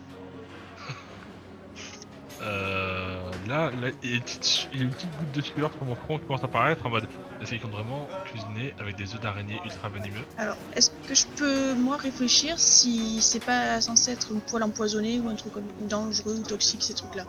Euh, 2.41 3.31
là, 3.47 3.71
là, 3.71 3.89
il 4.03 4.09
y 4.09 4.13
a 4.13 4.17
une 4.17 4.23
petite, 4.23 4.67
il 4.73 4.79
y 4.79 4.81
a 4.81 4.85
une 4.85 4.91
petite 4.91 5.09
goutte 5.17 5.31
de 5.31 5.41
sueur 5.41 5.71
sur 5.73 5.83
mon 5.85 5.95
front 5.95 6.19
qui 6.19 6.25
commence 6.25 6.41
à 6.43 6.45
apparaître 6.45 6.85
en 6.85 6.89
mode 6.89 7.07
est-ce 7.41 7.49
qu'ils 7.51 7.61
comptent 7.61 7.71
vraiment 7.71 8.07
cuisiner 8.25 8.73
avec 8.79 8.95
des 8.95 9.13
œufs 9.13 9.21
d'araignée 9.21 9.59
ultra 9.63 9.89
venimeux 9.89 10.25
Alors, 10.37 10.57
est-ce 10.75 10.91
que 10.91 11.13
je 11.13 11.27
peux, 11.27 11.73
moi, 11.75 11.97
réfléchir 11.97 12.57
si 12.57 13.21
c'est 13.21 13.43
pas 13.43 13.79
censé 13.81 14.11
être 14.11 14.31
une 14.31 14.41
poêle 14.41 14.63
empoisonnée 14.63 15.19
ou 15.19 15.29
un 15.29 15.35
truc 15.35 15.53
comme 15.53 15.67
dangereux 15.81 16.37
ou 16.39 16.43
toxique, 16.43 16.83
ces 16.83 16.93
trucs-là? 16.93 17.25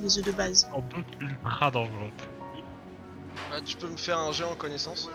Les 0.00 0.18
œufs 0.18 0.24
de 0.24 0.32
base. 0.32 0.68
En 0.72 0.80
doute 0.80 1.06
ultra 1.20 1.70
dangereux. 1.70 2.10
Ah, 3.52 3.60
tu 3.64 3.76
peux 3.76 3.88
me 3.88 3.96
faire 3.96 4.18
un 4.18 4.32
jet 4.32 4.44
en 4.44 4.54
connaissance? 4.54 5.08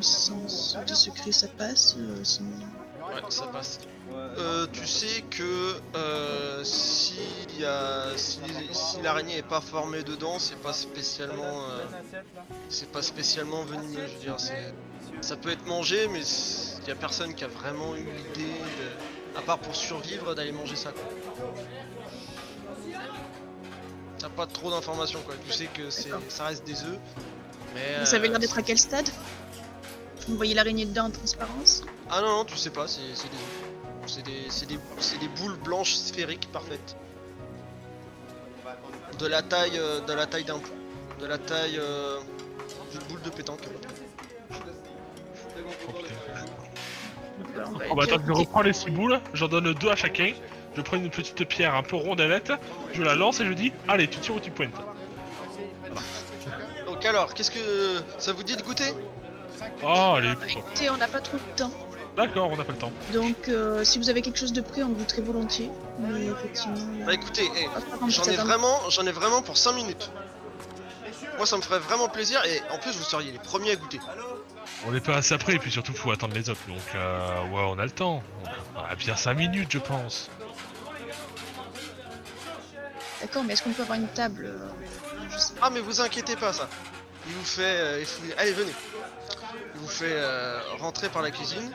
Sens 0.00 0.76
de 0.86 0.94
secret, 0.94 1.32
ça 1.32 1.48
passe, 1.48 1.96
euh, 1.98 2.22
sinon... 2.22 2.50
Ouais, 3.08 3.22
ça 3.28 3.46
passe. 3.46 3.80
Euh, 4.16 4.66
tu 4.72 4.86
sais 4.86 5.22
que 5.30 5.76
euh, 5.96 6.64
si, 6.64 7.18
y 7.58 7.64
a- 7.64 8.16
si, 8.16 8.40
si 8.72 9.00
l'araignée 9.02 9.38
est 9.38 9.42
pas 9.48 9.60
formée 9.60 10.02
dedans, 10.02 10.38
c'est 10.38 10.58
pas 10.60 10.72
spécialement, 10.72 11.68
euh, 11.70 11.84
c'est 12.68 12.90
pas 12.90 13.02
spécialement 13.02 13.62
venimeux. 13.64 14.06
Je 14.08 14.12
veux 14.14 14.20
dire, 14.20 14.36
ça 15.20 15.36
peut 15.36 15.50
être 15.50 15.66
mangé, 15.66 16.08
mais 16.08 16.20
il 16.82 16.88
y 16.88 16.90
a 16.90 16.94
personne 16.96 17.34
qui 17.34 17.44
a 17.44 17.48
vraiment 17.48 17.94
eu 17.96 18.04
l'idée, 18.04 18.50
à 19.36 19.40
part 19.42 19.58
pour 19.58 19.74
survivre, 19.74 20.34
d'aller 20.34 20.52
manger 20.52 20.76
ça. 20.76 20.90
Quoi. 20.92 21.02
T'as 24.18 24.28
pas 24.30 24.46
trop 24.46 24.70
d'informations 24.70 25.20
quoi. 25.22 25.34
Tu 25.46 25.52
sais 25.52 25.66
que 25.66 25.90
c'est, 25.90 26.10
ça 26.28 26.44
reste 26.46 26.64
des 26.64 26.82
œufs, 26.82 26.98
mais. 27.74 28.00
Vous 28.00 28.06
savez 28.06 28.28
l'air 28.28 28.38
d'être 28.38 28.58
à 28.58 28.62
quel 28.62 28.78
stade? 28.78 29.08
Vous 30.28 30.36
voyez 30.36 30.54
l'araignée 30.54 30.86
dedans 30.86 31.06
en 31.06 31.10
transparence? 31.10 31.82
Ah 32.10 32.20
non, 32.22 32.38
non, 32.38 32.44
tu 32.44 32.56
sais 32.56 32.70
pas, 32.70 32.88
c'est 32.88 33.02
c'est 33.14 33.28
des 33.28 33.36
œufs. 33.36 33.63
C'est 34.06 34.22
des, 34.22 34.50
c'est 34.50 34.66
des, 35.18 35.28
boules 35.28 35.56
blanches 35.64 35.94
sphériques 35.94 36.48
parfaites. 36.52 36.96
De 39.18 39.26
la 39.26 39.42
taille, 39.42 39.78
euh, 39.78 40.00
de 40.00 40.12
la 40.12 40.26
taille 40.26 40.44
d'un, 40.44 40.60
de 41.20 41.26
la 41.26 41.38
taille 41.38 41.78
euh, 41.78 42.18
d'une 42.90 43.02
boule 43.08 43.22
de 43.22 43.30
pétanque. 43.30 43.60
Oh 45.88 45.92
Oh 47.90 47.94
bah 47.94 48.04
attends, 48.04 48.22
je 48.26 48.32
reprends 48.32 48.62
les 48.62 48.72
six 48.72 48.90
boules, 48.90 49.20
j'en 49.32 49.48
donne 49.48 49.72
deux 49.74 49.90
à 49.90 49.96
chacun. 49.96 50.32
Je 50.76 50.82
prends 50.82 50.96
une 50.96 51.10
petite 51.10 51.44
pierre 51.46 51.74
un 51.74 51.82
peu 51.82 51.96
rondellette, 51.96 52.52
je 52.92 53.02
la 53.02 53.14
lance 53.14 53.40
et 53.40 53.46
je 53.46 53.52
dis 53.52 53.72
allez, 53.86 54.08
tu 54.08 54.18
tires 54.18 54.34
ou 54.34 54.40
tu 54.40 54.50
pointes. 54.50 54.74
Donc 56.86 57.04
alors, 57.06 57.32
qu'est-ce 57.32 57.50
que 57.50 58.02
ça 58.18 58.32
vous 58.32 58.42
dit 58.42 58.56
de 58.56 58.62
goûter? 58.62 58.92
Oh 59.82 60.14
allez, 60.16 60.32
Écoutez, 60.48 60.90
on 60.90 60.96
n'a 60.96 61.06
pas 61.06 61.20
trop 61.20 61.36
de 61.36 61.56
temps. 61.56 61.70
D'accord, 62.16 62.50
on 62.50 62.56
n'a 62.56 62.64
pas 62.64 62.72
le 62.72 62.78
temps. 62.78 62.92
Donc, 63.12 63.48
euh, 63.48 63.82
si 63.82 63.98
vous 63.98 64.08
avez 64.08 64.22
quelque 64.22 64.38
chose 64.38 64.52
de 64.52 64.60
prêt, 64.60 64.82
on 64.84 64.90
goûterait 64.90 65.22
volontiers. 65.22 65.70
Mais 65.98 66.26
effectivement. 66.26 66.76
Bah 67.04 67.12
écoutez, 67.14 67.50
eh, 67.56 67.66
j'en 68.08 68.22
ai 68.24 68.36
vraiment, 68.36 68.88
j'en 68.90 69.04
ai 69.06 69.10
vraiment 69.12 69.42
pour 69.42 69.56
5 69.56 69.72
minutes. 69.72 70.10
Moi, 71.36 71.46
ça 71.46 71.56
me 71.56 71.62
ferait 71.62 71.80
vraiment 71.80 72.08
plaisir 72.08 72.40
et 72.44 72.60
en 72.72 72.78
plus, 72.78 72.92
vous 72.92 73.02
seriez 73.02 73.32
les 73.32 73.38
premiers 73.40 73.72
à 73.72 73.76
goûter. 73.76 73.98
On 74.86 74.92
n'est 74.92 75.00
pas 75.00 75.16
assez 75.16 75.34
après 75.34 75.54
et 75.54 75.58
puis 75.58 75.70
surtout 75.72 75.92
faut 75.92 76.12
attendre 76.12 76.34
les 76.34 76.48
autres. 76.48 76.60
Donc 76.68 76.78
euh, 76.94 77.42
ouais, 77.48 77.64
on 77.68 77.78
a 77.78 77.84
le 77.84 77.90
temps. 77.90 78.22
On 78.76 78.80
a 78.80 78.94
bien 78.94 79.16
5 79.16 79.34
minutes 79.34 79.70
je 79.72 79.78
pense. 79.78 80.30
D'accord, 83.20 83.42
mais 83.44 83.54
est-ce 83.54 83.62
qu'on 83.62 83.72
peut 83.72 83.82
avoir 83.82 83.98
une 83.98 84.08
table 84.08 84.46
euh, 84.46 84.58
je 85.32 85.38
sais 85.38 85.54
pas. 85.54 85.60
Ah 85.66 85.70
mais 85.70 85.80
vous 85.80 86.00
inquiétez 86.00 86.36
pas 86.36 86.52
ça. 86.52 86.68
Il 87.26 87.32
vous 87.34 87.44
fait, 87.44 87.62
euh, 87.62 88.00
il 88.00 88.06
vous- 88.26 88.32
allez 88.36 88.52
venez. 88.52 88.72
Il 89.74 89.80
vous 89.80 89.88
fait 89.88 90.12
euh, 90.12 90.60
rentrer 90.78 91.08
par 91.08 91.22
la 91.22 91.30
cuisine 91.30 91.72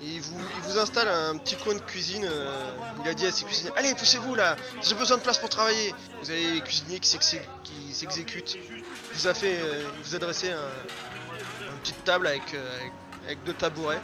il 0.00 0.20
vous, 0.20 0.38
il 0.56 0.62
vous 0.62 0.78
installe 0.78 1.08
un 1.08 1.36
petit 1.38 1.56
coin 1.56 1.74
de 1.74 1.80
cuisine. 1.80 2.24
euh, 2.24 2.70
il 3.04 3.08
a 3.08 3.14
dit 3.14 3.26
à 3.26 3.32
ses 3.32 3.44
cuisiniers, 3.44 3.72
allez 3.76 3.94
poussez-vous 3.94 4.34
là, 4.34 4.56
j'ai 4.82 4.94
besoin 4.94 5.16
de 5.16 5.22
place 5.22 5.38
pour 5.38 5.48
travailler. 5.48 5.94
Vous 6.22 6.30
avez 6.30 6.52
les 6.52 6.60
cuisiniers 6.60 7.00
qui 7.00 7.08
s'exé- 7.08 7.42
qui 7.64 7.92
s'exécutent. 7.92 8.54
Il 8.54 8.84
vous 9.14 9.26
a 9.26 9.34
fait, 9.34 9.58
euh, 9.60 9.88
vous 10.04 10.14
a 10.14 10.18
dressé 10.18 10.50
un- 10.52 11.66
une 11.72 11.78
petite 11.80 12.04
table 12.04 12.26
avec, 12.28 12.54
euh, 12.54 12.78
avec, 13.24 13.42
deux 13.44 13.54
tabourets. 13.54 14.00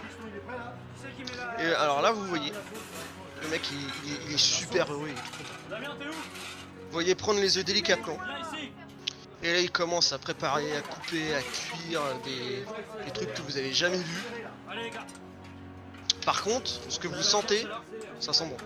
Et 1.60 1.66
alors 1.74 2.02
là 2.02 2.10
vous 2.12 2.24
voyez, 2.26 2.52
le 3.42 3.48
mec 3.48 3.62
il, 3.72 4.34
est, 4.34 4.38
super 4.38 4.90
heureux. 4.92 5.08
Vous 5.70 6.92
voyez 6.92 7.14
prendre 7.14 7.40
les 7.40 7.56
œufs 7.58 7.64
délicatement. 7.64 8.18
Et 9.42 9.52
là, 9.52 9.58
il 9.60 9.70
commence 9.70 10.12
à 10.14 10.18
préparer, 10.18 10.74
à 10.74 10.80
couper, 10.80 11.34
à 11.34 11.42
cuire 11.42 12.00
des, 12.24 12.64
des 13.04 13.10
trucs 13.12 13.34
que 13.34 13.42
vous 13.42 13.58
avez 13.58 13.74
jamais 13.74 13.98
vus. 13.98 14.22
Par 16.24 16.42
contre, 16.42 16.70
ce 16.88 16.98
que 16.98 17.08
vous 17.08 17.22
sentez, 17.22 17.66
ça 18.20 18.32
sent 18.32 18.46
bon. 18.46 18.56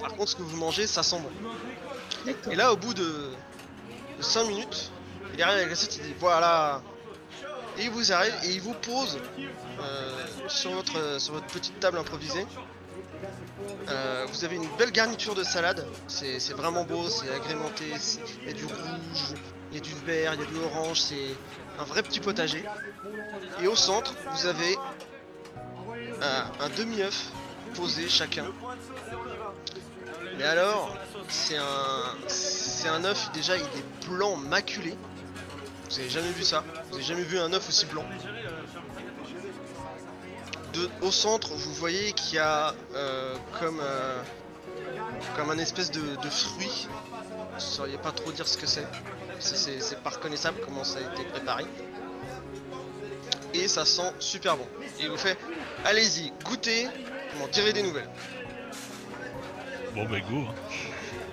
Par 0.00 0.14
contre, 0.14 0.30
ce 0.30 0.36
que 0.36 0.42
vous 0.42 0.56
mangez, 0.56 0.86
ça 0.86 1.02
sent 1.02 1.20
bon. 1.20 2.32
Et 2.50 2.56
là, 2.56 2.72
au 2.72 2.76
bout 2.76 2.94
de, 2.94 3.30
5 4.20 4.44
minutes, 4.48 4.90
il 5.34 5.42
arrive 5.42 5.56
avec 5.56 5.70
l'assiette, 5.70 5.96
il 5.96 6.02
dit 6.04 6.14
voilà. 6.18 6.82
Et 7.78 7.84
il 7.84 7.90
vous 7.90 8.12
arrive 8.12 8.34
et 8.44 8.52
il 8.52 8.60
vous 8.60 8.72
pose 8.72 9.18
euh, 9.38 10.26
sur, 10.48 10.70
votre, 10.70 11.20
sur 11.20 11.34
votre 11.34 11.46
petite 11.46 11.78
table 11.78 11.98
improvisée. 11.98 12.46
Euh, 13.88 14.26
vous 14.30 14.44
avez 14.44 14.56
une 14.56 14.68
belle 14.78 14.92
garniture 14.92 15.34
de 15.34 15.44
salade, 15.44 15.86
c'est 16.06 16.52
vraiment 16.52 16.84
beau, 16.84 17.08
c'est 17.08 17.30
agrémenté, 17.30 17.84
il 18.42 18.48
y 18.48 18.50
a 18.50 18.52
du 18.52 18.64
rouge, 18.64 19.34
il 19.70 19.76
y 19.76 19.78
a 19.78 19.80
du 19.80 19.94
vert, 20.06 20.34
il 20.34 20.40
y 20.40 20.42
a 20.42 20.46
du 20.46 20.56
orange, 20.58 21.00
c'est 21.00 21.34
un 21.78 21.84
vrai 21.84 22.02
petit 22.02 22.20
potager. 22.20 22.64
Et 23.62 23.66
au 23.66 23.76
centre, 23.76 24.14
vous 24.32 24.46
avez 24.46 24.76
un 26.60 26.68
demi-œuf 26.76 27.30
posé 27.74 28.08
chacun. 28.08 28.46
Mais 30.38 30.44
alors, 30.44 30.96
c'est 31.28 31.56
un, 31.56 32.14
c'est 32.26 32.88
œuf 32.88 33.30
déjà, 33.32 33.56
il 33.56 33.62
est 33.62 34.06
blanc 34.08 34.36
maculé. 34.36 34.96
Vous 35.88 35.98
avez 35.98 36.10
jamais 36.10 36.30
vu 36.30 36.42
ça? 36.42 36.64
Vous 36.88 36.96
avez 36.96 37.04
jamais 37.04 37.22
vu 37.22 37.38
un 37.38 37.52
œuf 37.52 37.68
aussi 37.68 37.86
blanc? 37.86 38.04
Au 41.00 41.10
centre, 41.10 41.54
vous 41.54 41.72
voyez 41.72 42.12
qu'il 42.12 42.34
y 42.34 42.38
a 42.38 42.74
euh, 42.94 43.34
comme, 43.58 43.80
euh, 43.80 44.20
comme 45.34 45.50
un 45.50 45.56
espèce 45.56 45.90
de, 45.90 46.00
de 46.00 46.28
fruit. 46.28 46.86
Vous 46.90 47.54
ne 47.54 47.60
sauriez 47.60 47.96
pas 47.96 48.12
trop 48.12 48.30
dire 48.30 48.46
ce 48.46 48.58
que 48.58 48.66
c'est. 48.66 48.86
C'est- 49.38 50.00
pas 50.02 50.10
reconnaissable 50.10 50.58
comment 50.64 50.84
ça 50.84 50.98
a 50.98 51.02
été 51.14 51.24
préparé. 51.24 51.64
Et 53.54 53.68
ça 53.68 53.84
sent 53.84 54.12
super 54.18 54.56
bon. 54.56 54.66
Et 55.00 55.04
il 55.04 55.10
vous 55.10 55.16
fait, 55.16 55.38
allez-y, 55.84 56.32
goûtez, 56.44 56.84
vous 57.32 57.38
m'en 57.40 57.48
direz 57.48 57.72
des 57.72 57.82
nouvelles. 57.82 58.08
Bon 59.94 60.04
bah 60.04 60.20
go. 60.20 60.36
hein. 60.48 60.54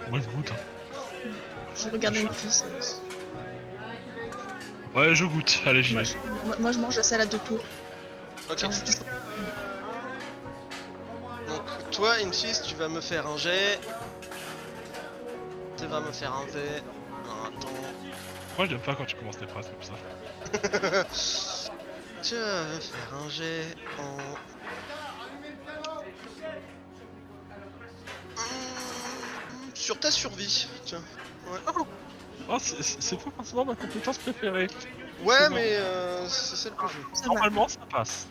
Moi 0.09 0.19
je 0.19 0.29
goûte. 0.35 0.51
hein. 0.51 1.29
Je 1.75 1.89
regarde 1.89 2.15
une 2.15 2.29
fille. 2.31 2.63
Ouais 4.95 5.15
je 5.15 5.25
goûte, 5.25 5.59
allez 5.65 5.81
j'y 5.83 5.95
vais. 5.95 6.03
Moi, 6.45 6.55
moi, 6.59 6.71
je 6.71 6.77
mange 6.79 6.95
la 6.95 7.03
salade 7.03 7.29
de 7.29 7.37
tour. 7.37 7.59
Ok. 8.49 8.61
Donc 11.47 11.61
toi, 11.91 12.13
Infis, 12.25 12.61
tu 12.65 12.75
vas 12.75 12.87
me 12.89 13.01
faire 13.01 13.27
un 13.27 13.37
jet. 13.37 13.79
Tu 15.77 15.85
vas 15.87 15.99
me 15.99 16.11
faire 16.11 16.33
un 16.33 16.45
jet. 16.47 16.83
Non, 17.25 17.45
attends. 17.47 17.69
Moi 18.57 18.67
j'aime 18.67 18.79
pas 18.79 18.95
quand 18.95 19.05
tu 19.05 19.15
commences 19.15 19.37
tes 19.37 19.47
phrases 19.47 19.67
comme 19.69 19.83
ça. 19.83 19.93
Tu 22.23 22.35
vas 22.35 22.79
faire 22.79 23.13
un 23.25 23.29
jet 23.29 23.75
en... 23.99 24.17
Hum, 28.37 29.71
Sur 29.73 29.99
ta 29.99 30.09
survie, 30.11 30.67
tiens. 30.85 31.01
Ouais. 31.47 31.59
Oh, 32.47 32.57
c'est- 32.59 33.15
pas 33.17 33.31
forcément 33.35 33.65
ma 33.65 33.75
compétence 33.75 34.17
préférée. 34.19 34.67
Ouais, 35.23 35.49
mais 35.49 35.75
euh, 35.75 36.27
c'est 36.29 36.55
celle 36.55 36.73
que 36.73 36.85
je. 36.87 37.27
Normalement, 37.27 37.67
ça 37.67 37.79
passe. 37.89 38.27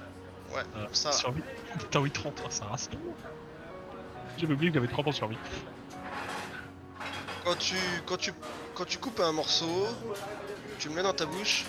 Ouais, 0.54 0.62
Euh, 0.76 0.86
ça 0.92 1.10
va. 1.10 1.14
Survie. 1.16 1.42
T'as 1.90 1.98
oui 2.00 2.10
30, 2.10 2.42
oh, 2.44 2.46
ça 2.50 2.66
reste. 2.66 2.92
J'avais 4.38 4.54
oublié 4.54 4.70
que 4.70 4.78
j'avais 4.78 4.88
30 4.92 5.08
ans 5.08 5.12
sur 5.12 5.28
survie. 5.28 5.38
Quand 7.44 7.56
tu, 7.58 7.76
quand 8.06 8.16
tu, 8.16 8.32
quand 8.74 8.84
tu 8.84 8.98
coupes 8.98 9.20
un 9.20 9.32
morceau, 9.32 9.86
tu 10.78 10.88
le 10.88 10.94
mets 10.94 11.02
dans 11.02 11.12
ta 11.12 11.26
bouche. 11.26 11.64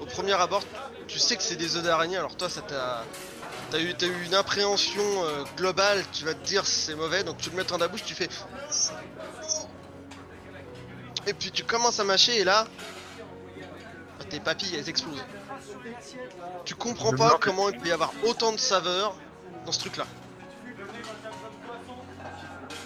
Au 0.00 0.06
premier 0.06 0.32
abord, 0.34 0.62
tu 1.08 1.18
sais 1.18 1.36
que 1.36 1.42
c'est 1.42 1.56
des 1.56 1.76
œufs 1.76 1.82
d'araignée. 1.82 2.16
Alors 2.16 2.36
toi, 2.36 2.48
ça 2.48 2.60
t'a, 2.60 3.04
t'as 3.70 3.78
eu, 3.78 3.94
eu 4.00 4.24
une 4.26 4.34
appréhension 4.34 5.02
euh, 5.24 5.44
globale. 5.56 6.04
Tu 6.12 6.24
vas 6.24 6.34
te 6.34 6.44
dire 6.44 6.66
c'est 6.66 6.94
mauvais, 6.94 7.24
donc 7.24 7.38
tu 7.38 7.50
le 7.50 7.56
mets 7.56 7.64
dans 7.64 7.78
ta 7.78 7.88
bouche, 7.88 8.04
tu 8.04 8.14
fais. 8.14 8.28
Et 11.26 11.32
puis 11.34 11.50
tu 11.50 11.64
commences 11.64 11.98
à 11.98 12.04
mâcher 12.04 12.40
et 12.40 12.44
là, 12.44 12.66
tes 14.28 14.38
papilles 14.40 14.76
elles 14.76 14.88
explosent. 14.88 15.24
Tu 16.64 16.74
comprends 16.74 17.12
pas 17.14 17.34
me- 17.34 17.38
comment 17.38 17.68
il 17.70 17.78
peut 17.78 17.88
y 17.88 17.92
avoir 17.92 18.12
autant 18.24 18.52
de 18.52 18.58
saveur 18.58 19.16
dans 19.64 19.72
ce 19.72 19.80
truc-là. 19.80 20.06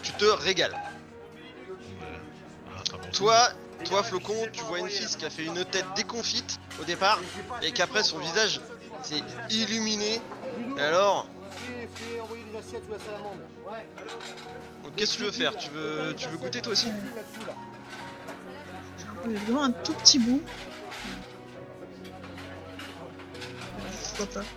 Tu 0.03 0.13
te 0.13 0.25
régales. 0.25 0.77
Toi, 3.21 3.51
toi 3.85 4.03
Flocon, 4.03 4.47
tu 4.51 4.63
vois 4.65 4.79
une 4.79 4.89
fille 4.89 5.15
qui 5.19 5.27
a 5.27 5.31
fait 5.31 5.45
une 5.45 5.63
tête 5.67 5.85
déconfite 5.95 6.59
au 6.81 6.85
départ 6.85 7.21
et 7.61 7.71
qu'après 7.71 8.03
son 8.03 8.17
visage 8.17 8.63
s'est 9.03 9.23
illuminé. 9.51 10.23
Et 10.79 10.81
alors 10.81 11.29
Donc 14.83 14.97
qu'est-ce 14.97 15.13
que 15.13 15.19
tu 15.19 15.25
veux 15.25 15.33
faire? 15.33 15.55
Tu 15.55 15.69
veux 15.69 16.15
tu 16.17 16.31
veux 16.31 16.39
goûter 16.39 16.63
toi 16.63 16.73
aussi? 16.73 16.89
Vraiment 19.27 19.65
un 19.65 19.73
tout 19.73 19.93
petit 19.93 20.19
bout. 20.19 20.41
Pourquoi 24.17 24.41
pas? 24.41 24.49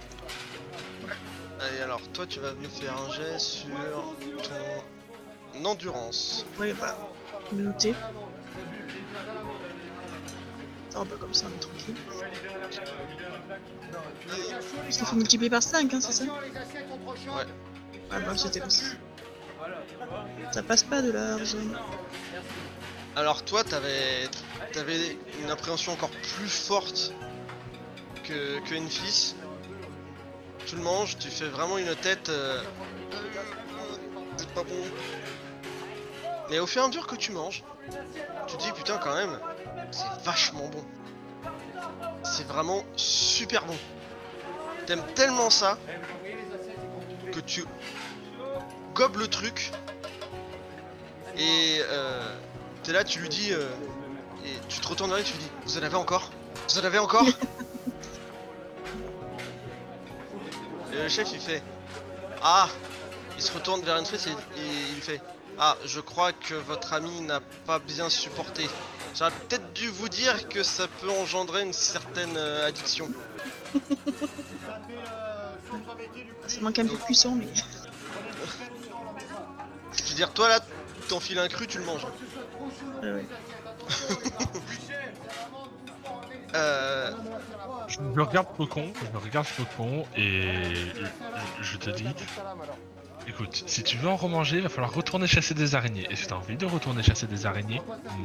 Allez 1.59 1.81
alors 1.81 1.99
toi 2.13 2.25
tu 2.25 2.39
vas 2.39 2.53
me 2.53 2.69
faire 2.69 2.95
un 2.97 3.11
jet 3.11 3.37
sur 3.39 4.15
ton 4.41 5.65
endurance. 5.65 6.45
Bah, 6.57 6.95
je 7.51 7.91
Oh, 10.95 11.03
bah, 11.05 11.15
comme 11.19 11.33
ça, 11.33 11.45
on 11.51 11.55
est 11.55 11.59
tranquille. 11.59 11.95
Ça 14.89 15.05
fait 15.05 15.15
multiplier 15.15 15.49
par 15.49 15.63
5, 15.63 15.93
hein, 15.93 15.99
c'est 16.01 16.11
ça 16.11 16.23
Ouais. 16.25 16.29
Ouais, 16.29 18.19
bah, 18.25 18.33
c'était 18.35 18.59
comme 18.59 18.69
ça. 18.69 18.85
Ça 20.51 20.63
passe 20.63 20.83
pas 20.83 21.01
de 21.01 21.11
large. 21.11 21.55
Alors 23.15 23.43
toi 23.45 23.63
t'avais 23.63 24.27
t'avais 24.71 25.17
une 25.43 25.51
appréhension 25.51 25.93
encore 25.93 26.09
plus 26.09 26.49
forte 26.49 27.13
que, 28.23 28.59
que 28.67 28.75
Enfis. 28.75 29.35
Tu 30.65 30.75
le 30.75 30.81
manges, 30.81 31.17
tu 31.17 31.29
fais 31.29 31.47
vraiment 31.47 31.77
une 31.77 31.95
tête. 31.95 32.29
euh, 32.29 32.61
pas 34.55 34.63
bon. 34.63 34.75
Mais 36.49 36.59
au 36.59 36.67
fur 36.67 36.81
et 36.81 36.85
à 36.85 36.87
mesure 36.87 37.07
que 37.07 37.15
tu 37.15 37.31
manges, 37.31 37.63
tu 38.47 38.57
te 38.57 38.63
dis 38.63 38.71
putain 38.71 38.97
quand 38.97 39.15
même, 39.15 39.39
c'est 39.91 40.23
vachement 40.23 40.67
bon. 40.69 40.83
C'est 42.23 42.47
vraiment 42.47 42.83
super 42.95 43.65
bon. 43.65 43.77
T'aimes 44.85 45.05
tellement 45.15 45.49
ça 45.49 45.77
que 47.31 47.39
tu 47.39 47.65
gobes 48.93 49.17
le 49.17 49.27
truc 49.27 49.71
et 51.37 51.79
euh, 51.81 52.35
t'es 52.83 52.91
là, 52.91 53.03
tu 53.03 53.19
lui 53.19 53.29
dis 53.29 53.51
euh, 53.53 53.67
et 54.45 54.53
tu 54.69 54.79
te 54.79 54.87
retournes 54.87 55.09
vers 55.09 55.19
lui, 55.19 55.25
tu 55.25 55.33
lui 55.33 55.39
dis 55.39 55.51
vous 55.65 55.77
en 55.77 55.83
avez 55.83 55.95
encore? 55.95 56.31
Vous 56.69 56.79
en 56.79 56.83
avez 56.83 56.99
encore? 56.99 57.25
Et 60.91 60.95
le 61.01 61.09
chef 61.09 61.31
il 61.33 61.39
fait 61.39 61.63
Ah 62.41 62.67
Il 63.35 63.41
se 63.41 63.51
retourne 63.51 63.81
vers 63.81 63.97
une 63.97 64.05
et, 64.05 64.07
et 64.07 64.91
il 64.95 65.01
fait 65.01 65.21
Ah, 65.57 65.75
je 65.85 65.99
crois 65.99 66.33
que 66.33 66.53
votre 66.53 66.93
ami 66.93 67.21
n'a 67.21 67.39
pas 67.65 67.79
bien 67.79 68.09
supporté. 68.09 68.69
J'aurais 69.15 69.31
peut-être 69.31 69.73
dû 69.73 69.89
vous 69.89 70.09
dire 70.09 70.47
que 70.49 70.63
ça 70.63 70.87
peut 70.87 71.09
engendrer 71.09 71.61
une 71.63 71.73
certaine 71.73 72.35
euh, 72.35 72.67
addiction. 72.67 73.09
Ça 76.47 76.61
manque 76.61 76.79
un 76.79 76.85
peu 76.85 76.95
de 76.95 77.01
cuisson, 77.03 77.35
mais. 77.35 77.47
Je 79.93 80.03
veux 80.09 80.15
dire, 80.15 80.33
toi 80.33 80.49
là, 80.49 80.59
t'enfiles 81.07 81.39
un 81.39 81.47
cru, 81.47 81.67
tu 81.67 81.77
le 81.77 81.85
manges. 81.85 82.07
Ouais, 83.01 83.11
ouais. 83.11 83.25
Euh, 86.55 87.11
Je 87.87 87.99
me 87.99 88.21
regarde 88.21 88.47
Faucon, 88.55 88.93
je 89.03 89.11
me 89.11 89.17
regarde 89.17 89.47
Faucon 89.47 90.05
et 90.15 90.91
je 91.61 91.77
te 91.77 91.89
dis, 91.89 92.05
écoute, 93.27 93.63
si 93.65 93.83
tu 93.83 93.97
veux 93.97 94.09
en 94.09 94.15
remanger, 94.15 94.57
il 94.57 94.63
va 94.63 94.69
falloir 94.69 94.93
retourner 94.93 95.27
chasser 95.27 95.53
des 95.53 95.75
araignées. 95.75 96.07
Est-ce 96.09 96.23
que 96.23 96.27
tu 96.27 96.33
as 96.33 96.37
envie 96.37 96.57
de 96.57 96.65
retourner 96.65 97.03
chasser 97.03 97.27
des 97.27 97.45
araignées 97.45 97.81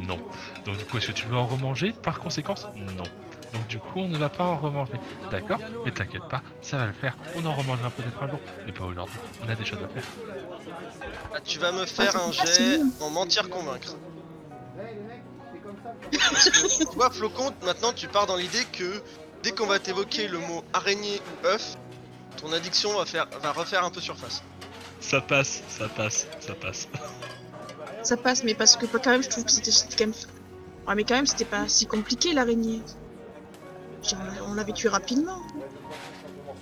Non. 0.07 0.19
Donc 0.65 0.77
du 0.79 0.85
coup, 0.85 0.99
est-ce 0.99 1.09
que 1.09 1.13
tu 1.13 1.27
veux 1.27 1.37
en 1.37 1.47
remanger 1.47 1.93
Par 1.93 2.21
conséquence, 2.21 2.67
non. 2.97 3.05
Donc 3.53 3.67
du 3.69 3.79
coup, 3.79 4.01
on 4.01 4.09
ne 4.09 4.19
va 4.19 4.29
pas 4.29 4.45
en 4.45 4.57
remanger. 4.57 4.95
D'accord? 5.31 5.59
Mais 5.85 5.91
t'inquiète 5.91 6.29
pas, 6.29 6.43
ça 6.61 6.77
va 6.77 6.87
le 6.87 6.93
faire. 6.93 7.17
On 7.37 7.45
en 7.47 7.55
remangera 7.55 7.91
peut-être 7.91 8.23
un 8.23 8.29
jour, 8.29 8.41
mais 8.67 8.73
pas 8.73 8.85
aujourd'hui. 8.85 9.19
On 9.45 9.49
a 9.49 9.55
des 9.55 9.65
choses 9.65 9.81
à 9.83 9.89
faire. 9.89 10.05
là, 11.33 11.41
tu 11.45 11.59
vas 11.59 11.73
me 11.73 11.87
faire 11.87 12.13
Ah, 12.15 12.29
un 12.29 12.33
si 12.33 12.47
jet 12.47 12.81
en 13.01 13.11
mentir 13.11 13.49
convaincre. 13.49 13.97
Parce 16.13 16.51
que 16.51 16.85
toi, 16.95 17.11
Flocon, 17.11 17.53
maintenant 17.65 17.93
tu 17.93 18.09
pars 18.09 18.27
dans 18.27 18.37
l'idée 18.37 18.65
que 18.73 19.03
dès 19.43 19.53
qu'on 19.53 19.67
va 19.67 19.79
t'évoquer 19.79 20.29
le 20.29 20.39
mot 20.39 20.65
araignée 20.73 21.21
ou 21.21 21.47
œuf, 21.47 21.77
ton 22.37 22.53
addiction 22.53 22.97
va, 22.97 23.05
faire, 23.05 23.27
va 23.43 23.53
refaire 23.53 23.85
un 23.85 23.91
peu 23.91 24.01
surface. 24.01 24.43
Ça 25.01 25.21
passe, 25.21 25.63
ça 25.69 25.89
passe, 25.89 26.27
ça 26.41 26.55
passe. 26.55 26.89
Ça 28.03 28.17
passe, 28.17 28.45
mais 28.45 28.55
parce 28.55 28.77
que 28.77 28.87
quand 28.87 29.11
même, 29.11 29.23
je 29.23 29.29
trouve 29.29 29.45
que 29.45 29.51
c'était 29.51 29.71
quand 29.97 30.07
même. 30.11 30.15
Ouais, 30.87 30.95
mais 30.95 31.05
quand 31.05 31.15
même, 31.15 31.27
c'était 31.27 31.45
pas 31.45 31.69
si 31.69 31.87
compliqué 31.87 32.33
l'araignée. 32.33 32.83
On 34.47 34.55
l'avait 34.55 34.73
tué 34.73 34.89
rapidement. 34.89 35.39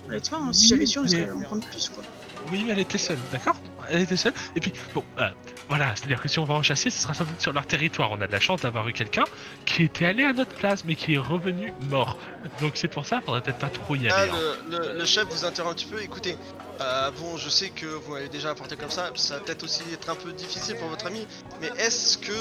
Honnêtement, 0.07 0.47
hein, 0.47 0.53
si 0.53 0.67
j'avais 0.67 0.85
su, 0.85 0.99
on 0.99 1.03
mais- 1.03 1.09
serait 1.09 1.31
en 1.31 1.41
prendre 1.41 1.65
plus 1.67 1.89
quoi. 1.89 2.03
Oui, 2.51 2.63
mais 2.65 2.71
elle 2.73 2.79
était 2.79 2.97
seule, 2.97 3.19
d'accord? 3.31 3.57
Elle 3.89 4.01
était 4.01 4.17
seule. 4.17 4.33
Et 4.55 4.59
puis, 4.59 4.71
bon, 4.93 5.03
euh, 5.19 5.29
voilà, 5.69 5.95
c'est-à-dire 5.95 6.21
que 6.21 6.27
si 6.27 6.39
on 6.39 6.45
va 6.45 6.53
en 6.55 6.63
chasser, 6.63 6.89
ce 6.89 7.01
sera 7.01 7.13
sans 7.13 7.25
doute 7.25 7.39
sur 7.41 7.53
leur 7.53 7.65
territoire. 7.65 8.11
On 8.11 8.21
a 8.21 8.27
de 8.27 8.31
la 8.31 8.39
chance 8.39 8.61
d'avoir 8.61 8.87
eu 8.87 8.93
quelqu'un 8.93 9.25
qui 9.65 9.83
était 9.83 10.05
allé 10.05 10.23
à 10.23 10.33
notre 10.33 10.53
place, 10.55 10.83
mais 10.85 10.95
qui 10.95 11.15
est 11.15 11.17
revenu 11.19 11.73
mort. 11.89 12.17
Donc 12.61 12.73
c'est 12.75 12.87
pour 12.87 13.05
ça, 13.05 13.21
faudrait 13.21 13.41
peut-être 13.41 13.59
pas 13.59 13.69
trop 13.69 13.95
y 13.95 14.03
Là, 14.03 14.15
aller. 14.17 14.31
hein. 14.31 14.35
le, 14.69 14.77
le- 14.93 14.99
le 14.99 15.05
chef 15.05 15.25
vous 15.29 15.45
interrompt 15.45 15.73
un 15.73 15.75
petit 15.75 15.85
peu. 15.91 16.01
Écoutez, 16.01 16.37
euh, 16.81 17.11
bon, 17.19 17.37
je 17.37 17.49
sais 17.49 17.69
que 17.69 17.85
vous 17.85 18.13
m'avez 18.13 18.29
déjà 18.29 18.51
apporté 18.51 18.75
comme 18.77 18.89
ça. 18.91 19.11
Ça 19.15 19.35
va 19.35 19.39
peut-être 19.41 19.63
aussi 19.63 19.83
être 19.93 20.09
un 20.09 20.15
peu 20.15 20.31
difficile 20.33 20.75
pour 20.77 20.87
votre 20.89 21.05
ami. 21.07 21.27
Mais 21.61 21.67
est-ce 21.79 22.17
que 22.17 22.31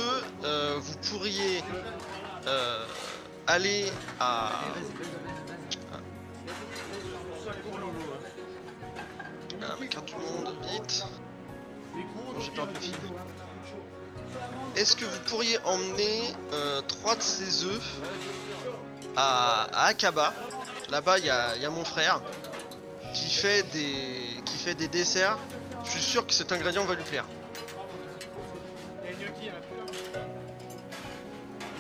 euh, 0.45 0.77
vous 0.79 0.95
pourriez 1.11 1.63
euh, 2.47 2.85
aller 3.47 3.87
à. 4.21 4.61
Ah, 9.63 9.75
ma 9.81 9.87
carte 9.87 10.07
du 10.07 10.15
monde, 10.15 10.55
vite. 10.73 11.05
Est-ce 14.77 14.95
que 14.95 15.05
vous 15.05 15.21
pourriez 15.27 15.59
emmener 15.65 16.23
euh, 16.53 16.83
trois 16.83 17.17
de 17.17 17.23
ces 17.23 17.65
œufs 17.65 17.97
à, 19.17 19.87
Akaba? 19.87 20.35
Là-bas, 20.91 21.19
il 21.19 21.25
y 21.25 21.31
a, 21.31 21.71
mon 21.71 21.85
frère 21.85 22.21
qui 23.15 23.31
fait 23.31 23.63
des 23.73 24.43
qui 24.45 24.59
fait 24.59 24.75
des 24.75 24.89
desserts. 24.89 25.39
Je 25.85 25.91
suis 25.91 26.03
sûr 26.03 26.27
que 26.27 26.33
cet 26.33 26.53
ingrédient 26.53 26.85
va 26.85 26.95
lui 26.95 27.05
plaire. 27.05 27.25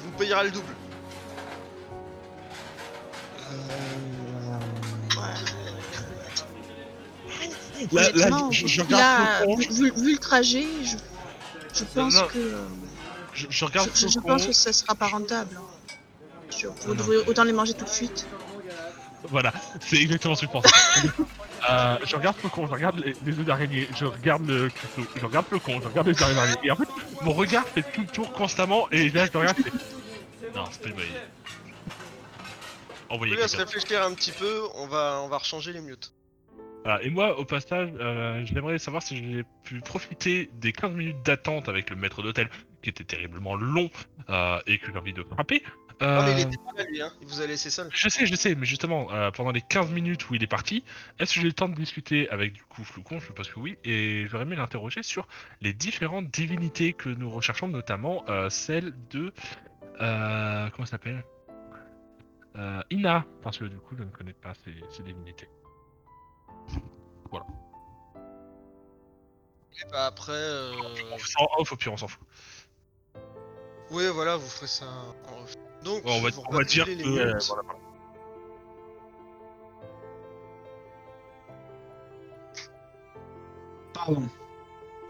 Vous 0.02 0.10
payera 0.12 0.42
le 0.42 0.50
double. 0.50 0.74
Là, 7.92 8.02
là, 8.02 8.08
Honnêtement, 8.26 8.50
je, 8.50 8.66
je 8.66 8.80
là, 8.80 8.84
regarde 8.86 9.62
Faucon, 9.62 10.00
vu, 10.00 10.12
le 10.12 10.18
trajet, 10.18 10.66
je, 10.84 10.96
je 11.78 11.84
pense 11.84 12.14
non. 12.16 12.26
que 12.28 12.54
je, 13.34 13.46
je 13.50 13.64
regarde 13.64 13.90
je, 13.94 14.18
pense 14.20 14.46
que 14.46 14.52
ça 14.52 14.72
sera 14.72 14.94
pas 14.94 15.08
rentable. 15.08 15.58
Vous 16.82 16.88
Non. 16.88 16.94
devrez 16.94 17.16
autant 17.28 17.44
les 17.44 17.52
manger 17.52 17.74
tout 17.74 17.84
de 17.84 17.90
suite. 17.90 18.26
Voilà, 19.28 19.52
c'est 19.80 19.96
exactement 19.96 20.34
ce 20.36 20.42
que 20.42 20.46
je 20.46 20.52
pense. 20.52 20.64
Euh, 21.68 21.96
je 22.04 22.14
regarde 22.14 22.36
Faucon, 22.36 22.66
je 22.66 22.72
regarde 22.72 22.98
les, 23.00 23.16
les 23.24 23.38
œufs 23.40 23.44
d'araignée, 23.44 23.88
je 23.96 24.04
regarde 24.04 24.46
le 24.46 24.68
couteau, 24.70 25.08
je 25.16 25.24
regarde 25.26 25.46
Faucon, 25.46 25.80
je 25.82 25.88
regarde 25.88 26.06
les 26.06 26.12
œufs 26.22 26.34
d'araignée. 26.34 26.56
Et 26.62 26.70
en 26.70 26.76
fait, 26.76 26.88
mon 27.22 27.32
regard 27.32 27.66
fait 27.66 27.82
tout 27.82 28.02
le 28.02 28.06
tour 28.06 28.32
constamment 28.32 28.88
et 28.92 29.10
là 29.10 29.26
je 29.26 29.32
le 29.32 29.38
regarde. 29.40 29.58
Non, 30.54 30.64
c'est 30.70 30.80
pas 30.82 30.88
une 30.90 30.94
bonne 30.94 31.04
idée. 31.06 31.14
Envoyez 33.08 33.36
quelqu'un. 33.36 33.56
réfléchir 33.58 34.02
un 34.02 34.14
petit 34.14 34.32
peu. 34.32 34.62
On 34.76 34.86
va 34.86 35.20
on 35.24 35.28
va 35.28 35.38
rechanger 35.38 35.72
les 35.72 35.80
mutes. 35.80 36.12
Voilà, 36.86 37.02
et 37.02 37.10
moi, 37.10 37.36
au 37.36 37.44
passage, 37.44 37.90
euh, 37.98 38.44
j'aimerais 38.44 38.78
savoir 38.78 39.02
si 39.02 39.16
j'ai 39.16 39.44
pu 39.64 39.80
profiter 39.80 40.48
des 40.54 40.70
15 40.70 40.92
minutes 40.92 41.20
d'attente 41.24 41.68
avec 41.68 41.90
le 41.90 41.96
maître 41.96 42.22
d'hôtel, 42.22 42.48
qui 42.80 42.90
était 42.90 43.02
terriblement 43.02 43.56
long 43.56 43.90
euh, 44.30 44.60
et 44.68 44.78
que 44.78 44.92
j'ai 44.92 44.96
envie 44.96 45.12
de 45.12 45.24
frapper. 45.24 45.64
Non, 46.00 46.22
mais 46.24 46.32
il 46.34 46.38
Euh, 46.38 46.42
était 46.42 46.58
pas 46.58 46.72
là, 46.76 46.84
lui, 46.88 47.02
hein. 47.02 47.10
Il 47.20 47.26
vous 47.26 47.40
a 47.40 47.46
laissé 47.48 47.70
seul. 47.70 47.88
Je 47.92 48.08
sais, 48.08 48.24
je 48.24 48.36
sais, 48.36 48.54
mais 48.54 48.66
justement, 48.66 49.08
pendant 49.32 49.50
les 49.50 49.62
15 49.62 49.90
minutes 49.90 50.30
où 50.30 50.36
il 50.36 50.44
est 50.44 50.46
parti, 50.46 50.84
est-ce 51.18 51.34
que 51.34 51.40
j'ai 51.40 51.46
eu 51.46 51.48
le 51.48 51.54
temps 51.54 51.68
de 51.68 51.74
discuter 51.74 52.28
avec 52.30 52.52
du 52.52 52.62
coup 52.62 52.84
Floucon? 52.84 53.18
Je 53.18 53.32
pense 53.32 53.48
que 53.48 53.58
oui, 53.58 53.76
et 53.82 54.26
j'aurais 54.28 54.44
aimé 54.44 54.54
l'interroger 54.54 55.02
sur 55.02 55.26
les 55.62 55.72
différentes 55.72 56.30
divinités 56.30 56.92
que 56.92 57.08
nous 57.08 57.28
recherchons, 57.30 57.66
notamment 57.66 58.24
celle 58.48 58.94
de. 59.10 59.32
Comment 59.98 60.84
ça 60.84 60.92
s'appelle? 60.92 61.24
Ina, 62.90 63.24
parce 63.42 63.58
que 63.58 63.64
du 63.64 63.78
coup, 63.78 63.96
je 63.98 64.04
ne 64.04 64.10
connais 64.10 64.34
pas 64.34 64.52
ces, 64.64 64.72
ces 64.90 65.02
divinités. 65.02 65.48
Et 69.78 69.90
bah 69.90 70.06
après. 70.06 70.32
euh, 70.32 70.72
En 71.38 71.60
off, 71.60 71.72
au 71.72 71.76
pire, 71.76 71.92
on 71.92 71.96
s'en 71.96 72.08
fout. 72.08 72.22
Oui, 73.90 74.06
voilà, 74.08 74.36
vous 74.36 74.48
ferez 74.48 74.66
ça 74.66 74.86
en 74.86 75.42
off. 75.42 75.54
Donc, 75.82 76.02
on 76.04 76.20
va, 76.20 76.30
vous 76.30 76.42
on 76.48 76.52
va 76.52 76.64
dire 76.64 76.84
que. 76.86 76.90
les 76.90 77.04
euh, 77.04 77.38
voilà. 77.46 77.62
Pardon. 83.94 84.28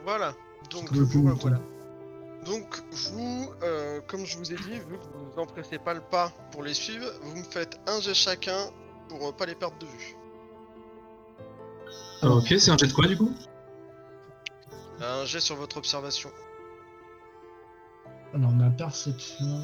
Voilà. 0.05 0.35
Donc, 0.71 0.93
vous, 0.93 1.29
voilà. 1.35 1.59
Donc, 2.45 2.83
vous, 2.93 3.53
euh, 3.63 4.01
comme 4.07 4.25
je 4.25 4.37
vous 4.39 4.53
ai 4.53 4.57
dit, 4.57 4.79
vu 4.79 4.99
que 4.99 5.05
vous 5.15 5.33
ne 5.35 5.41
empressez 5.41 5.79
pas 5.79 5.95
le 5.95 6.01
pas 6.01 6.31
pour 6.53 6.63
les 6.63 6.75
suivre, 6.75 7.07
vous 7.23 7.37
me 7.37 7.43
faites 7.43 7.79
un 7.89 8.01
jet 8.01 8.15
chacun 8.15 8.71
pour 9.09 9.29
euh, 9.29 9.33
pas 9.33 9.47
les 9.47 9.55
perdre 9.55 9.77
de 9.79 9.87
vue. 9.87 10.17
Ah, 12.23 12.31
ok, 12.31 12.55
c'est 12.59 12.71
un 12.71 12.77
jet 12.79 12.87
de 12.87 12.93
quoi 12.93 13.07
du 13.07 13.17
coup? 13.17 13.31
Un 15.01 15.25
jet 15.25 15.41
sur 15.41 15.57
votre 15.57 15.77
observation. 15.77 16.31
Alors, 18.35 18.51
ma 18.51 18.71
perception. 18.71 19.61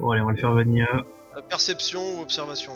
Bon, 0.00 0.10
allez, 0.10 0.22
on 0.22 0.26
va 0.26 0.32
le 0.32 0.38
faire 0.38 0.52
vanilla. 0.52 0.86
Euh, 1.36 1.40
perception 1.48 2.00
ou 2.18 2.22
observation. 2.22 2.72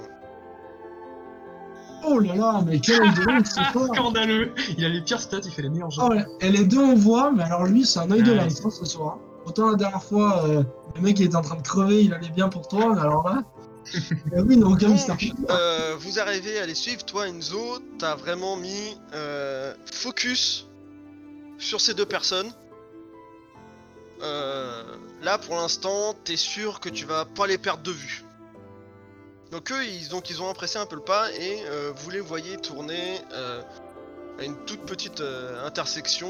Oh 2.04 2.18
là 2.20 2.36
là, 2.36 2.62
mais 2.64 2.78
quel 2.78 3.00
œil 3.02 3.10
c'est 3.44 3.64
fort 3.72 3.86
Scandaleux 3.94 4.52
Il 4.78 4.84
a 4.84 4.88
les 4.88 5.00
pires 5.00 5.20
stats, 5.20 5.40
il 5.44 5.50
fait 5.50 5.62
les 5.62 5.68
meilleurs 5.70 5.90
jeux. 5.90 6.02
Oh, 6.04 6.12
et 6.40 6.50
les 6.50 6.64
deux 6.64 6.78
on 6.78 6.94
voit, 6.94 7.32
mais 7.32 7.42
alors 7.42 7.64
lui, 7.64 7.84
c'est 7.84 7.98
un 7.98 8.10
œil 8.10 8.22
de 8.22 8.30
Ouais. 8.30 8.36
lynx 8.36 8.64
hein, 8.64 8.70
ce 8.70 8.84
soir. 8.84 9.18
Autant 9.44 9.70
la 9.70 9.76
dernière 9.76 10.02
fois, 10.02 10.44
euh, 10.46 10.62
le 10.94 11.00
mec 11.00 11.18
il 11.18 11.26
était 11.26 11.36
en 11.36 11.40
train 11.42 11.56
de 11.56 11.62
crever, 11.62 12.04
il 12.04 12.14
allait 12.14 12.28
bien 12.30 12.48
pour 12.48 12.68
toi, 12.68 12.92
mais 12.94 13.00
alors 13.00 13.28
là. 13.28 13.42
Oui, 14.32 14.56
non, 14.56 14.72
aucun 14.72 14.86
Donc, 14.88 14.94
mystère. 14.96 15.16
euh, 15.50 15.96
vous 15.98 16.18
arrivez 16.18 16.58
à 16.58 16.66
les 16.66 16.74
suivre. 16.74 17.04
Toi, 17.04 17.28
Enzo, 17.28 17.78
t'as 17.98 18.14
vraiment 18.14 18.56
mis 18.56 18.96
euh, 19.14 19.74
focus 19.92 20.66
sur 21.58 21.80
ces 21.80 21.94
deux 21.94 22.06
personnes. 22.06 22.52
Euh, 24.22 24.82
là, 25.22 25.38
pour 25.38 25.56
l'instant, 25.56 26.14
t'es 26.24 26.36
sûr 26.36 26.80
que 26.80 26.88
tu 26.88 27.04
vas 27.04 27.24
pas 27.24 27.46
les 27.46 27.58
perdre 27.58 27.82
de 27.82 27.92
vue. 27.92 28.24
Donc 29.52 29.70
eux, 29.70 29.84
ils, 29.84 30.08
donc, 30.08 30.30
ils 30.30 30.42
ont 30.42 30.48
impressé 30.50 30.78
un 30.78 30.86
peu 30.86 30.96
le 30.96 31.02
pas 31.02 31.30
et 31.32 31.62
vous 31.96 32.10
les 32.10 32.20
voyez 32.20 32.56
tourner 32.56 33.20
à 34.38 34.44
une 34.44 34.56
toute 34.66 34.80
petite 34.84 35.22
intersection. 35.64 36.28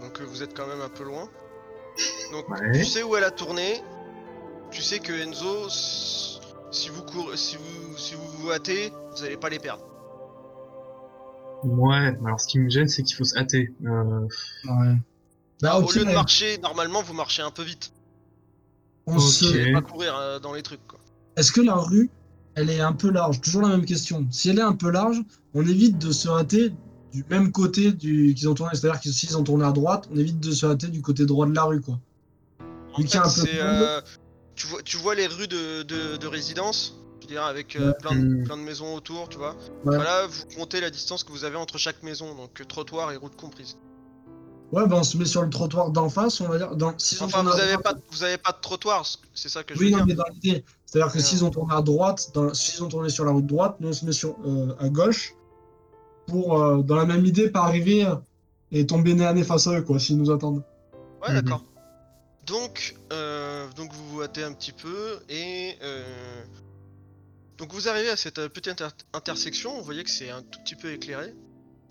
donc 0.00 0.20
vous 0.22 0.42
êtes 0.42 0.56
quand 0.56 0.66
même 0.66 0.80
un 0.80 0.88
peu 0.88 1.04
loin. 1.04 1.28
Donc 2.32 2.48
Ouais. 2.48 2.72
tu 2.72 2.84
sais 2.84 3.02
où 3.02 3.14
elle 3.16 3.24
a 3.24 3.30
tourné. 3.30 3.82
Tu 4.74 4.82
sais 4.82 4.98
que 4.98 5.12
Enzo, 5.12 5.68
si 5.68 6.88
vous 6.90 7.02
courez, 7.02 7.36
si 7.36 7.56
vous 7.56 7.96
si 7.96 8.14
vous 8.14 8.26
vous 8.38 8.50
hâtez, 8.50 8.92
vous 9.16 9.22
allez 9.24 9.36
pas 9.36 9.48
les 9.48 9.58
perdre. 9.60 9.84
Ouais, 11.62 12.14
alors 12.26 12.40
ce 12.40 12.46
qui 12.48 12.58
me 12.58 12.68
gêne, 12.68 12.88
c'est 12.88 13.02
qu'il 13.04 13.16
faut 13.16 13.24
se 13.24 13.36
hâter. 13.38 13.72
Euh, 13.86 14.26
Ouais. 14.64 14.96
Bah, 15.62 15.78
Au 15.78 15.90
lieu 15.90 16.04
de 16.04 16.12
marcher, 16.12 16.58
normalement 16.58 17.02
vous 17.02 17.14
marchez 17.14 17.40
un 17.42 17.50
peu 17.52 17.62
vite. 17.62 17.92
on 19.06 19.16
Ok. 19.16 19.22
se- 19.22 19.72
Pas 19.72 19.80
courir 19.80 20.16
euh, 20.16 20.38
dans 20.40 20.52
les 20.52 20.62
trucs 20.62 20.84
quoi. 20.86 20.98
Est-ce 21.36 21.52
que 21.52 21.60
la 21.60 21.74
rue, 21.76 22.10
elle 22.56 22.68
est 22.68 22.80
un 22.80 22.92
peu 22.92 23.10
large? 23.10 23.40
Toujours 23.40 23.62
la 23.62 23.68
même 23.68 23.84
question. 23.86 24.26
Si 24.30 24.50
elle 24.50 24.58
est 24.58 24.62
un 24.62 24.74
peu 24.74 24.90
large, 24.90 25.22
on 25.54 25.62
évite 25.62 25.98
de 25.98 26.10
se 26.12 26.28
hâter 26.28 26.72
du 27.12 27.24
même 27.30 27.52
côté 27.52 27.92
du... 27.92 28.34
qu'ils 28.34 28.48
ont 28.48 28.54
tourné. 28.54 28.72
C'est-à-dire 28.74 29.00
que 29.00 29.08
s'ils 29.10 29.36
ont 29.38 29.44
tourné 29.44 29.64
à 29.64 29.70
droite, 29.72 30.08
on 30.12 30.16
évite 30.18 30.40
de 30.40 30.50
se 30.50 30.66
hâter 30.66 30.88
du 30.88 31.00
côté 31.00 31.24
droit 31.26 31.46
de 31.46 31.54
la 31.54 31.62
rue, 31.64 31.80
quoi. 31.80 31.98
En 32.92 32.98
Vu 32.98 33.04
qu'il 33.04 33.14
y 33.14 33.18
a 33.18 33.22
fait, 33.22 33.40
un 33.40 33.42
peu 33.44 33.48
c'est, 33.50 33.56
de 33.56 33.62
monde. 33.62 33.82
euh, 33.82 34.00
tu 34.54 34.66
vois 34.66 34.82
tu 34.82 34.96
vois 34.96 35.14
les 35.14 35.26
rues 35.26 35.48
de, 35.48 35.82
de, 35.82 36.16
de 36.16 36.26
résidence, 36.26 36.96
je 37.20 37.26
veux 37.26 37.32
dire 37.32 37.42
avec 37.44 37.76
euh, 37.76 37.92
plein, 37.92 38.14
de, 38.14 38.44
plein 38.44 38.56
de 38.56 38.62
maisons 38.62 38.94
autour, 38.94 39.28
tu 39.28 39.38
vois. 39.38 39.54
Ouais. 39.84 39.96
Voilà, 39.96 40.26
vous 40.26 40.44
comptez 40.56 40.80
la 40.80 40.90
distance 40.90 41.24
que 41.24 41.32
vous 41.32 41.44
avez 41.44 41.56
entre 41.56 41.78
chaque 41.78 42.02
maison, 42.02 42.34
donc 42.34 42.60
euh, 42.60 42.64
trottoir 42.64 43.12
et 43.12 43.16
route 43.16 43.36
comprise. 43.36 43.76
Ouais, 44.72 44.86
ben 44.88 44.96
on 44.96 45.02
se 45.04 45.16
met 45.16 45.24
sur 45.26 45.42
le 45.42 45.50
trottoir 45.50 45.90
d'en 45.90 46.08
face, 46.08 46.40
on 46.40 46.48
va 46.48 46.58
dire. 46.58 46.74
Dans... 46.74 46.94
Enfin, 47.20 47.42
vous 47.42 47.50
avez 47.50 47.72
droite- 47.74 47.82
pas 47.82 47.94
vous 48.10 48.24
avez 48.24 48.38
pas 48.38 48.52
de 48.52 48.60
trottoir, 48.60 49.04
c'est 49.34 49.48
ça 49.48 49.62
que 49.62 49.74
je 49.74 49.78
Oui, 49.78 49.86
veux 49.86 49.90
non, 49.92 49.98
dire. 49.98 50.06
mais 50.06 50.14
dans 50.14 50.24
l'idée. 50.32 50.64
C'est-à-dire 50.86 51.12
que 51.12 51.18
Ouais. 51.18 51.24
s'ils 51.24 51.44
ont 51.44 51.50
tourné 51.50 51.74
à 51.74 51.82
droite, 51.82 52.32
s'ils 52.54 52.82
ont 52.82 52.88
tourné 52.88 53.08
sur 53.08 53.24
la 53.24 53.30
route 53.32 53.46
droite, 53.46 53.76
nous 53.80 53.88
on 53.88 53.92
se 53.92 54.04
met 54.04 54.12
sur, 54.12 54.36
euh, 54.46 54.74
à 54.80 54.88
gauche 54.88 55.34
pour, 56.26 56.58
euh, 56.60 56.82
dans 56.82 56.96
la 56.96 57.04
même 57.04 57.24
idée, 57.26 57.50
pas 57.50 57.60
arriver 57.62 58.06
et 58.72 58.86
tomber 58.86 59.14
nez 59.14 59.26
à 59.26 59.32
nez 59.32 59.44
face 59.44 59.66
à 59.66 59.78
eux, 59.78 59.82
quoi, 59.82 59.98
s'ils 59.98 60.16
nous 60.16 60.30
attendent. 60.30 60.62
Ouais, 61.22 61.34
d'accord. 61.34 61.62
Donc, 62.46 62.94
euh, 63.12 63.70
donc 63.72 63.92
vous 63.92 64.08
vous 64.08 64.22
hâtez 64.22 64.42
un 64.42 64.52
petit 64.52 64.72
peu 64.72 65.20
et 65.28 65.76
euh, 65.82 66.44
donc 67.56 67.72
vous 67.72 67.88
arrivez 67.88 68.10
à 68.10 68.16
cette 68.16 68.38
euh, 68.38 68.48
petite 68.48 68.80
inter- 68.80 68.94
intersection. 69.14 69.78
Vous 69.78 69.84
voyez 69.84 70.04
que 70.04 70.10
c'est 70.10 70.30
un 70.30 70.42
tout 70.42 70.60
petit 70.60 70.76
peu 70.76 70.92
éclairé, 70.92 71.34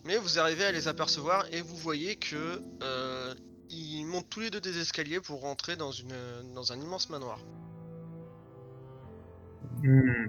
mais 0.03 0.17
vous 0.17 0.37
arrivez 0.37 0.65
à 0.65 0.71
les 0.71 0.87
apercevoir 0.87 1.45
et 1.51 1.61
vous 1.61 1.75
voyez 1.75 2.17
que 2.17 2.61
euh, 2.83 3.33
ils 3.69 4.05
montent 4.05 4.29
tous 4.29 4.41
les 4.41 4.51
deux 4.51 4.61
des 4.61 4.77
escaliers 4.79 5.21
pour 5.21 5.41
rentrer 5.41 5.75
dans 5.75 5.91
une 5.91 6.13
dans 6.53 6.71
un 6.71 6.79
immense 6.79 7.09
manoir. 7.09 7.39
hmm, 9.81 10.27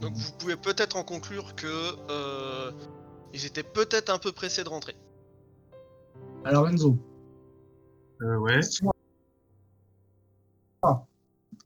Donc 0.00 0.14
vous 0.14 0.32
pouvez 0.32 0.56
peut-être 0.56 0.96
en 0.96 1.04
conclure 1.04 1.54
que 1.54 1.96
euh, 2.10 2.70
ils 3.32 3.46
étaient 3.46 3.62
peut-être 3.62 4.10
un 4.10 4.18
peu 4.18 4.32
pressés 4.32 4.64
de 4.64 4.68
rentrer. 4.68 4.96
Alors 6.44 6.68
Enzo, 6.68 6.98
euh, 8.20 8.36
ouais. 8.36 8.60
soit... 8.60 8.92
Ah. 10.82 11.04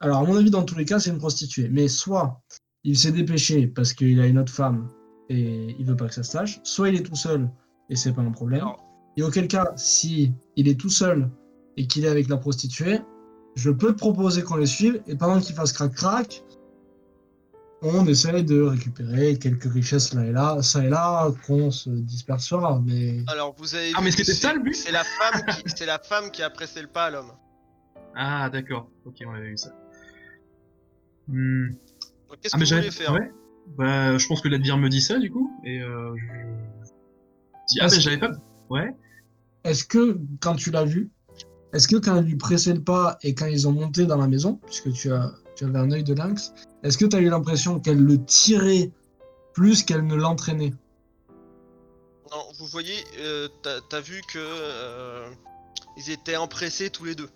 Alors 0.00 0.18
à 0.18 0.24
mon 0.24 0.36
avis, 0.36 0.50
dans 0.50 0.62
tous 0.64 0.76
les 0.76 0.84
cas, 0.84 0.98
c'est 1.00 1.10
une 1.10 1.18
prostituée. 1.18 1.68
Mais 1.70 1.88
soit 1.88 2.40
il 2.84 2.96
s'est 2.98 3.12
dépêché 3.12 3.66
parce 3.66 3.92
qu'il 3.92 4.20
a 4.20 4.26
une 4.26 4.38
autre 4.38 4.52
femme 4.52 4.88
et 5.28 5.74
il 5.78 5.84
veut 5.86 5.96
pas 5.96 6.06
que 6.08 6.14
ça 6.14 6.22
se 6.22 6.30
sache, 6.32 6.60
soit 6.62 6.88
il 6.90 6.96
est 6.96 7.02
tout 7.02 7.16
seul 7.16 7.50
et 7.90 7.96
c'est 7.96 8.12
pas 8.12 8.22
un 8.22 8.30
problème. 8.30 8.64
Et 9.16 9.22
auquel 9.22 9.48
cas, 9.48 9.72
si 9.76 10.32
il 10.56 10.68
est 10.68 10.78
tout 10.78 10.90
seul 10.90 11.28
et 11.76 11.86
qu'il 11.86 12.04
est 12.04 12.08
avec 12.08 12.28
la 12.28 12.36
prostituée, 12.36 13.00
je 13.54 13.70
peux 13.70 13.92
te 13.92 13.98
proposer 13.98 14.42
qu'on 14.42 14.56
les 14.56 14.66
suive 14.66 15.02
et 15.06 15.16
pendant 15.16 15.40
qu'il 15.40 15.54
fasse 15.54 15.72
crac-crac, 15.72 16.42
on 17.82 18.06
essaye 18.06 18.44
de 18.44 18.60
récupérer 18.62 19.38
quelques 19.38 19.70
richesses 19.72 20.12
là 20.14 20.24
et 20.26 20.32
là, 20.32 20.62
ça 20.62 20.84
et 20.84 20.88
là, 20.88 21.30
qu'on 21.46 21.70
se 21.70 21.88
dispersera. 21.90 22.80
Mais 22.84 23.18
Alors 23.28 23.54
vous 23.56 23.74
avez 23.74 23.92
Ah, 23.94 23.98
vu 24.00 24.04
mais 24.04 24.10
que 24.10 24.16
c'était 24.18 24.32
c'est- 24.34 24.40
ça, 24.42 24.52
le 24.52 24.60
but 24.60 24.74
C'est 24.74 24.92
la 24.92 25.04
femme 25.04 25.42
qui 25.46 25.62
c'est 25.74 25.86
la 25.86 25.98
femme 25.98 26.30
qui 26.30 26.42
a 26.42 26.50
pressé 26.50 26.82
le 26.82 26.88
pas 26.88 27.06
à 27.06 27.10
l'homme. 27.10 27.32
Ah, 28.16 28.48
d'accord. 28.50 28.88
Ok, 29.04 29.16
on 29.26 29.30
avait 29.34 29.50
vu 29.50 29.56
ça. 29.58 29.70
Hmm. 31.28 31.68
Donc 32.28 32.40
qu'est-ce 32.40 32.54
Ah, 32.54 32.58
mais 32.58 32.64
que 32.64 32.64
vous 32.64 32.64
j'avais. 32.66 32.80
voulez 32.82 32.90
faire 32.90 33.12
Ouais. 33.12 33.30
Bah, 33.76 34.16
je 34.16 34.26
pense 34.26 34.40
que 34.40 34.48
l'advire 34.48 34.78
me 34.78 34.88
dit 34.88 35.00
ça, 35.02 35.18
du 35.18 35.30
coup. 35.30 35.52
Et 35.64 35.80
euh. 35.80 36.14
Je... 36.16 36.86
dis, 37.68 37.78
Ah, 37.80 37.84
mais 37.90 37.96
que- 37.96 38.00
j'avais 38.00 38.18
pas. 38.18 38.30
Ouais. 38.70 38.94
est-ce 39.64 39.84
que 39.84 40.18
quand 40.40 40.54
tu 40.56 40.70
l'as 40.70 40.84
vu, 40.84 41.10
est-ce 41.72 41.86
que 41.88 41.96
quand 41.96 42.16
elle 42.16 42.24
lui 42.24 42.36
pressait 42.36 42.72
le 42.74 42.82
pas 42.82 43.18
et 43.22 43.34
quand 43.34 43.46
ils 43.46 43.68
ont 43.68 43.72
monté 43.72 44.06
dans 44.06 44.16
la 44.16 44.28
maison, 44.28 44.60
puisque 44.66 44.92
tu 44.92 45.12
as 45.12 45.32
tu 45.56 45.64
avais 45.64 45.78
un 45.78 45.90
œil 45.90 46.04
de 46.04 46.12
lynx, 46.14 46.52
est-ce 46.82 46.98
que 46.98 47.04
tu 47.06 47.16
as 47.16 47.20
eu 47.20 47.28
l'impression 47.30 47.80
qu'elle 47.80 48.02
le 48.02 48.22
tirait 48.24 48.90
plus 49.54 49.82
qu'elle 49.84 50.06
ne 50.06 50.14
l'entraînait? 50.14 50.74
Non, 52.30 52.42
vous 52.58 52.66
voyez, 52.66 52.94
euh, 53.20 53.48
t'as 53.62 53.80
t'as 53.88 54.00
vu 54.00 54.20
que 54.32 54.38
euh, 54.38 55.28
ils 55.96 56.10
étaient 56.10 56.36
empressés 56.36 56.90
tous 56.90 57.04
les 57.04 57.14
deux. 57.14 57.28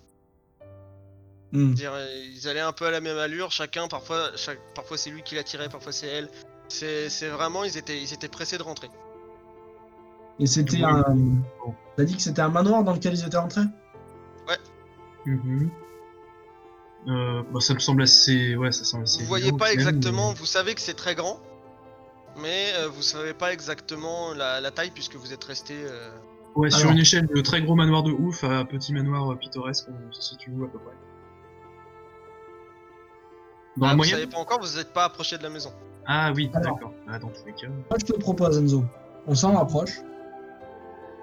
Hmm. 1.53 1.73
Dire, 1.73 1.91
ils 2.33 2.47
allaient 2.47 2.59
un 2.61 2.71
peu 2.71 2.85
à 2.85 2.91
la 2.91 3.01
même 3.01 3.17
allure, 3.17 3.51
chacun. 3.51 3.87
Parfois, 3.87 4.29
chaque, 4.37 4.59
parfois 4.73 4.97
c'est 4.97 5.09
lui 5.09 5.21
qui 5.23 5.35
la 5.35 5.43
tirait, 5.43 5.67
parfois 5.69 5.91
c'est 5.91 6.07
elle. 6.07 6.29
C'est 6.69 7.09
c'est 7.09 7.27
vraiment, 7.27 7.63
ils 7.65 7.77
étaient, 7.77 8.01
ils 8.01 8.13
étaient 8.13 8.29
pressés 8.29 8.57
de 8.57 8.63
rentrer. 8.63 8.89
Et 10.39 10.47
c'était 10.47 10.77
Oui. 10.77 10.83
un. 10.85 11.03
T'as 11.97 12.03
dit 12.05 12.15
que 12.15 12.21
c'était 12.21 12.41
un 12.41 12.49
manoir 12.49 12.83
dans 12.83 12.93
lequel 12.93 13.13
ils 13.13 13.25
étaient 13.25 13.37
rentrés? 13.37 13.61
Mhm. 15.25 15.69
Euh, 17.07 17.43
bah, 17.51 17.59
ça 17.59 17.73
me 17.73 17.79
semble 17.79 18.01
assez. 18.03 18.55
Ouais, 18.55 18.71
ça 18.71 18.83
semble 18.83 19.03
assez. 19.03 19.21
Vous 19.21 19.27
voyez 19.27 19.51
pas 19.51 19.65
même, 19.65 19.73
exactement, 19.73 20.29
mais- 20.29 20.35
vous 20.39 20.45
savez 20.45 20.73
que 20.73 20.81
c'est 20.81 20.93
très 20.95 21.13
grand, 21.15 21.39
mais 22.37 22.71
euh, 22.75 22.87
vous 22.87 23.01
savez 23.03 23.33
pas 23.33 23.53
exactement 23.53 24.33
la, 24.33 24.61
la 24.61 24.71
taille 24.71 24.91
puisque 24.91 25.15
vous 25.15 25.33
êtes 25.33 25.43
resté. 25.43 25.75
euh, 25.75 26.09
Ouais, 26.55 26.69
sur 26.71 26.89
une 26.89 26.97
échelle 26.97 27.27
de 27.27 27.41
très 27.41 27.61
gros 27.61 27.75
manoir 27.75 28.03
de 28.03 28.11
ouf 28.11 28.43
à 28.43 28.65
petit 28.65 28.93
manoir 28.93 29.37
pittoresque, 29.37 29.87
on 29.89 30.11
se 30.11 30.21
situe 30.21 30.51
où 30.51 30.63
à 30.65 30.67
peu 30.71 30.79
près? 30.79 30.93
Dans 33.81 33.87
Ah, 33.87 33.91
vous 33.91 33.97
moyenne 33.97 34.15
savez 34.15 34.27
pas 34.27 34.37
encore, 34.37 34.61
vous 34.61 34.77
n'êtes 34.77 34.93
pas 34.93 35.05
approché 35.05 35.39
de 35.39 35.43
la 35.43 35.49
maison. 35.49 35.71
Ah 36.05 36.31
oui, 36.35 36.51
Alors. 36.53 36.75
d'accord. 36.75 36.93
Ah, 37.09 37.17
dans 37.17 37.29
tous 37.29 37.43
les 37.47 37.53
cas. 37.53 37.67
Moi, 37.67 37.97
je 37.99 38.05
te 38.05 38.13
propose, 38.13 38.59
Enzo, 38.59 38.85
on 39.25 39.33
s'en 39.33 39.53
rapproche. 39.53 40.01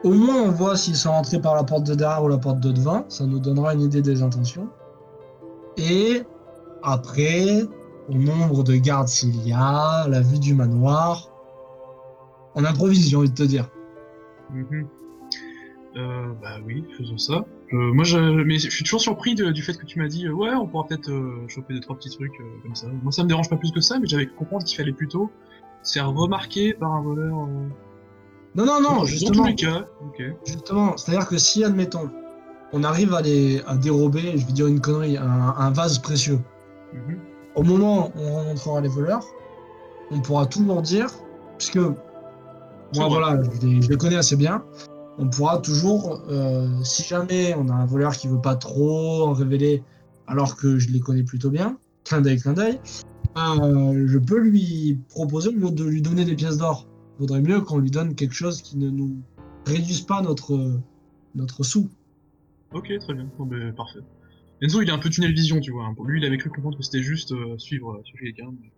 Au 0.02 0.10
moins, 0.10 0.42
on 0.42 0.50
voit 0.50 0.76
s'ils 0.76 0.96
sont 0.96 1.12
rentrés 1.12 1.40
par 1.40 1.54
la 1.54 1.62
porte 1.62 1.84
de 1.84 1.94
derrière 1.94 2.22
ou 2.24 2.28
la 2.28 2.38
porte 2.38 2.58
de 2.58 2.72
devant. 2.72 3.04
Ça 3.08 3.26
nous 3.26 3.38
donnera 3.38 3.74
une 3.74 3.82
idée 3.82 4.02
des 4.02 4.22
intentions. 4.22 4.68
Et 5.76 6.22
après, 6.82 7.62
au 8.08 8.14
nombre 8.14 8.64
de 8.64 8.74
gardes 8.74 9.08
s'il 9.08 9.46
y 9.46 9.52
a, 9.52 10.08
la 10.08 10.20
vue 10.20 10.40
du 10.40 10.54
manoir. 10.54 11.30
On 12.56 12.64
improvise, 12.64 13.08
j'ai 13.08 13.16
envie 13.16 13.30
de 13.30 13.36
te 13.36 13.44
dire. 13.44 13.68
Mhm. 14.50 14.88
Euh, 15.96 16.32
bah 16.42 16.56
oui, 16.64 16.84
faisons 16.96 17.18
ça. 17.18 17.44
Euh, 17.74 17.92
moi, 17.92 18.04
je, 18.04 18.18
mais 18.44 18.58
je 18.58 18.70
suis 18.70 18.82
toujours 18.84 19.00
surpris 19.00 19.34
de- 19.34 19.50
du 19.50 19.62
fait 19.62 19.74
que 19.76 19.84
tu 19.84 19.98
m'as 19.98 20.08
dit, 20.08 20.26
euh, 20.26 20.32
ouais, 20.32 20.54
on 20.54 20.66
pourra 20.66 20.86
peut-être 20.86 21.10
euh, 21.10 21.46
choper 21.48 21.74
deux 21.74 21.80
trois 21.80 21.96
petits 21.96 22.10
trucs 22.10 22.32
comme 22.62 22.74
ça. 22.74 22.86
Moi, 23.02 23.12
ça 23.12 23.22
me 23.22 23.28
dérange 23.28 23.50
pas 23.50 23.56
plus 23.56 23.72
que 23.72 23.80
ça, 23.80 23.98
mais 23.98 24.06
j'avais 24.06 24.26
compris 24.26 24.64
qu'il 24.64 24.76
fallait 24.76 24.92
plutôt 24.92 25.30
se 25.82 25.92
faire 25.92 26.10
remarquer 26.12 26.72
par 26.72 26.92
un 26.92 27.02
voleur. 27.02 27.34
Non, 28.54 28.64
non, 28.64 28.80
non, 28.80 29.04
justement. 29.04 29.30
Dans 29.36 29.42
tous 29.42 29.48
les 29.48 29.54
cas. 29.54 29.86
Ok. 30.06 30.22
Justement, 30.46 30.96
c'est-à-dire 30.96 31.28
que 31.28 31.36
si, 31.36 31.62
admettons, 31.62 32.10
on 32.72 32.82
arrive 32.84 33.12
à, 33.14 33.20
les, 33.22 33.60
à 33.66 33.76
dérober, 33.76 34.36
je 34.38 34.46
vais 34.46 34.52
dire 34.52 34.66
une 34.66 34.80
connerie, 34.80 35.16
un, 35.18 35.54
un 35.56 35.70
vase 35.70 35.98
précieux, 35.98 36.38
Mhm. 36.94 37.18
au 37.54 37.62
moment 37.62 38.08
où 38.16 38.20
on 38.20 38.32
rencontrera 38.32 38.80
les 38.80 38.88
voleurs, 38.88 39.24
on 40.10 40.20
pourra 40.20 40.46
toujours 40.46 40.80
dire, 40.80 41.08
puisque 41.58 41.76
moi 41.76 41.92
vrai. 42.94 43.08
voilà, 43.10 43.42
je 43.42 43.66
les, 43.66 43.82
je 43.82 43.90
les 43.90 43.96
connais 43.98 44.16
assez 44.16 44.36
bien, 44.36 44.64
on 45.18 45.28
pourra 45.28 45.58
toujours, 45.58 46.22
euh, 46.28 46.68
si 46.84 47.02
jamais 47.02 47.54
on 47.54 47.68
a 47.68 47.72
un 47.74 47.86
voleur 47.86 48.16
qui 48.16 48.28
veut 48.28 48.40
pas 48.40 48.56
trop 48.56 49.24
en 49.26 49.32
révéler, 49.32 49.82
alors 50.26 50.56
que 50.56 50.78
je 50.78 50.90
les 50.90 51.00
connais 51.00 51.24
plutôt 51.24 51.50
bien, 51.50 51.78
clin 52.04 52.20
d'œil, 52.20 52.38
clin 52.40 52.52
d'œil, 52.52 52.80
euh, 53.36 54.04
je 54.06 54.18
peux 54.18 54.38
lui 54.38 54.98
proposer 55.08 55.48
au 55.48 55.52
lieu 55.52 55.70
de 55.70 55.84
lui 55.84 56.02
donner 56.02 56.24
des 56.24 56.34
pièces 56.34 56.56
d'or. 56.58 56.86
Vaudrait 57.18 57.40
mieux 57.42 57.60
qu'on 57.60 57.78
lui 57.78 57.90
donne 57.90 58.14
quelque 58.14 58.34
chose 58.34 58.62
qui 58.62 58.76
ne 58.78 58.90
nous 58.90 59.16
réduise 59.66 60.02
pas 60.02 60.22
notre, 60.22 60.80
notre 61.34 61.64
sou. 61.64 61.90
Ok, 62.72 62.92
très 63.00 63.14
bien. 63.14 63.28
Bah, 63.38 63.56
parfait. 63.76 64.00
Enzo, 64.62 64.82
il 64.82 64.90
a 64.90 64.94
un 64.94 64.98
peu 64.98 65.08
tunnel 65.08 65.32
vision, 65.32 65.60
tu 65.60 65.70
vois. 65.72 65.84
hein. 65.86 65.94
Pour 65.94 66.04
lui, 66.04 66.20
il 66.20 66.26
avait 66.26 66.38
cru 66.38 66.50
comprendre 66.50 66.76
que 66.76 66.82
c'était 66.82 67.02
juste 67.02 67.32
euh, 67.32 67.56
suivre, 67.58 67.92
euh, 67.92 68.02
suivre 68.04 68.22
quelqu'un. 68.24 68.50
mais- 68.60 68.72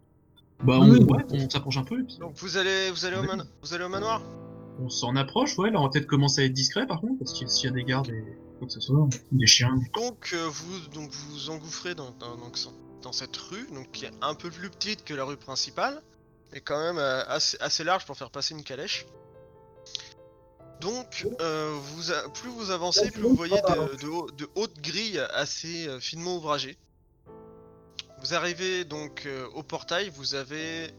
Bah, 0.63 0.79
on, 0.79 0.91
Oui. 0.91 0.99
ouais, 1.05 1.25
on 1.31 1.49
s'approche 1.49 1.79
un 1.79 1.85
peu 1.85 1.99
et 2.01 2.03
puis 2.05 2.19
Donc 2.19 2.35
vous 2.37 2.57
allez, 2.59 2.91
vous 2.91 3.05
allez, 3.07 3.17
au, 3.17 3.21
Oui. 3.23 3.27
man- 3.27 3.45
vous 3.63 3.73
allez 3.75 3.85
au 3.85 3.89
manoir? 3.89 4.23
On 4.79 4.89
s'en 4.89 5.17
approche. 5.17 5.59
Ouais, 5.59 5.71
là, 5.71 5.81
on 5.81 5.85
va 5.85 5.91
peut-être 5.91 6.07
commencer 6.07 6.43
à 6.43 6.45
être 6.45 6.53
discret 6.53 6.87
par 6.87 7.01
contre, 7.01 7.19
parce 7.19 7.39
que 7.39 7.47
s'il 7.47 7.67
y 7.67 7.73
a 7.73 7.75
des 7.75 7.85
gardes 7.85 8.09
et 8.09 8.25
quoi 8.59 8.67
que 8.67 8.73
ce 8.73 8.81
soit, 8.81 9.09
des 9.33 9.47
chiens. 9.47 9.75
Donc 9.95 10.31
euh, 10.33 10.49
vous 10.49 10.79
vous 11.31 11.51
engouffrez 11.51 11.95
dans, 11.95 12.13
cette 13.13 13.37
rue, 13.37 13.67
donc 13.73 13.91
qui 13.93 14.05
est 14.05 14.13
un 14.21 14.35
peu 14.35 14.51
plus 14.51 14.71
petite 14.71 15.05
que 15.05 15.15
la 15.15 15.25
rue 15.25 15.37
principale, 15.37 16.01
mais 16.53 16.61
quand 16.61 16.79
même 16.79 16.99
euh, 16.99 17.23
assez, 17.27 17.85
large 17.85 18.05
pour 18.07 18.17
faire 18.17 18.31
passer 18.31 18.55
une 18.55 18.63
calèche. 18.63 19.07
Donc 20.81 21.27
euh, 21.41 21.79
plus 22.35 22.51
vous 22.51 22.71
avancez, 22.71 23.11
plus 23.11 23.23
vous 23.23 23.35
voyez 23.35 23.61
de, 23.61 24.03
de 24.03 24.09
haut- 24.09 24.31
de 24.31 24.49
hautes 24.55 24.81
grilles 24.81 25.21
assez 25.35 25.89
finement 26.01 26.37
ouvragées. 26.37 26.79
Vous 28.21 28.35
arrivez 28.35 28.85
donc 28.85 29.27
au 29.55 29.63
portail, 29.63 30.11
vous 30.15 30.35
avez 30.35 30.91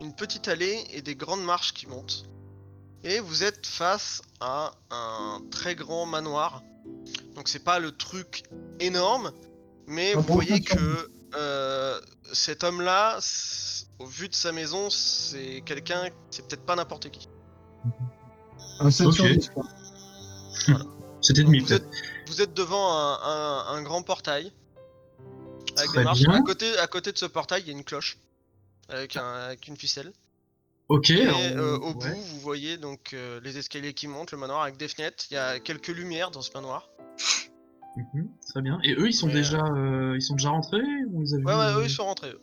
une 0.00 0.14
petite 0.14 0.48
allée 0.48 0.84
et 0.92 1.00
des 1.00 1.14
grandes 1.14 1.44
marches 1.44 1.72
qui 1.72 1.86
montent. 1.86 2.26
Et 3.04 3.20
vous 3.20 3.42
êtes 3.42 3.66
face 3.66 4.22
à 4.40 4.72
un 4.90 5.40
très 5.50 5.74
grand 5.74 6.06
manoir. 6.06 6.62
Donc 7.34 7.48
c'est 7.48 7.64
pas 7.64 7.78
le 7.78 7.92
truc 7.92 8.44
énorme, 8.80 9.32
mais 9.86 10.14
vous 10.14 10.22
voyez 10.34 10.60
que 10.62 11.10
euh, 11.34 12.00
cet 12.32 12.62
homme-là, 12.64 13.18
au 13.98 14.06
vu 14.06 14.28
de 14.28 14.34
sa 14.34 14.52
maison, 14.52 14.90
c'est 14.90 15.62
quelqu'un, 15.64 16.08
c'est 16.30 16.46
peut-être 16.46 16.64
pas 16.66 16.76
n'importe 16.76 17.10
qui. 17.10 17.28
Un 18.80 18.90
7 18.90 19.06
Ok. 19.06 19.14
sur 19.14 19.24
10, 19.26 19.50
quoi. 19.50 19.64
C'était 21.20 21.44
demi 21.44 21.60
vous, 21.60 21.72
êtes, 21.72 21.86
vous 22.26 22.40
êtes 22.42 22.52
devant 22.52 22.92
un, 22.96 23.14
un- 23.22 23.66
un 23.76 23.82
grand 23.82 24.02
portail 24.02 24.52
avec 25.76 25.92
des 25.92 26.02
marches. 26.04 26.22
À 26.28 26.40
côté, 26.42 26.78
à 26.78 26.86
côté 26.88 27.12
de 27.12 27.18
ce 27.18 27.26
portail, 27.26 27.62
il 27.62 27.68
y 27.68 27.70
a 27.70 27.72
une 27.74 27.84
cloche 27.84 28.18
avec, 28.88 29.16
un- 29.16 29.32
avec 29.34 29.68
une 29.68 29.76
ficelle. 29.76 30.12
Ok, 30.88 31.10
Et 31.10 31.22
alors, 31.22 31.40
euh, 31.40 31.78
au 31.78 31.88
ouais. 31.88 31.94
bout, 31.94 32.20
vous 32.20 32.40
voyez 32.40 32.76
donc 32.76 33.12
euh, 33.14 33.40
les 33.42 33.56
escaliers 33.56 33.94
qui 33.94 34.08
montent, 34.08 34.32
le 34.32 34.38
manoir 34.38 34.62
avec 34.62 34.76
des 34.76 34.88
fenêtres. 34.88 35.24
Il 35.30 35.34
y 35.34 35.36
a 35.38 35.58
quelques 35.58 35.88
lumières 35.88 36.30
dans 36.30 36.42
ce 36.42 36.50
manoir. 36.52 36.88
Mhm, 37.96 38.28
très 38.48 38.62
bien. 38.62 38.78
Et 38.84 38.94
eux, 38.94 39.08
ils 39.08 39.14
sont 39.14 39.26
Mais, 39.28 39.34
déjà, 39.34 39.64
euh, 39.64 40.14
ils 40.16 40.22
sont 40.22 40.34
déjà 40.34 40.50
rentrés 40.50 40.82
ou 41.10 41.22
Ouais, 41.22 41.44
ouais, 41.44 41.52
euh, 41.52 41.78
eux 41.80 41.84
ils 41.84 41.90
sont 41.90 42.04
rentrés. 42.04 42.30
eux. 42.30 42.40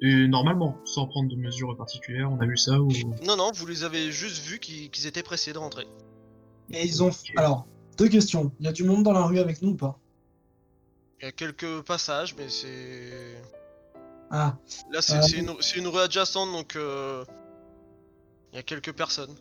Et 0.00 0.28
normalement, 0.28 0.78
sans 0.84 1.06
prendre 1.06 1.28
de 1.28 1.36
mesures 1.36 1.76
particulières, 1.76 2.30
on 2.30 2.38
a 2.40 2.46
vu 2.46 2.56
ça 2.56 2.80
ou 2.80 2.88
Non, 3.24 3.36
non, 3.36 3.50
vous 3.52 3.66
les 3.66 3.84
avez 3.84 4.12
juste 4.12 4.44
vus 4.44 4.58
qu'ils 4.60 5.06
étaient 5.06 5.22
pressés 5.22 5.52
de 5.52 5.58
rentrer. 5.58 5.86
Et 6.70 6.84
ils 6.84 7.02
ont. 7.02 7.10
Alors, 7.36 7.66
deux 7.96 8.08
questions. 8.08 8.52
Il 8.60 8.66
y 8.66 8.68
a 8.68 8.72
du 8.72 8.84
monde 8.84 9.02
dans 9.02 9.12
la 9.12 9.24
rue 9.24 9.38
avec 9.38 9.60
nous 9.62 9.70
ou 9.70 9.76
pas? 9.76 9.98
Il 11.20 11.24
y 11.24 11.28
a 11.28 11.32
quelques 11.32 11.82
passages, 11.82 12.34
mais 12.36 12.48
c'est. 12.48 13.42
Ah, 14.30 14.56
Là, 14.92 15.00
c'est 15.00 15.16
Euh, 15.16 15.22
c'est 15.22 15.38
une, 15.38 15.52
c'est 15.60 15.78
une 15.78 15.88
rue 15.88 16.00
adjacente, 16.00 16.52
donc. 16.52 16.76
euh, 16.76 17.24
Il 18.52 18.56
y 18.56 18.58
a 18.58 18.62
quelques 18.62 18.92
personnes. 18.92 19.34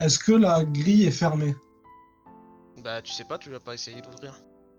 est-ce 0.00 0.18
que 0.18 0.32
la 0.32 0.64
grille 0.64 1.04
est 1.04 1.10
fermée? 1.10 1.54
Bah, 2.82 3.02
tu 3.02 3.12
sais 3.12 3.24
pas, 3.24 3.38
tu 3.38 3.50
vas 3.50 3.60
pas 3.60 3.74
essayer 3.74 4.00
d'ouvrir. 4.02 4.34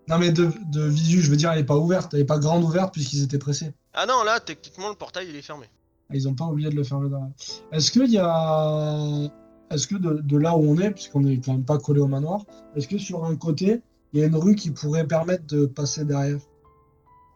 Non, 0.08 0.18
mais 0.18 0.32
de, 0.32 0.50
de 0.72 0.84
visu, 0.84 1.20
je 1.20 1.30
veux 1.30 1.36
dire, 1.36 1.52
elle 1.52 1.58
est 1.60 1.64
pas 1.64 1.76
ouverte. 1.76 2.14
Elle 2.14 2.20
est 2.20 2.24
pas 2.24 2.38
grande 2.38 2.64
ouverte 2.64 2.92
puisqu'ils 2.94 3.22
étaient 3.22 3.38
pressés. 3.38 3.74
Ah 3.92 4.06
non, 4.06 4.22
là, 4.24 4.40
techniquement, 4.40 4.88
le 4.88 4.94
portail 4.94 5.28
il 5.28 5.36
est 5.36 5.42
fermé. 5.42 5.66
Ah, 6.08 6.14
Ils 6.16 6.26
ont 6.28 6.34
pas 6.34 6.46
oublié 6.46 6.70
de 6.70 6.76
le 6.76 6.84
fermer 6.84 7.10
derrière. 7.10 7.28
Est-ce 7.72 7.90
qu'il 7.90 8.10
y 8.10 8.18
a. 8.18 9.28
Est-ce 9.70 9.86
que 9.86 9.96
de, 9.96 10.20
de 10.22 10.38
là 10.38 10.56
où 10.56 10.62
on 10.62 10.78
est, 10.78 10.92
puisqu'on 10.92 11.26
est 11.26 11.44
quand 11.44 11.52
même 11.52 11.64
pas 11.66 11.76
collé 11.76 12.00
au 12.00 12.06
manoir, 12.06 12.44
est-ce 12.74 12.88
que 12.88 12.96
sur 12.96 13.26
un 13.26 13.36
côté, 13.36 13.82
il 14.14 14.20
y 14.20 14.22
a 14.22 14.26
une 14.26 14.36
rue 14.36 14.54
qui 14.54 14.70
pourrait 14.70 15.06
permettre 15.06 15.44
de 15.46 15.66
passer 15.66 16.06
derrière? 16.06 16.38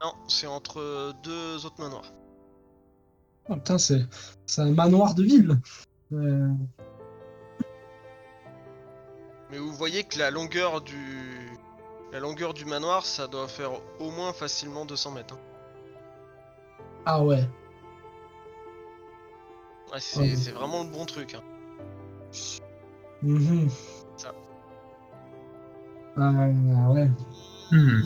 Non, 0.03 0.15
c'est 0.29 0.47
entre 0.47 1.13
deux 1.23 1.67
autres 1.67 1.79
manoirs. 1.79 2.11
Ah, 3.51 3.57
putain, 3.57 3.77
c'est 3.77 4.07
c'est 4.47 4.63
un 4.63 4.71
manoir 4.73 5.15
de 5.15 5.25
ville. 5.25 5.61
Euh, 6.13 6.49
Mais 9.51 9.59
vous 9.59 9.73
voyez 9.73 10.05
que 10.05 10.19
la 10.19 10.31
longueur 10.31 10.81
du. 10.81 10.97
La 12.13 12.21
longueur 12.21 12.53
du 12.53 12.65
manoir, 12.67 13.07
ça 13.07 13.27
doit 13.27 13.49
faire 13.49 13.71
au 13.99 14.11
moins 14.11 14.33
facilement 14.35 14.85
200 14.85 15.13
mètres. 15.13 15.35
hein. 15.35 16.83
Ah 17.07 17.25
ouais. 17.25 17.49
Ouais, 19.93 19.99
c'est 20.01 20.21
Ouais. 20.21 20.53
vraiment 20.53 20.85
le 20.85 20.91
bon 20.91 21.05
truc. 21.07 21.35
hein. 21.35 21.43
Mhm. 23.23 23.69
Ça. 24.17 24.33
Ah 26.19 26.31
ouais. 26.91 27.09
Hmm. 27.71 28.03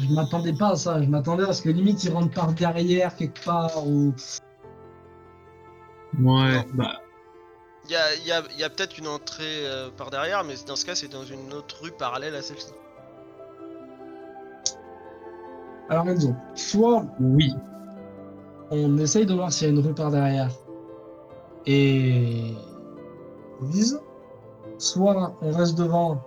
Je 0.00 0.14
m'attendais 0.14 0.52
pas 0.52 0.70
à 0.70 0.76
ça. 0.76 1.00
Je 1.02 1.08
m'attendais 1.08 1.44
à 1.44 1.52
ce 1.52 1.62
que 1.62 1.68
limite 1.68 2.02
ils 2.04 2.12
rentrent 2.12 2.34
par 2.34 2.52
derrière 2.52 3.14
quelque 3.14 3.44
part 3.44 3.86
ou. 3.86 4.12
Ouais, 6.18 6.64
bah, 6.74 7.00
Il 7.90 8.26
y 8.26 8.62
a, 8.62 8.70
peut-être 8.70 8.98
une 8.98 9.08
entrée 9.08 9.66
euh, 9.66 9.90
par 9.90 10.10
derrière, 10.10 10.44
mais 10.44 10.54
dans 10.64 10.76
ce 10.76 10.86
cas, 10.86 10.94
c'est 10.94 11.08
dans 11.08 11.24
une 11.24 11.52
autre 11.52 11.82
rue 11.82 11.90
parallèle 11.90 12.36
à 12.36 12.42
celle-ci. 12.42 12.72
Alors 15.88 16.08
Enzo, 16.08 16.32
soit 16.54 17.04
oui. 17.18 17.52
on 18.70 18.96
essaye 18.98 19.26
de 19.26 19.34
voir 19.34 19.52
s'il 19.52 19.66
y 19.66 19.70
a 19.70 19.74
une 19.74 19.84
rue 19.84 19.92
par 19.92 20.12
derrière 20.12 20.50
et 21.66 22.54
on 23.60 23.66
vise, 23.66 24.00
soit 24.78 25.36
on 25.42 25.50
reste 25.50 25.76
devant 25.76 26.22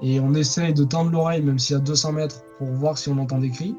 et 0.00 0.20
on 0.20 0.32
essaye 0.34 0.72
de 0.74 0.84
tendre 0.84 1.10
l'oreille 1.10 1.42
même 1.42 1.58
s'il 1.58 1.74
y 1.74 1.76
a 1.76 1.82
200 1.82 2.12
mètres 2.12 2.44
pour 2.58 2.68
voir 2.68 2.96
si 2.96 3.08
on 3.08 3.18
entend 3.18 3.38
des 3.38 3.50
cris, 3.50 3.74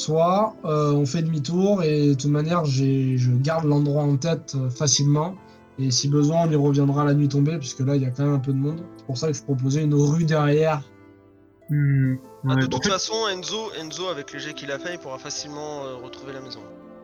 soit 0.00 0.54
euh, 0.64 0.92
on 0.92 1.06
fait 1.06 1.22
demi-tour 1.22 1.82
et 1.82 2.08
de 2.08 2.14
toute 2.14 2.30
manière 2.30 2.64
je 2.64 3.30
garde 3.36 3.64
l'endroit 3.64 4.02
en 4.02 4.16
tête 4.16 4.54
euh, 4.56 4.70
facilement 4.70 5.34
et 5.78 5.90
si 5.90 6.08
besoin 6.08 6.46
on 6.46 6.50
y 6.50 6.56
reviendra 6.56 7.04
la 7.04 7.14
nuit 7.14 7.28
tombée 7.28 7.58
puisque 7.58 7.80
là 7.80 7.96
il 7.96 8.02
y 8.02 8.06
a 8.06 8.10
quand 8.10 8.24
même 8.24 8.34
un 8.34 8.38
peu 8.38 8.52
de 8.52 8.58
monde. 8.58 8.82
C'est 8.96 9.06
pour 9.06 9.18
ça 9.18 9.28
que 9.28 9.34
je 9.34 9.42
proposais 9.42 9.82
une 9.82 9.94
rue 9.94 10.24
derrière. 10.24 10.82
Hmm, 11.70 12.16
Ah, 12.48 12.56
de 12.56 12.64
en 12.64 12.68
toute 12.68 12.86
façon, 12.86 13.14
Enzo, 13.32 13.70
Enzo, 13.80 14.08
avec 14.08 14.32
le 14.32 14.40
jet 14.40 14.54
qu'il 14.54 14.72
a 14.72 14.78
fait, 14.78 14.94
il 14.94 14.98
pourra 14.98 15.18
facilement 15.18 15.84
euh, 15.84 15.96
retrouver 16.04 16.32
la 16.32 16.40
maison. 16.40 16.60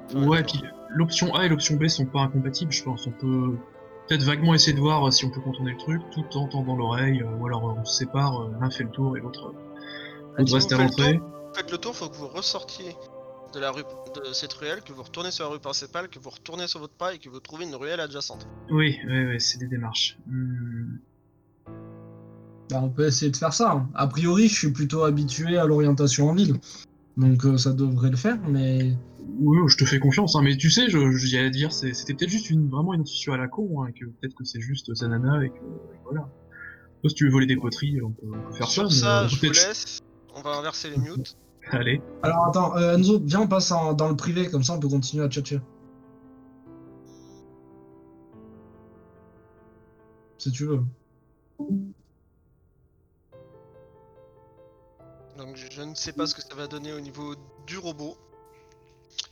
Enfin, 0.08 0.26
Ouais, 0.26 0.42
puis 0.42 0.60
l'option 0.90 1.34
A 1.34 1.44
et 1.46 1.48
l'option 1.48 1.76
B 1.76 1.86
sont 1.86 2.06
pas 2.06 2.20
incompatibles, 2.20 2.72
je 2.72 2.82
pense. 2.82 3.06
On 3.06 3.12
peut 3.12 3.54
peut-être 4.08 4.24
vaguement 4.24 4.54
essayer 4.54 4.72
de 4.72 4.80
voir 4.80 5.06
euh, 5.06 5.10
si 5.10 5.24
on 5.24 5.30
peut 5.30 5.40
contourner 5.40 5.72
le 5.72 5.78
truc 5.78 6.02
tout 6.12 6.24
en 6.36 6.48
tendant 6.48 6.76
l'oreille, 6.76 7.22
euh, 7.22 7.38
ou 7.38 7.46
alors 7.46 7.68
euh, 7.68 7.74
on 7.80 7.84
se 7.84 7.96
sépare, 7.98 8.42
euh, 8.42 8.50
l'un 8.60 8.70
fait 8.70 8.84
le 8.84 8.90
tour 8.90 9.16
et 9.16 9.20
l'autre 9.20 9.52
Ah, 10.36 10.44
si 10.44 10.54
reste 10.54 10.72
à 10.72 10.78
l'entrée. 10.78 11.20
Vous 11.56 11.62
faites 11.62 11.72
le 11.72 11.78
tour, 11.78 11.96
faut 11.96 12.10
que 12.10 12.16
vous 12.16 12.28
ressortiez 12.28 12.94
de 13.54 13.60
la 13.60 13.70
rue 13.70 13.82
de 13.82 14.34
cette 14.34 14.52
ruelle, 14.52 14.82
que 14.82 14.92
vous 14.92 15.02
retournez 15.02 15.30
sur 15.30 15.46
la 15.46 15.52
rue 15.52 15.58
principale, 15.58 16.10
que 16.10 16.18
vous 16.18 16.28
retournez 16.28 16.66
sur 16.68 16.80
votre 16.80 16.92
pas 16.92 17.14
et 17.14 17.18
que 17.18 17.30
vous 17.30 17.40
trouvez 17.40 17.64
une 17.64 17.74
ruelle 17.74 17.98
adjacente. 17.98 18.46
Oui, 18.70 18.98
ouais, 19.08 19.26
ouais, 19.26 19.38
c'est 19.38 19.56
des 19.56 19.66
démarches. 19.66 20.18
Hmm, 20.26 20.96
Bah, 22.68 22.80
on 22.82 22.90
peut 22.90 23.06
essayer 23.06 23.30
de 23.30 23.36
faire 23.38 23.54
ça. 23.54 23.72
hein. 23.72 23.88
A 23.94 24.06
priori 24.06 24.48
je 24.48 24.54
suis 24.54 24.70
plutôt 24.70 25.04
habitué 25.04 25.56
à 25.56 25.64
l'orientation 25.64 26.28
en 26.28 26.34
ville. 26.34 26.56
Donc 27.16 27.42
euh, 27.46 27.56
ça 27.56 27.72
devrait 27.72 28.10
le 28.10 28.16
faire, 28.18 28.38
mais 28.46 28.94
Oui, 29.38 29.56
je 29.68 29.78
te 29.78 29.86
fais 29.86 29.98
confiance, 29.98 30.36
hein, 30.36 30.42
mais 30.42 30.58
tu 30.58 30.68
sais, 30.70 30.90
je, 30.90 31.10
je 31.12 31.26
j'allais 31.26 31.48
dire, 31.50 31.72
c'est- 31.72 31.94
c'était 31.94 32.12
peut-être 32.12 32.30
juste 32.30 32.50
une, 32.50 32.68
vraiment 32.68 32.92
une 32.92 33.00
intuition 33.00 33.32
à 33.32 33.38
la 33.38 33.48
con, 33.48 33.82
hein, 33.82 33.86
et 33.88 33.92
que 33.98 34.04
peut-être 34.04 34.34
que 34.34 34.44
c'est 34.44 34.60
juste 34.60 34.94
sa 34.94 35.08
nana, 35.08 35.42
et 35.42 35.48
que, 35.48 35.54
et 35.54 35.98
voilà. 36.04 36.28
Toi, 37.00 37.08
si 37.08 37.14
tu 37.14 37.24
veux 37.24 37.30
voler 37.30 37.46
des 37.46 37.56
poteries, 37.56 38.02
on 38.02 38.10
peut, 38.12 38.26
on 38.26 38.50
peut 38.50 38.56
faire 38.58 38.68
Sur 38.68 38.92
ça, 38.92 39.22
euh, 39.22 39.28
je 39.28 39.36
vous 39.36 39.40
peut-être- 39.40 39.68
laisse. 39.68 40.00
On 40.34 40.42
va 40.42 40.56
inverser 40.58 40.90
les 40.90 40.98
mutes. 40.98 41.34
Allez. 41.72 42.00
alors 42.22 42.46
attends, 42.46 42.76
euh, 42.76 42.96
Enzo, 42.96 43.18
viens 43.24 43.40
on 43.40 43.48
passe 43.48 43.70
en- 43.72 43.92
dans 43.92 44.08
le 44.08 44.16
privé, 44.16 44.48
comme 44.50 44.62
ça 44.62 44.74
on 44.74 44.80
peut 44.80 44.88
continuer 44.88 45.24
à 45.24 45.28
tchatcher. 45.28 45.60
Si 50.38 50.52
tu 50.52 50.66
veux. 50.66 50.82
Donc 55.36 55.56
je 55.56 55.82
ne 55.82 55.94
sais 55.94 56.12
pas 56.12 56.26
ce 56.26 56.34
que 56.34 56.42
ça 56.42 56.54
va 56.54 56.66
donner 56.66 56.92
au 56.92 57.00
niveau 57.00 57.34
du 57.66 57.78
robot. 57.78 58.16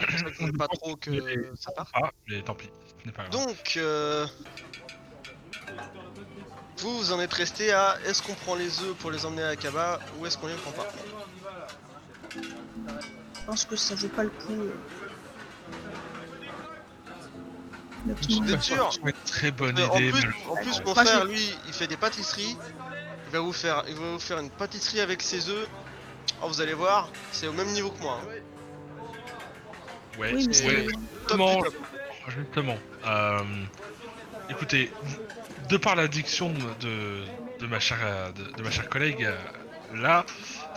C'est 0.01 0.07
pour 0.07 0.19
ça 0.19 0.25
que 0.25 0.33
je 0.33 0.39
voulais 0.41 0.53
pas 0.59 0.69
trop 0.69 0.97
que 0.97 1.53
ça 1.55 1.71
parte. 1.73 1.91
Ah, 1.95 2.11
mais 2.29 2.43
tant 2.43 2.55
pis, 2.55 2.69
ce 3.01 3.07
n'est 3.07 3.13
pas 3.13 3.29
grave. 3.29 3.47
Donc, 3.47 3.75
euh, 3.77 4.27
vous, 6.79 6.99
vous 6.99 7.13
en 7.13 7.21
êtes 7.21 7.33
resté 7.33 7.73
à 7.73 7.97
est-ce 8.07 8.23
qu'on 8.23 8.35
prend 8.35 8.55
les 8.55 8.81
œufs 8.83 8.95
pour 8.99 9.11
les 9.11 9.25
emmener 9.25 9.43
à 9.45 9.49
Akaba 9.51 10.01
ou 10.19 10.27
est-ce 10.27 10.37
qu'on 10.37 10.49
les 10.49 10.55
prend 10.55 10.73
pas? 10.73 10.89
Je 12.87 13.47
pense 13.47 13.65
que 13.65 13.77
ça 13.77 13.95
vaut 13.95 14.09
pas 14.09 14.23
le 14.25 14.31
coup. 14.31 14.53
euh. 14.53 14.73
Sûr 18.61 18.93
C'est 18.93 19.01
une 19.01 19.13
très 19.25 19.51
bonne 19.51 19.79
Euh, 19.79 19.87
en, 19.89 19.97
idée. 19.99 20.11
plus, 20.13 20.27
mais- 20.27 20.51
en 20.51 20.57
plus, 20.57 20.83
mon 20.85 20.95
frère, 20.95 21.25
lui, 21.25 21.57
il 21.67 21.73
fait 21.73 21.87
des 21.87 21.97
pâtisseries. 21.97 22.57
Il 23.29 23.33
va 23.33 23.41
vous 23.41 23.53
faire, 23.53 23.83
il 23.89 23.95
va 23.95 24.13
vous 24.13 24.19
faire 24.19 24.39
une 24.39 24.51
pâtisserie 24.51 25.01
avec 25.01 25.23
ses 25.23 25.49
œufs. 25.49 25.67
Oh, 26.43 26.49
vous 26.49 26.61
allez 26.61 26.75
voir, 26.75 27.09
c'est 27.33 27.47
au 27.49 27.53
même 27.53 27.69
niveau 27.69 27.91
que 27.91 28.03
moi. 28.03 28.21
hein. 28.23 28.29
Ouais, 30.19 30.33
Oui, 30.35 30.47
mais 30.49 30.67
ouais, 30.67 30.87
Justement, 32.29 32.77
euh, 33.07 33.39
écoutez, 34.49 34.93
de 35.69 35.77
par 35.77 35.97
l'addiction 35.97 36.53
de, 36.81 37.25
de, 37.61 37.67
ma 37.67 37.81
chère, 37.81 37.99
de, 38.35 38.53
de 38.57 38.63
ma 38.63 38.71
chère 38.71 38.89
collègue, 38.89 39.25
euh, 39.25 39.37
là, 39.95 40.25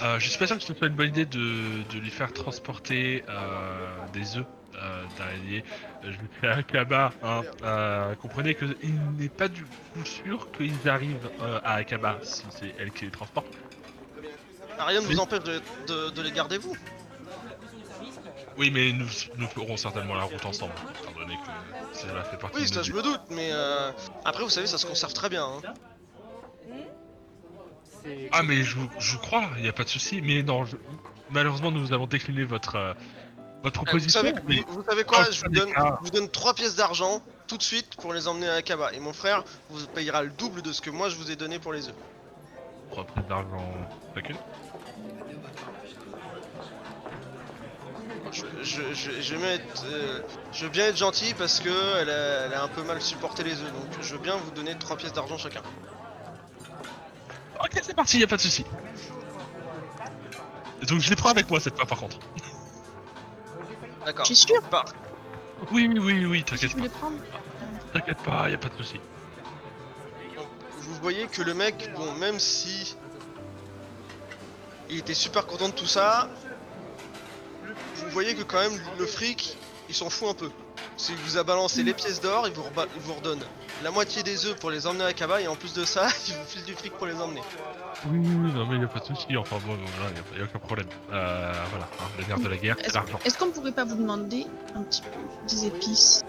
euh, 0.01 0.19
je 0.19 0.29
suis 0.29 0.39
pas 0.39 0.47
sûr 0.47 0.57
que 0.57 0.63
ce 0.63 0.73
soit 0.73 0.87
une 0.87 0.95
bonne 0.95 1.09
idée 1.09 1.25
de, 1.25 1.83
de 1.91 1.99
lui 1.99 2.09
faire 2.11 2.31
transporter 2.33 3.23
euh, 3.29 3.87
des 4.13 4.37
œufs 4.37 4.45
euh, 4.75 5.05
d'araignée. 5.17 5.63
Je 6.03 6.09
lui 6.09 6.27
fais 6.39 6.47
un 6.47 6.57
Akaba. 6.59 7.13
Hein, 7.23 7.43
euh, 7.63 8.15
comprenez 8.15 8.55
qu'il 8.55 8.75
n'est 9.17 9.29
pas 9.29 9.47
du 9.47 9.63
coup 9.63 10.05
sûr 10.05 10.51
qu'ils 10.51 10.87
arrivent 10.87 11.29
à 11.63 11.75
Akaba 11.75 12.19
si 12.23 12.45
c'est 12.51 12.73
elle 12.79 12.91
qui 12.91 13.05
les 13.05 13.11
transporte. 13.11 13.47
Rien 14.79 15.01
ne 15.01 15.07
vous 15.07 15.19
empêche 15.19 15.43
de, 15.43 15.61
de- 15.87 16.09
de 16.11 16.21
les 16.21 16.31
garder 16.31 16.57
vous. 16.59 16.75
Oui, 18.57 18.71
mais 18.71 18.91
nous, 18.91 19.07
nous 19.37 19.47
ferons 19.47 19.77
certainement 19.77 20.15
la 20.15 20.23
route 20.23 20.45
ensemble, 20.45 20.73
étant 21.01 21.11
donné 21.19 21.35
que 21.35 21.97
cela 21.97 22.23
fait 22.23 22.37
partie 22.37 22.57
Oui, 22.57 22.69
de 22.69 22.73
ça 22.73 22.83
je 22.83 22.91
me 22.91 23.01
doute, 23.01 23.21
mais 23.29 23.49
euh, 23.51 23.91
après 24.25 24.43
vous 24.43 24.49
savez, 24.49 24.67
ça 24.67 24.77
se 24.77 24.85
conserve 24.85 25.13
très 25.13 25.29
bien. 25.29 25.45
hein. 25.45 25.61
Ah 28.31 28.43
mais 28.43 28.63
je 28.63 28.75
vous, 28.75 28.89
je 28.99 29.17
crois, 29.17 29.43
il 29.57 29.63
n'y 29.63 29.69
a 29.69 29.73
pas 29.73 29.83
de 29.83 29.89
souci. 29.89 30.21
Mais 30.21 30.43
non, 30.43 30.65
je- 30.65 30.75
malheureusement 31.29 31.71
nous 31.71 31.93
avons 31.93 32.07
décliné 32.07 32.43
votre 32.43 32.75
euh, 32.75 32.93
votre 33.63 33.79
Euh, 33.79 33.81
Vous 33.81 33.85
proposition. 33.85 34.21
savez, 34.21 34.33
mais 34.47 34.63
vous, 34.67 34.75
vous 34.75 34.83
savez 34.87 35.03
quoi 35.03 35.19
Oh, 35.27 35.31
Je 35.31 35.41
vous 35.43 35.49
donne, 35.51 35.69
je 35.75 36.03
vous 36.03 36.09
donne 36.11 36.29
3 36.29 36.53
pièces 36.53 36.75
d'argent 36.75 37.21
tout 37.47 37.57
de 37.57 37.63
suite 37.63 37.95
pour 37.97 38.13
les 38.13 38.27
emmener 38.27 38.47
à 38.47 38.53
Akaba. 38.55 38.93
Et 38.93 38.99
mon 38.99 39.13
frère 39.13 39.43
vous 39.69 39.85
payera 39.87 40.21
le 40.23 40.29
double 40.29 40.61
de 40.61 40.71
ce 40.71 40.81
que 40.81 40.89
moi 40.89 41.09
je 41.09 41.15
vous 41.15 41.31
ai 41.31 41.35
donné 41.35 41.59
pour 41.59 41.73
les 41.73 41.87
œufs. 41.87 41.95
trois 42.91 43.05
pièces 43.05 43.27
d'argent 43.27 43.73
chacune. 44.15 44.37
Je, 48.31 48.43
je, 48.61 48.93
je, 48.93 49.21
je 49.21 49.35
vais 49.35 49.41
mettre, 49.41 49.85
euh, 49.85 50.19
je 50.51 50.65
veux 50.65 50.69
bien 50.69 50.87
être 50.87 50.97
gentil 50.97 51.33
parce 51.33 51.59
que 51.59 51.69
elle 52.01 52.09
a, 52.09 52.45
elle 52.45 52.53
a 52.53 52.63
un 52.63 52.67
peu 52.67 52.83
mal 52.83 53.01
supporté 53.01 53.43
les 53.43 53.53
œufs. 53.53 53.71
Donc 53.73 54.01
je 54.01 54.13
veux 54.13 54.19
bien 54.21 54.35
vous 54.35 54.51
donner 54.51 54.77
3 54.77 54.97
pièces 54.97 55.13
d'argent 55.13 55.37
chacun. 55.37 55.61
Ok, 57.59 57.79
c'est 57.81 57.95
parti, 57.95 58.17
il 58.17 58.19
n'y 58.19 58.23
a 58.25 58.27
pas 58.27 58.37
de 58.37 58.41
souci. 58.41 58.65
Donc 60.87 60.99
je 60.99 61.09
les 61.09 61.15
prends 61.15 61.29
avec 61.29 61.49
moi 61.49 61.59
cette 61.59 61.75
fois 61.75 61.85
par 61.85 61.97
contre. 61.99 62.17
D'accord. 64.05 64.25
T'es 64.27 64.35
sûr 64.35 64.61
Bah, 64.71 64.85
Oui, 65.71 65.89
oui, 65.91 65.99
oui, 65.99 66.25
oui, 66.25 66.43
Tu 66.43 66.51
t'inquiète 66.51 66.71
veux 66.73 66.77
pas, 66.77 66.83
les 66.83 66.89
prendre 66.89 67.17
t'inquiète 67.93 68.17
pas, 68.19 68.43
il 68.45 68.49
n'y 68.49 68.55
a 68.55 68.57
pas 68.57 68.69
de 68.69 68.75
souci. 68.77 68.99
vous 70.79 70.93
voyez 71.01 71.27
que 71.27 71.41
le 71.41 71.53
mec, 71.53 71.91
bon, 71.95 72.13
même 72.13 72.39
si 72.39 72.95
il 74.89 74.99
était 74.99 75.13
super 75.13 75.45
content 75.45 75.69
de 75.69 75.73
tout 75.73 75.87
ça, 75.87 76.29
vous 77.95 78.09
voyez 78.11 78.35
que 78.35 78.43
quand 78.43 78.59
même 78.59 78.79
le 78.97 79.05
fric, 79.05 79.57
il 79.89 79.95
s'en 79.95 80.09
fout 80.09 80.29
un 80.29 80.33
peu. 80.33 80.51
S'il 80.97 81.15
vous 81.17 81.37
a 81.37 81.43
balancé 81.43 81.83
les 81.83 81.93
pièces 81.93 82.19
d'or, 82.21 82.47
il 82.47 82.53
vous, 82.53 82.63
reba- 82.63 82.87
il 82.95 83.01
vous 83.01 83.13
redonne 83.13 83.39
la 83.83 83.91
moitié 83.91 84.23
des 84.23 84.45
œufs 84.47 84.57
pour 84.59 84.71
les 84.71 84.87
emmener 84.87 85.03
à 85.05 85.13
Kaba 85.13 85.39
et 85.41 85.47
en 85.47 85.55
plus 85.55 85.73
de 85.73 85.85
ça, 85.85 86.07
il 86.27 86.33
vous 86.33 86.45
file 86.45 86.63
du 86.65 86.73
fric 86.73 86.93
pour 86.93 87.05
les 87.07 87.13
emmener. 87.15 87.41
Oui, 88.05 88.17
oui, 88.19 88.35
oui, 88.43 88.51
non 88.53 88.65
mais 88.65 88.75
il 88.75 88.79
n'y 88.79 88.85
a 88.85 88.87
pas 88.87 88.99
de 88.99 89.05
souci, 89.05 89.35
enfin 89.37 89.57
bon, 89.65 89.75
voilà, 89.95 90.11
il 90.31 90.37
n'y 90.37 90.41
a, 90.41 90.45
aucun 90.45 90.59
problème. 90.59 90.87
Euh, 91.11 91.65
voilà, 91.69 91.87
hein, 91.99 92.05
le 92.17 92.23
nerf 92.25 92.39
de 92.39 92.47
la 92.47 92.57
guerre, 92.57 92.75
c'est 92.79 92.87
Est-ce 92.87 92.95
l'argent. 92.95 93.19
est-ce 93.25 93.37
qu'on 93.37 93.51
pourrait 93.51 93.71
pas 93.71 93.85
vous 93.85 93.95
demander 93.95 94.47
un 94.75 94.81
petit 94.83 95.01
peu 95.03 95.09
des 95.47 95.65
épices? 95.67 96.23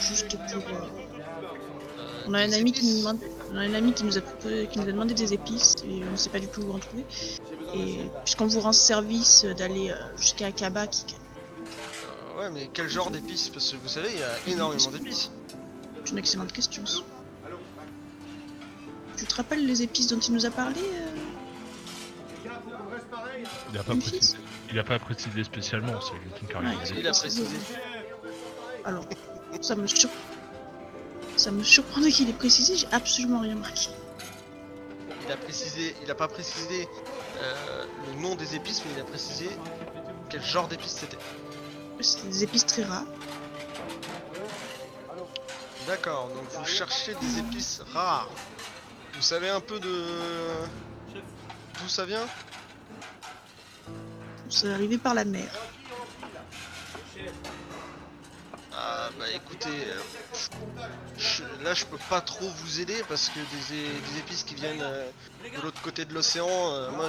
Juste 0.00 0.36
pour. 0.36 0.62
euh, 0.62 2.24
On 2.26 2.34
a 2.34 2.40
un 2.40 2.52
ami 2.52 2.72
qui 2.72 2.82
nous 2.84 2.90
épices? 2.90 2.98
demande, 3.02 3.18
on 3.52 3.56
a 3.56 3.60
un 3.60 3.74
ami 3.74 3.92
qui 3.94 4.04
nous 4.04 4.16
a 4.18 4.20
proposé- 4.20 4.66
qui 4.68 4.78
nous 4.80 4.88
a 4.88 4.92
demandé 4.92 5.14
des 5.14 5.32
épices 5.32 5.74
et 5.84 6.02
on 6.06 6.12
ne 6.12 6.16
sait 6.16 6.30
pas 6.30 6.40
du 6.40 6.48
tout 6.48 6.62
où 6.62 6.72
en 6.72 6.78
trouver. 6.78 7.04
Et 7.74 7.98
puisqu'on 8.24 8.46
vous 8.46 8.60
rend 8.60 8.72
service 8.72 9.44
d'aller 9.44 9.90
euh, 9.90 9.94
jusqu'à 10.16 10.46
Akaba, 10.46 10.86
qui 10.86 11.04
ouais, 12.42 12.50
mais 12.50 12.70
quel 12.72 12.88
genre 12.88 13.10
d'épices? 13.10 13.48
Parce 13.48 13.70
que 13.72 13.76
vous 13.76 13.88
savez, 13.88 14.10
il 14.12 14.18
y 14.18 14.22
a 14.22 14.54
énormément 14.54 14.90
d'épices. 14.90 15.30
c'est 16.04 16.10
une 16.12 16.18
excellente 16.18 16.52
question. 16.52 16.84
ça. 16.86 16.98
Tu 19.16 19.26
te 19.26 19.34
rappelles 19.34 19.64
les 19.66 19.82
épices 19.82 20.08
dont 20.08 20.18
il 20.18 20.34
nous 20.34 20.46
a 20.46 20.50
parlé 20.50 20.80
euh, 20.80 21.08
Il 22.44 23.74
n'a 23.76 23.82
pas, 23.84 23.94
précisé- 23.94 24.36
il 24.70 24.78
a 24.78 24.84
pas 24.84 24.98
précisé 24.98 25.44
spécialement, 25.44 26.00
c'est 26.00 26.14
une 26.14 26.46
Ouais, 26.48 26.52
caractéristique. 26.52 26.96
Il 26.98 27.06
a 27.06 27.12
précisé. 27.12 27.56
Alors, 28.84 29.06
ça 29.60 29.76
me 29.76 29.86
sur... 29.86 30.10
ça 31.36 31.50
me 31.52 31.62
surprendrait 31.62 32.10
qu'il 32.10 32.28
ait 32.28 32.32
précisé. 32.34 32.74
J'ai 32.76 32.88
absolument 32.90 33.40
rien 33.40 33.54
marqué. 33.54 33.90
Il 35.24 35.30
a 35.32 35.36
précisé, 35.36 35.94
il 36.02 36.10
a 36.10 36.16
pas 36.16 36.26
précisé 36.26 36.88
euh, 37.40 37.84
le 38.08 38.20
nom 38.20 38.34
des 38.34 38.56
épices, 38.56 38.82
mais 38.84 38.92
il 38.96 39.00
a 39.00 39.04
précisé 39.04 39.48
quel 40.30 40.42
genre 40.42 40.66
d'épices 40.66 40.96
c'était. 41.00 41.18
C'est 42.02 42.28
des 42.28 42.42
épices 42.42 42.66
très 42.66 42.82
rares. 42.82 43.04
D'accord, 45.86 46.28
donc 46.28 46.44
vous 46.50 46.64
cherchez 46.64 47.14
des 47.14 47.38
épices 47.38 47.80
rares. 47.92 48.28
Vous 49.14 49.22
savez 49.22 49.48
un 49.48 49.60
peu 49.60 49.78
de 49.78 50.04
d'où 51.78 51.88
ça 51.88 52.04
vient? 52.04 52.26
C'est 54.48 54.72
arrivé 54.72 54.98
par 54.98 55.14
la 55.14 55.24
mer. 55.24 55.48
Ah 58.74 59.10
bah 59.18 59.26
écoutez, 59.34 59.68
euh, 59.68 60.00
je- 61.18 61.42
là 61.62 61.74
je 61.74 61.84
peux 61.84 61.98
pas 62.10 62.20
trop 62.20 62.48
vous 62.48 62.80
aider 62.80 63.02
parce 63.08 63.28
que 63.28 63.38
des, 63.38 64.18
épices 64.18 64.42
qui 64.42 64.54
viennent 64.54 64.82
euh, 64.82 65.08
de 65.56 65.60
l'autre 65.62 65.80
côté 65.82 66.04
de 66.04 66.14
l'océan, 66.14 66.48
euh, 66.48 66.90
moi 66.90 67.08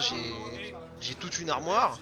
j'ai 1.01 1.15
toute 1.15 1.39
une 1.39 1.49
armoire. 1.49 1.99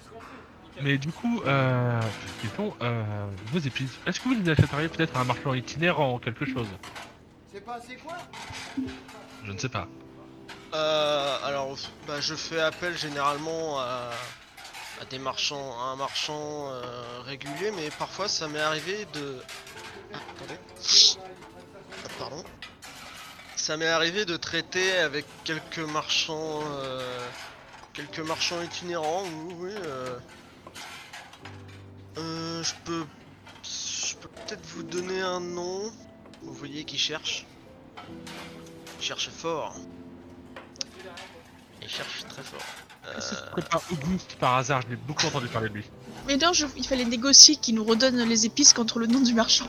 Mais 0.84 0.98
du 0.98 1.12
coup, 1.12 1.42
euh, 1.46 2.00
question, 2.42 2.76
euh, 2.82 3.04
vos 3.52 3.60
épices, 3.60 3.92
est-ce 4.06 4.20
que 4.20 4.30
vous 4.30 4.36
les 4.36 4.50
achèteriez 4.50 4.88
peut-être 4.90 5.16
à 5.16 5.22
un 5.22 5.26
marchand 5.26 5.54
itinérant, 5.54 6.18
quelque 6.20 6.46
chose? 6.46 6.68
Je 7.54 9.52
ne 9.52 9.58
sais 9.58 9.70
pas. 9.70 9.88
Euh, 10.74 11.38
alors, 11.44 11.78
bah, 12.08 12.20
je 12.22 12.34
fais 12.34 12.62
appel 12.62 12.98
généralement 12.98 13.80
à, 13.80 14.12
à 15.02 15.06
des 15.10 15.20
marchands, 15.20 15.78
à 15.80 15.92
un 15.92 15.96
marchand 15.98 16.70
euh, 16.72 17.22
régulier, 17.26 17.72
mais 17.76 17.90
parfois 18.00 18.28
ça 18.28 18.48
m'est 18.48 18.60
arrivé 18.60 19.06
de. 19.14 19.42
Ah, 20.14 20.18
attendez. 20.36 20.60
Ah, 22.06 22.08
pardon. 22.18 22.44
Ça 23.56 23.78
m'est 23.78 23.88
arrivé 23.88 24.26
de 24.26 24.38
traiter 24.38 24.98
avec 24.98 25.26
quelques 25.44 25.80
marchands, 25.80 26.62
euh, 26.80 27.28
quelques 27.94 28.20
marchands 28.20 28.62
itinérants. 28.62 29.24
Oui, 29.60 29.74
oui. 29.74 29.74
Euh, 32.18 32.22
euh, 32.22 32.64
je 32.64 32.74
peux, 32.86 33.06
je 33.64 34.16
peux 34.16 34.30
peut-être 34.30 34.66
vous 34.76 34.84
donner 34.84 35.22
un 35.22 35.40
nom. 35.40 35.92
Vous 36.44 36.54
voyez 36.54 36.84
qui 36.84 36.98
cherche? 36.98 37.46
Il 39.00 39.04
cherche 39.04 39.30
fort. 39.30 39.76
Il 41.82 41.90
cherche 41.90 42.24
très 42.30 42.44
fort. 42.44 42.62
Euh, 43.08 43.18
Est-ce 43.18 43.30
que 43.32 43.36
ce 43.36 43.42
serait 43.42 43.62
pas 43.70 43.82
Auguste 43.92 44.36
par 44.40 44.56
hasard? 44.58 44.82
J'ai 44.90 44.96
beaucoup 44.96 45.26
entendu 45.26 45.48
parler 45.48 45.70
de 45.70 45.76
lui. 45.76 45.86
Mais 46.28 46.38
non, 46.38 46.54
je- 46.54 46.68
il 46.76 46.86
fallait 46.86 47.06
négocier 47.06 47.56
qu'il 47.56 47.76
nous 47.76 47.84
redonne 47.84 48.22
les 48.24 48.46
épices 48.46 48.74
contre 48.74 49.00
le 49.00 49.08
nom 49.08 49.22
du 49.22 49.34
marchand. 49.34 49.68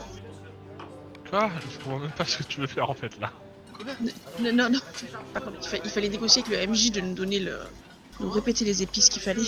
Quoi? 1.29 1.49
Je 1.71 1.77
comprends 1.77 1.99
même 1.99 2.11
pas 2.11 2.25
ce 2.25 2.37
que 2.37 2.43
tu 2.43 2.59
veux 2.61 2.67
faire 2.67 2.89
en 2.89 2.93
fait 2.93 3.19
là. 3.19 3.31
Non, 4.39 4.53
non, 4.53 4.69
non. 4.69 4.79
Par 5.33 5.43
contre, 5.43 5.57
il, 5.63 5.67
fa- 5.67 5.77
il 5.83 5.89
fallait 5.89 6.09
négocier 6.09 6.43
avec 6.45 6.55
le 6.57 6.67
MJ 6.71 6.91
de 6.91 7.01
nous 7.01 7.15
donner 7.15 7.39
le. 7.39 7.59
nous 8.19 8.29
répéter 8.29 8.65
les 8.65 8.83
épices 8.83 9.09
qu'il 9.09 9.21
fallait. 9.21 9.41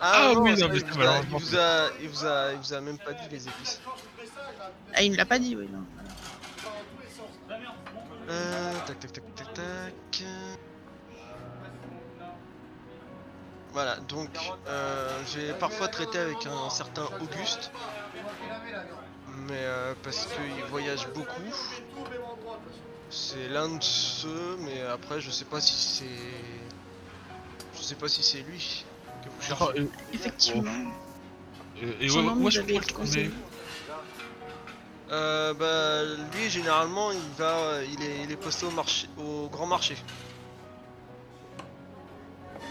Ah 0.00 0.32
non, 0.34 0.42
oui, 0.42 0.56
non, 0.58 0.68
mais 0.68 0.76
il 0.76 0.80
c'est 0.80 0.86
vous, 0.90 0.94
a, 0.94 0.98
malheureusement 0.98 1.38
il, 1.38 1.44
vous 1.44 1.56
a, 1.56 1.88
il, 2.00 2.08
vous 2.08 2.26
a, 2.26 2.52
il 2.52 2.58
vous 2.58 2.72
a 2.74 2.80
même 2.80 2.98
pas 2.98 3.12
dit 3.12 3.28
les 3.30 3.48
épices. 3.48 3.80
Ah, 4.94 5.02
il 5.02 5.12
ne 5.12 5.16
l'a 5.16 5.26
pas 5.26 5.38
dit, 5.38 5.56
oui, 5.56 5.68
non. 5.70 5.84
Euh, 8.28 8.72
tac, 8.86 8.98
tac, 8.98 9.12
tac, 9.12 9.34
tac, 9.34 9.54
tac. 9.54 10.24
Voilà, 13.72 13.96
donc 14.08 14.30
euh, 14.68 15.22
j'ai 15.26 15.52
parfois 15.54 15.88
traité 15.88 16.18
avec 16.18 16.46
un 16.46 16.70
certain 16.70 17.04
Auguste, 17.20 17.70
mais 19.48 19.52
euh, 19.58 19.94
parce 20.02 20.26
qu'il 20.26 20.64
voyage 20.70 21.06
beaucoup. 21.14 21.54
C'est 23.10 23.48
l'un 23.48 23.68
de 23.68 23.82
ceux, 23.82 24.56
mais 24.60 24.80
après 24.82 25.20
je 25.20 25.30
sais 25.30 25.44
pas 25.44 25.60
si 25.60 25.74
c'est, 25.74 26.06
je 27.76 27.82
sais 27.82 27.94
pas 27.96 28.08
si 28.08 28.22
c'est 28.22 28.40
lui 28.40 28.86
que 29.26 29.34
vous 29.34 29.40
cherchez. 29.42 29.64
D'accord, 29.64 29.72
et, 29.76 30.14
Effectivement. 30.14 30.72
et- 31.76 32.10
où 32.10 32.48
est-ce 32.48 32.58
qu'on 32.58 32.64
avait 32.64 32.66
peut 32.66 32.72
le 32.72 32.76
été 32.76 32.86
trouver 32.86 32.94
conseillé. 32.94 33.30
Euh, 35.08 35.54
bah 35.54 36.02
lui 36.32 36.50
généralement 36.50 37.12
il 37.12 37.20
va, 37.38 37.84
il 37.84 38.02
est, 38.02 38.24
il 38.24 38.32
est 38.32 38.36
posté 38.36 38.66
au 38.66 38.72
marché, 38.72 39.08
au 39.16 39.48
grand 39.48 39.66
marché. 39.66 39.96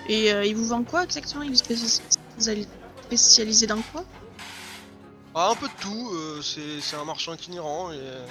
Et 0.09 0.33
euh, 0.33 0.45
il 0.45 0.55
vous 0.55 0.65
vend 0.65 0.83
quoi 0.83 1.03
exactement? 1.05 1.43
Il 1.43 1.53
est 1.53 1.55
spéci- 1.55 2.01
spéciali- 2.37 2.67
spécialisé 3.03 3.67
dans 3.67 3.81
quoi? 3.81 4.03
Ah, 5.33 5.51
un 5.51 5.55
peu 5.55 5.67
de 5.67 5.73
tout, 5.79 6.09
euh, 6.13 6.41
c'est 6.41 6.81
c'est 6.81 6.95
un 6.97 7.05
marchand 7.05 7.33
itinérant 7.33 7.91
et 7.93 7.97
euh, 7.99 8.27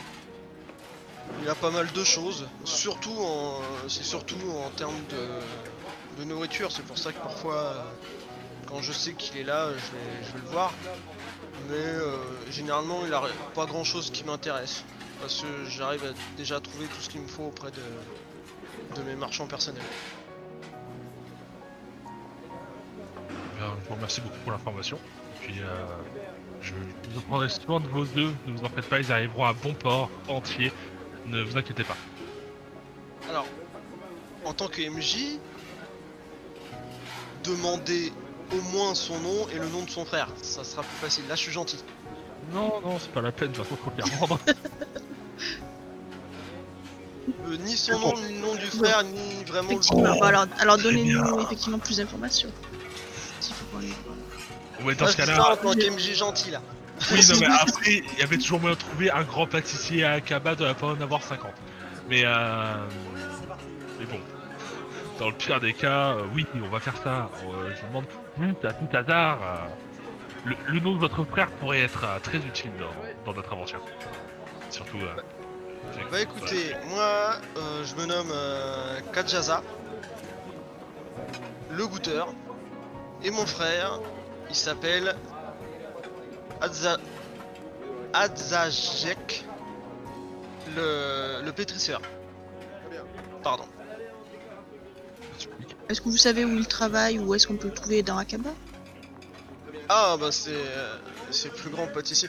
il 1.40 1.48
a 1.48 1.54
pas 1.54 1.70
mal 1.70 1.90
de 1.90 2.04
choses, 2.04 2.46
surtout 2.64 3.16
en 3.18 3.88
c'est 3.88 4.04
surtout 4.04 4.36
en 4.50 4.70
termes 4.70 5.00
de, 5.08 5.40
de 6.18 6.24
nourriture, 6.24 6.70
c'est 6.72 6.84
pour 6.84 6.98
ça 6.98 7.12
que 7.12 7.18
parfois 7.18 7.54
euh, 7.56 7.82
quand 8.66 8.82
je 8.82 8.92
sais 8.92 9.12
qu'il 9.12 9.38
est 9.38 9.44
là, 9.44 9.70
je 9.70 9.74
vais, 9.74 10.26
je 10.26 10.32
vais 10.32 10.44
le 10.44 10.50
voir. 10.50 10.72
Mais 11.68 11.76
euh, 11.76 12.16
généralement 12.50 13.00
il 13.06 13.12
a 13.14 13.22
pas 13.54 13.66
grand 13.66 13.84
chose 13.84 14.10
qui 14.10 14.24
m'intéresse. 14.24 14.84
Parce 15.20 15.42
que 15.42 15.46
j'arrive 15.68 16.04
à 16.04 16.36
déjà 16.36 16.60
trouver 16.60 16.86
tout 16.86 17.00
ce 17.00 17.08
qu'il 17.08 17.20
me 17.20 17.28
faut 17.28 17.44
auprès 17.44 17.70
de, 17.70 18.96
de 18.96 19.02
mes 19.02 19.14
marchands 19.14 19.46
personnels. 19.46 19.82
Bien, 23.56 23.74
je 23.82 23.88
vous 23.88 23.94
remercie 23.94 24.20
beaucoup 24.20 24.38
pour 24.42 24.52
l'information. 24.52 24.98
Et 24.98 25.46
puis, 25.46 25.60
euh, 25.60 25.86
je, 26.60 26.72
je 27.14 27.20
prendrai 27.20 27.48
soin 27.48 27.80
de 27.80 27.86
vos 27.88 28.02
œufs. 28.02 28.34
Ne 28.46 28.52
vous 28.58 28.64
en 28.64 28.68
faites 28.68 28.88
pas, 28.88 28.98
ils 28.98 29.12
arriveront 29.12 29.44
à 29.44 29.52
bon 29.52 29.72
port, 29.72 30.10
entiers. 30.28 30.72
Ne 31.26 31.42
vous 31.42 31.56
inquiétez 31.56 31.84
pas. 31.84 31.96
Alors, 33.30 33.46
en 34.44 34.52
tant 34.52 34.68
que 34.68 34.82
MJ, 34.82 35.38
demandez 37.44 38.12
au 38.52 38.60
moins 38.72 38.94
son 38.94 39.18
nom 39.20 39.48
et 39.52 39.58
le 39.58 39.68
nom 39.68 39.82
de 39.82 39.90
son 39.90 40.04
frère. 40.04 40.28
Ça 40.42 40.64
sera 40.64 40.82
plus 40.82 40.96
facile. 41.00 41.24
Là, 41.28 41.34
je 41.34 41.40
suis 41.40 41.52
gentil. 41.52 41.78
Non, 42.52 42.80
non, 42.84 42.98
c'est 42.98 43.10
pas 43.10 43.22
la 43.22 43.32
peine, 43.32 43.50
de 43.52 43.56
toute 43.56 43.64
façon, 43.64 43.76
faut 43.82 43.90
les 43.96 44.16
rendre. 44.18 44.38
Euh, 47.46 47.56
ni 47.64 47.76
son 47.76 47.98
nom, 47.98 48.12
ni 48.16 48.34
le 48.34 48.40
nom 48.40 48.54
du 48.54 48.66
frère, 48.66 49.02
ni 49.02 49.44
vraiment 49.44 49.68
le 49.68 49.74
Effectivement. 49.74 50.14
Bon, 50.14 50.22
alors, 50.22 50.46
alors 50.58 50.74
Très 50.76 50.84
donnez-nous 50.84 51.22
bien. 51.36 51.38
effectivement 51.44 51.78
plus 51.78 51.96
d'informations. 51.98 52.50
S'il 53.40 53.54
faut 53.54 53.64
qu'on 53.72 53.78
les- 53.80 54.84
ouais, 54.84 54.94
dans 54.94 55.06
ce 55.06 55.12
je 55.12 55.16
cas-là, 55.18 55.52
en 55.52 55.56
tant 55.56 55.72
qu'MJ 55.74 56.14
gentil 56.14 56.50
là. 56.50 56.60
oui, 57.12 57.20
non, 57.30 57.36
mais 57.40 57.46
après, 57.60 58.02
il 58.12 58.18
y 58.18 58.22
avait 58.22 58.36
toujours 58.38 58.60
moyen 58.60 58.76
de 58.76 58.80
trouver 58.80 59.10
un 59.10 59.22
grand 59.24 59.46
pâtissier 59.46 60.04
à 60.04 60.12
Akaba, 60.12 60.54
de 60.54 60.70
pas 60.72 60.86
en 60.86 61.00
avoir 61.00 61.22
50. 61.22 61.50
Mais, 62.08 62.22
euh, 62.24 62.74
mais 63.98 64.04
bon, 64.06 64.18
dans 65.18 65.28
le 65.28 65.34
pire 65.34 65.60
des 65.60 65.72
cas, 65.74 66.14
euh, 66.14 66.24
oui, 66.34 66.46
on 66.54 66.68
va 66.68 66.80
faire 66.80 66.96
ça. 66.96 67.30
Euh, 67.44 67.70
je 67.74 67.80
vous 67.82 67.86
demande 67.88 68.04
juste 68.40 68.64
à 68.64 68.72
tout 68.72 68.96
hasard, 68.96 69.38
euh, 69.42 69.56
le, 70.46 70.56
le 70.66 70.80
nom 70.80 70.94
de 70.94 70.98
votre 70.98 71.24
frère 71.24 71.48
pourrait 71.52 71.80
être 71.82 72.04
euh, 72.04 72.18
très 72.20 72.38
utile 72.38 72.72
dans, 72.78 73.24
dans 73.24 73.36
notre 73.36 73.52
aventure. 73.52 73.80
Surtout. 74.70 74.98
euh, 74.98 76.02
Bah 76.10 76.20
écoutez, 76.20 76.74
moi, 76.88 77.36
euh, 77.56 77.84
je 77.84 77.94
me 77.94 78.06
nomme 78.06 78.30
euh, 78.32 79.00
Kajaza, 79.12 79.62
le 81.70 81.86
goûteur, 81.86 82.28
et 83.22 83.30
mon 83.30 83.46
frère, 83.46 84.00
il 84.50 84.56
s'appelle 84.56 85.14
Adza... 86.60 86.98
Adzajek, 88.12 89.44
le... 90.76 91.42
le 91.44 91.52
pétrisseur. 91.52 92.00
Pardon. 93.42 93.64
Est-ce 95.88 96.00
que 96.00 96.08
vous 96.08 96.16
savez 96.16 96.44
où 96.44 96.54
il 96.56 96.66
travaille 96.66 97.18
ou 97.18 97.34
est-ce 97.34 97.46
qu'on 97.46 97.56
peut 97.56 97.68
le 97.68 97.74
trouver 97.74 98.02
dans 98.02 98.16
Akaba? 98.16 98.50
Ah 99.88 100.16
bah 100.18 100.32
c'est 100.32 100.50
euh, 100.52 100.96
c'est 101.30 101.48
le 101.50 101.54
plus 101.54 101.70
grand 101.70 101.86
pâtissier. 101.86 102.28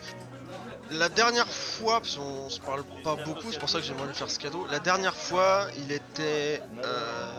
La 0.91 1.09
dernière 1.09 1.47
fois, 1.47 1.99
parce 2.01 2.15
qu'on 2.17 2.49
se 2.49 2.59
parle 2.59 2.83
pas 3.03 3.15
beaucoup, 3.15 3.51
c'est 3.51 3.59
pour 3.59 3.69
ça 3.69 3.79
que 3.79 3.85
j'aimerais 3.85 4.07
lui 4.07 4.13
faire 4.13 4.29
ce 4.29 4.37
cadeau. 4.37 4.67
La 4.69 4.79
dernière 4.79 5.15
fois, 5.15 5.67
il 5.77 5.91
était 5.91 6.61
euh, 6.83 7.31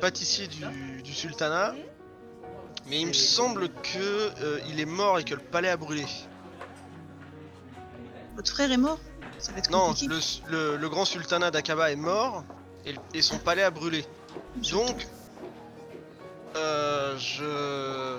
pâtissier 0.00 0.46
du, 0.46 1.02
du 1.02 1.12
sultanat, 1.12 1.74
mais 2.86 3.00
il 3.00 3.08
me 3.08 3.12
semble 3.12 3.68
que 3.68 4.30
euh, 4.44 4.60
il 4.68 4.78
est 4.78 4.84
mort 4.84 5.18
et 5.18 5.24
que 5.24 5.34
le 5.34 5.40
palais 5.40 5.70
a 5.70 5.76
brûlé. 5.76 6.04
Votre 8.36 8.52
frère 8.52 8.70
est 8.70 8.76
mort? 8.76 9.00
Ça 9.38 9.50
va 9.52 9.58
être 9.58 9.70
Non, 9.70 9.92
le, 10.06 10.20
le- 10.50 10.76
le 10.76 10.88
grand 10.88 11.04
sultanat 11.04 11.50
d'Aqaba 11.50 11.90
est 11.90 11.96
mort 11.96 12.44
et, 12.86 12.94
et 13.12 13.22
son 13.22 13.38
palais 13.38 13.62
a 13.64 13.70
brûlé. 13.70 14.04
Donc, 14.70 15.04
euh, 16.56 17.16
je. 17.18 18.18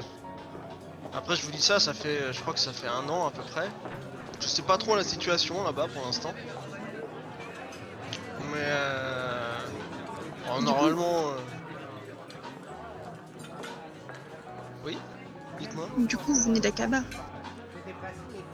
Après, 1.16 1.36
je 1.36 1.44
vous 1.46 1.52
dis 1.52 1.62
ça, 1.62 1.80
ça 1.80 1.94
fait, 1.94 2.34
je 2.34 2.42
crois 2.42 2.54
que 2.54 2.60
ça 2.60 2.74
fait 2.74 2.88
un 2.88 3.08
an 3.10 3.28
à 3.28 3.32
peu 3.32 3.44
près. 3.44 3.70
Je 4.42 4.48
sais 4.48 4.62
pas 4.64 4.78
trop 4.78 4.96
la 4.96 5.04
situation 5.04 5.64
là-bas 5.64 5.88
pour 5.94 6.04
l'instant. 6.06 6.34
Mais 8.52 8.58
euh... 8.60 9.58
normalement. 10.62 11.28
euh, 11.30 11.36
Oui, 14.86 14.98
dites-moi. 15.60 15.88
Du 15.98 16.18
coup, 16.18 16.34
vous 16.34 16.44
venez 16.44 16.60
d'Akaba. 16.60 17.02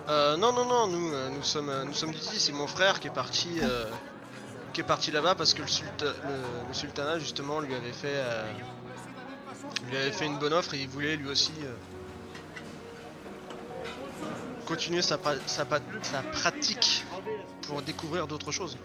Euh, 0.10 0.38
non, 0.38 0.52
non, 0.54 0.66
non, 0.66 0.88
nous, 0.88 1.14
euh, 1.14 1.30
nous 1.30 1.44
sommes, 1.44 1.70
euh, 1.70 1.84
nous 1.86 1.94
sommes 1.94 2.12
d'ici. 2.12 2.40
C'est 2.40 2.52
mon 2.52 2.68
frère 2.68 3.00
qui 3.00 3.08
est 3.08 3.12
parti, 3.12 3.60
euh, 3.62 3.86
qui 4.74 4.82
est 4.82 4.84
parti 4.84 5.12
là-bas 5.12 5.36
parce 5.36 5.54
que 5.54 5.62
le, 5.62 5.68
sulta- 5.68 6.14
le- 6.28 6.68
le 6.68 6.74
sultanat 6.74 7.20
justement 7.20 7.60
lui 7.60 7.74
avait 7.76 7.92
fait, 7.94 8.16
lui 9.90 9.98
avait 9.98 10.12
fait 10.12 10.26
une 10.26 10.38
bonne 10.38 10.54
offre 10.54 10.74
et 10.74 10.80
il 10.80 10.88
voulait 10.88 11.16
lui 11.16 11.30
aussi 11.30 11.52
euh, 11.64 11.74
continuer 14.66 15.02
sa, 15.02 15.18
pratique 15.18 17.06
pour 17.64 17.82
découvrir 17.82 18.28
d'autres 18.28 18.52
choses. 18.52 18.78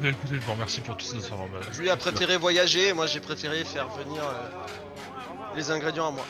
Bien, 0.00 0.10
écoutez, 0.10 0.34
je 0.34 0.40
vous 0.40 0.52
remercie 0.52 0.82
pour 0.82 0.96
toutes 0.96 1.08
ces 1.08 1.16
informations. 1.16 1.82
Lui 1.82 1.88
a 1.88 1.96
préféré 1.96 2.36
voyager, 2.36 2.88
et 2.88 2.92
moi 2.92 3.06
j'ai 3.06 3.20
préféré 3.20 3.64
faire 3.64 3.88
venir 3.88 4.22
euh, 4.22 5.54
les 5.56 5.70
ingrédients 5.70 6.08
à 6.08 6.10
moi. 6.10 6.26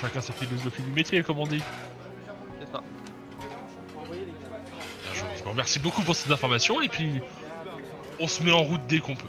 Chacun 0.00 0.20
sa 0.20 0.32
philosophie 0.32 0.82
du 0.82 0.90
métier, 0.90 1.22
comme 1.22 1.38
on 1.38 1.46
dit. 1.46 1.62
C'est 2.58 2.72
ça. 2.72 2.82
Je, 5.14 5.20
je 5.38 5.44
vous 5.44 5.50
remercie 5.50 5.78
beaucoup 5.78 6.02
pour 6.02 6.16
ces 6.16 6.32
informations 6.32 6.80
et 6.80 6.88
puis 6.88 7.20
on 8.18 8.26
se 8.26 8.42
met 8.42 8.50
en 8.50 8.62
route 8.62 8.84
dès 8.88 8.98
qu'on 8.98 9.14
peut. 9.14 9.28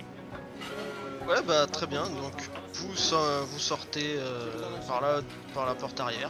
Ouais, 1.33 1.41
bah 1.41 1.65
très 1.67 1.87
bien. 1.87 2.03
Donc 2.03 2.33
vous, 2.73 2.89
vous 2.89 3.59
sortez 3.59 4.15
euh, 4.17 4.51
par 4.87 5.01
là, 5.01 5.21
par 5.53 5.65
la 5.65 5.73
porte 5.73 5.99
arrière. 5.99 6.29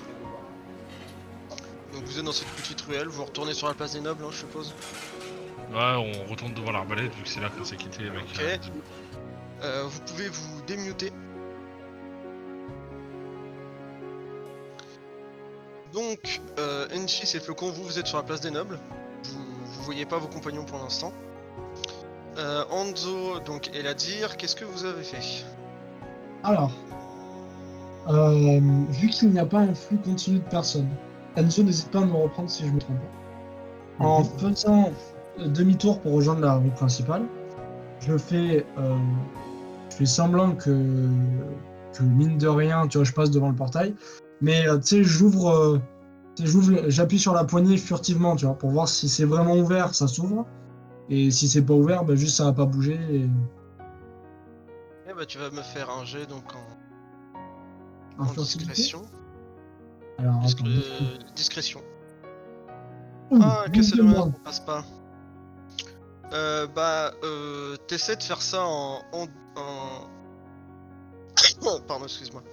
Donc 1.94 2.04
vous 2.06 2.20
êtes 2.20 2.26
dans 2.26 2.32
cette 2.32 2.48
petite 2.50 2.80
ruelle. 2.82 3.08
Vous 3.08 3.26
retournez 3.26 3.54
sur 3.54 3.68
la 3.68 3.74
place 3.74 3.94
des 3.94 4.02
nobles, 4.02 4.24
hein, 4.24 4.30
je 4.32 4.38
suppose. 4.38 4.74
Ouais, 5.72 5.80
on 6.26 6.30
retourne 6.30 6.54
devant 6.54 6.72
l'arbalète 6.72 7.14
vu 7.16 7.24
que 7.24 7.30
c'est 7.30 7.42
là 7.42 7.50
qu'on 7.50 7.66
s'est 7.66 7.76
quitté 7.76 8.08
avec. 8.08 8.24
Ok. 8.24 8.40
euh, 8.42 8.58
Euh, 9.64 9.84
vous 9.88 10.00
pouvez 10.02 10.30
vous 10.30 10.62
démuter. 10.68 11.12
Donc, 15.94 16.42
euh, 16.60 16.88
Enchis 16.96 17.38
et 17.38 17.40
Flocon, 17.40 17.72
vous, 17.72 17.84
vous 17.84 18.00
êtes 18.00 18.08
sur 18.08 18.18
la 18.18 18.24
place 18.24 18.42
des 18.42 18.52
nobles. 18.52 18.80
Vous, 19.24 19.44
vous 19.66 19.84
voyez 19.84 20.06
pas 20.06 20.18
vos 20.18 20.28
compagnons 20.28 20.66
pour 20.66 20.80
l'instant. 20.80 21.14
Euh, 22.38 22.64
Anzo, 22.72 23.40
donc, 23.46 23.70
et 23.76 23.84
la 23.84 23.94
dire, 23.94 24.38
qu'est-ce 24.38 24.56
que 24.56 24.66
vous 24.66 24.86
avez 24.86 25.04
fait? 25.04 25.46
Alors, 26.44 26.72
euh, 28.10 28.60
vu 28.90 29.10
qu'il 29.10 29.30
n'y 29.30 29.40
a 29.40 29.46
pas 29.46 29.60
un 29.60 29.76
flux 29.76 29.98
continu 29.98 30.40
de 30.40 30.44
personnes, 30.46 30.90
Enzo 31.36 31.62
n'hésite 31.62 31.92
pas 31.92 32.00
à 32.00 32.06
me 32.06 32.14
reprendre 32.14 32.50
si 32.50 32.66
je 32.66 32.72
me 32.72 32.80
trompe. 32.80 32.98
En 34.00 34.24
faisant 34.24 34.92
demi-tour 35.38 36.00
pour 36.02 36.14
rejoindre 36.14 36.42
la 36.42 36.56
rue 36.56 36.72
principale, 36.72 37.24
je 38.00 38.18
fais, 38.18 38.66
euh, 38.80 38.96
je 39.92 39.96
fais 39.98 40.06
semblant 40.06 40.54
que, 40.54 40.76
que 41.94 42.04
mine 42.04 42.40
de 42.40 42.48
rien, 42.48 42.88
tu 42.88 42.98
vois, 42.98 43.06
je 43.06 43.14
passe 43.14 43.30
devant 43.30 43.50
le 43.50 43.56
portail, 43.56 43.94
mais 44.42 44.64
tu 44.64 44.88
sais, 44.88 45.04
j'ouvre, 45.04 45.80
tu 46.36 46.44
sais, 46.44 46.50
j'ouvre, 46.52 46.90
j'appuie 46.90 47.20
sur 47.20 47.36
la 47.36 47.44
poignée 47.44 47.78
furtivement, 47.78 48.36
tu 48.36 48.46
vois, 48.46 48.56
pour 48.56 48.72
voir 48.72 48.90
si 48.90 49.08
c'est 49.08 49.26
vraiment 49.26 49.56
ouvert, 49.56 49.94
ça 49.94 50.08
s'ouvre, 50.08 50.48
et 51.10 51.32
si 51.32 51.48
c'est 51.48 51.64
pas 51.66 51.74
ouvert, 51.74 52.04
ben 52.06 52.16
juste 52.16 52.38
ça 52.38 52.46
va 52.46 52.54
pas 52.54 52.66
bouger. 52.66 53.00
et- 53.12 53.30
Ok, 55.10 55.16
bah 55.18 55.26
tu 55.26 55.38
vas 55.38 55.50
me 55.52 55.62
faire 55.62 55.90
un 55.90 56.06
jet 56.06 56.26
donc 56.26 56.44
en, 56.56 58.24
En 58.24 58.32
discrétion. 58.34 59.02
Alors, 60.18 60.36
attends, 60.44 60.66
euh, 60.68 61.18
discrétion. 61.36 61.82
Ouh, 63.32 63.40
Ah, 63.42 63.66
que 63.74 63.82
ça 63.82 63.96
passe 64.44 64.60
pas. 64.60 64.84
Euh, 66.34 66.68
bah, 66.68 67.12
euh, 67.24 67.76
t'essaies 67.88 68.16
de 68.16 68.24
faire 68.24 68.42
ça 68.42 68.64
en. 68.64 69.02
en, 69.12 69.28
en- 69.56 70.08
Pardon, 71.88 72.06
excuse-moi. 72.06 72.44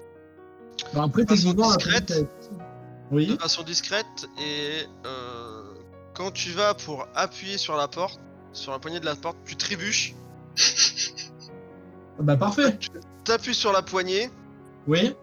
Bah, 0.95 1.03
après, 1.05 1.23
façon 1.25 1.35
techniquement, 1.53 1.71
la 1.71 1.77
discrète. 1.77 2.13
Oui. 3.11 3.27
De 3.27 3.37
façon 3.37 3.63
discrète 3.63 4.27
et 4.41 4.87
euh, 5.07 5.75
quand 6.15 6.31
tu 6.33 6.53
vas 6.53 6.75
pour 6.75 7.07
appuyer 7.15 7.59
sur 7.59 7.77
la 7.77 7.89
porte, 7.89 8.21
sur 8.53 8.73
la 8.73 8.79
poignée 8.79 9.01
de 9.01 9.05
la 9.07 9.15
porte, 9.17 9.37
tu 9.45 9.57
trébuches, 9.57 10.15
Bah, 12.21 12.37
parfait. 12.37 12.79
t'appuies 13.25 13.55
sur 13.55 13.73
la 13.73 13.83
poignée. 13.83 14.31
Oui. 14.87 15.15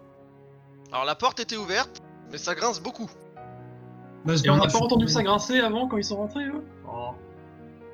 Alors 0.91 1.05
la 1.05 1.15
porte 1.15 1.39
était 1.39 1.57
ouverte, 1.57 2.01
mais 2.32 2.38
ça 2.38 2.55
grince 2.55 2.80
beaucoup. 2.82 3.09
Bah, 4.25 4.34
Et 4.43 4.49
on 4.49 4.57
n'a 4.57 4.67
pas 4.67 4.78
entendu 4.80 5.07
ça 5.07 5.21
grincer 5.23 5.59
avant 5.59 5.88
quand 5.88 5.97
ils 5.97 6.03
sont 6.03 6.17
rentrés, 6.17 6.45
eux? 6.45 6.63
Oh. 6.89 7.09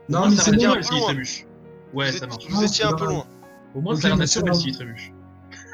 Non, 0.09 0.29
mais 0.29 0.35
ça 0.35 0.43
c'est 0.43 0.51
bon. 0.55 0.81
s'ils 0.81 0.97
loin. 0.97 1.05
trébuchent. 1.07 1.45
Ouais, 1.93 2.11
vous 2.11 2.17
ça 2.17 2.27
marche. 2.27 2.45
vous 2.47 2.55
Non, 2.55 2.61
étiez 2.67 2.85
un 2.85 2.91
peu 2.93 3.05
pas 3.05 3.11
loin. 3.11 3.25
Au 3.75 3.81
moins, 3.81 3.95
ça 3.95 4.07
a 4.07 4.09
l'air 4.11 4.17
naturel 4.17 4.51
bon. 4.53 4.59
s'ils 4.59 4.75
trébuchent. 4.75 5.11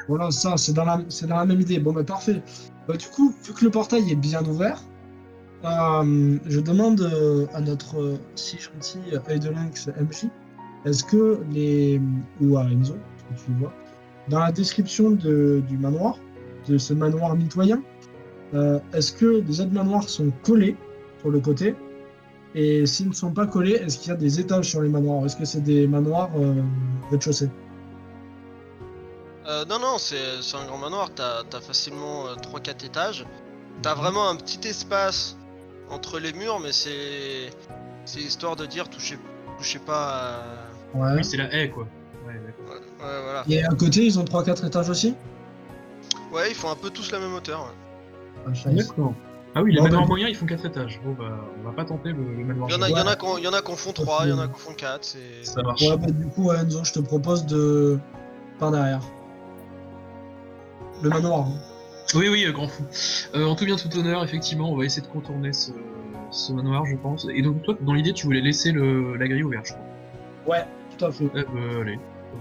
Voilà, 0.08 0.30
ça, 0.30 0.56
c'est 0.56 0.72
dans, 0.72 0.84
la... 0.84 1.00
c'est 1.08 1.26
dans 1.26 1.36
la 1.36 1.44
même 1.44 1.60
idée. 1.60 1.78
Bon, 1.78 1.92
bah, 1.92 2.02
parfait. 2.04 2.42
Bah, 2.88 2.96
du 2.96 3.06
coup, 3.08 3.34
vu 3.44 3.52
que 3.54 3.64
le 3.64 3.70
portail 3.70 4.10
est 4.10 4.16
bien 4.16 4.44
ouvert, 4.44 4.80
euh, 5.64 6.38
je 6.46 6.60
demande 6.60 7.00
euh, 7.02 7.46
à 7.54 7.60
notre 7.60 8.00
euh, 8.00 8.16
si 8.34 8.58
gentil 8.58 8.98
œil 9.28 9.40
de 9.40 9.50
lynx 9.50 9.88
MJ, 9.88 10.28
est-ce 10.84 11.04
que 11.04 11.40
les. 11.52 12.00
ou 12.40 12.56
à 12.56 12.64
Enzo, 12.64 12.94
que 12.94 13.34
tu 13.44 13.52
vois, 13.58 13.72
dans 14.28 14.38
la 14.40 14.52
description 14.52 15.10
de- 15.10 15.62
du 15.68 15.76
manoir, 15.76 16.16
de 16.68 16.78
ce 16.78 16.94
manoir 16.94 17.34
mitoyen, 17.36 17.82
est-ce 18.92 19.12
que 19.12 19.42
les 19.46 19.60
autres 19.60 19.72
manoirs 19.72 20.08
sont 20.08 20.32
collés 20.42 20.76
sur 21.20 21.30
le 21.30 21.38
côté? 21.40 21.76
Et 22.54 22.84
s'ils 22.84 23.08
ne 23.08 23.12
sont 23.14 23.30
pas 23.30 23.46
collés, 23.46 23.74
est-ce 23.74 23.98
qu'il 23.98 24.08
y 24.08 24.12
a 24.12 24.16
des 24.16 24.40
étages 24.40 24.68
sur 24.70 24.80
les 24.82 24.88
manoirs? 24.88 25.24
Est-ce 25.24 25.36
que 25.36 25.44
c'est 25.44 25.60
des 25.60 25.86
manoirs 25.86 26.30
euh, 26.36 26.54
rez-de-chaussée? 27.10 27.48
Euh, 29.46 29.64
non, 29.66 29.78
non, 29.78 29.98
c'est 29.98 30.42
c'est 30.42 30.56
un 30.56 30.66
grand 30.66 30.78
manoir, 30.78 31.10
t'as 31.14 31.42
as 31.52 31.60
facilement 31.60 32.24
3-4 32.42 32.84
étages. 32.86 33.24
T'as 33.82 33.94
vraiment 33.94 34.28
un 34.28 34.36
petit 34.36 34.66
espace 34.66 35.36
entre 35.90 36.18
les 36.18 36.32
murs, 36.32 36.60
mais 36.60 36.72
c'est 36.72 37.50
c'est 38.04 38.20
histoire 38.20 38.56
de 38.56 38.66
dire 38.66 38.88
touchez, 38.88 39.18
touchez 39.58 39.78
pas 39.78 40.40
à... 40.94 40.98
Ouais. 40.98 41.12
Oui, 41.16 41.24
c'est 41.24 41.36
la 41.36 41.52
haie, 41.54 41.70
quoi. 41.70 41.86
Ouais, 42.26 42.34
d'accord. 42.34 42.74
Ouais, 42.74 43.06
ouais, 43.06 43.22
voilà. 43.22 43.44
Et 43.48 43.62
à 43.64 43.68
côté, 43.70 44.04
ils 44.04 44.18
ont 44.18 44.24
3-4 44.24 44.66
étages 44.66 44.88
aussi? 44.90 45.14
Ouais, 46.32 46.50
ils 46.50 46.54
font 46.54 46.70
un 46.70 46.76
peu 46.76 46.90
tous 46.90 47.10
la 47.12 47.18
même 47.20 47.34
hauteur. 47.34 47.60
ouais. 48.46 48.52
Ah. 48.66 48.70
D'accord. 48.70 49.14
Ah 49.54 49.62
oui, 49.62 49.72
les 49.72 49.78
Bon, 49.78 49.84
manoirs 49.84 50.02
bah, 50.02 50.08
moyens, 50.08 50.30
ils 50.30 50.36
font 50.36 50.46
4 50.46 50.64
étages. 50.66 51.00
Bon, 51.04 51.12
bah, 51.12 51.44
on 51.60 51.64
va 51.68 51.72
pas 51.72 51.84
tenter 51.84 52.10
le, 52.12 52.22
le 52.36 52.44
manoir. 52.44 52.68
Il 52.70 52.72
y 52.72 52.76
en 52.78 52.82
a, 52.82 52.88
il 52.88 52.92
y 52.92 53.00
en 53.00 53.06
a 53.06 53.40
y 53.40 53.48
en 53.48 53.52
a 53.52 53.62
qu'on 53.62 53.76
font 53.76 53.92
3, 53.92 54.20
il 54.24 54.30
y 54.30 54.32
en 54.32 54.38
a 54.38 54.46
qu'on 54.48 54.58
font 54.58 54.74
4, 54.74 55.04
c'est... 55.04 55.18
Ça 55.44 55.62
marche. 55.62 55.82
Ouais, 55.82 55.96
bah, 55.96 56.06
du 56.10 56.26
coup, 56.28 56.52
Enzo, 56.52 56.84
je 56.84 56.92
te 56.92 57.00
propose 57.00 57.46
de. 57.46 57.98
par 58.58 58.70
derrière. 58.70 59.02
Le 61.02 61.08
manoir. 61.08 61.46
hein. 61.48 61.52
Oui, 62.14 62.28
oui, 62.28 62.44
euh, 62.44 62.52
grand 62.52 62.68
fou. 62.68 62.82
Euh, 63.34 63.44
en 63.46 63.54
tout 63.54 63.64
bien, 63.64 63.76
tout 63.76 63.94
honneur, 63.98 64.24
effectivement, 64.24 64.72
on 64.72 64.76
va 64.76 64.84
essayer 64.84 65.02
de 65.06 65.12
contourner 65.12 65.52
ce, 65.52 65.70
ce 66.30 66.52
manoir, 66.52 66.84
je 66.86 66.96
pense. 66.96 67.26
Et 67.34 67.42
donc, 67.42 67.62
toi, 67.62 67.74
dans 67.80 67.94
l'idée, 67.94 68.12
tu 68.12 68.26
voulais 68.26 68.40
laisser 68.40 68.72
le, 68.72 69.16
la 69.16 69.28
grille 69.28 69.42
ouverte, 69.44 69.66
je 69.66 69.72
crois. 69.74 70.56
Ouais, 70.56 70.66
tout 70.98 71.04
à 71.04 71.12
fait. 71.12 71.30
Eh 71.34 71.80
allez. 71.80 71.98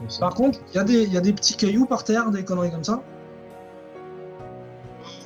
ça. 0.08 0.20
Par 0.22 0.34
contre, 0.34 0.60
il 0.70 0.76
y, 0.76 0.80
a 0.80 0.84
des- 0.84 1.06
y 1.06 1.18
a 1.18 1.22
des 1.22 1.34
petits 1.34 1.56
cailloux 1.56 1.86
par 1.86 2.04
terre, 2.04 2.32
des 2.32 2.44
conneries 2.44 2.72
comme 2.72 2.84
ça 2.84 3.04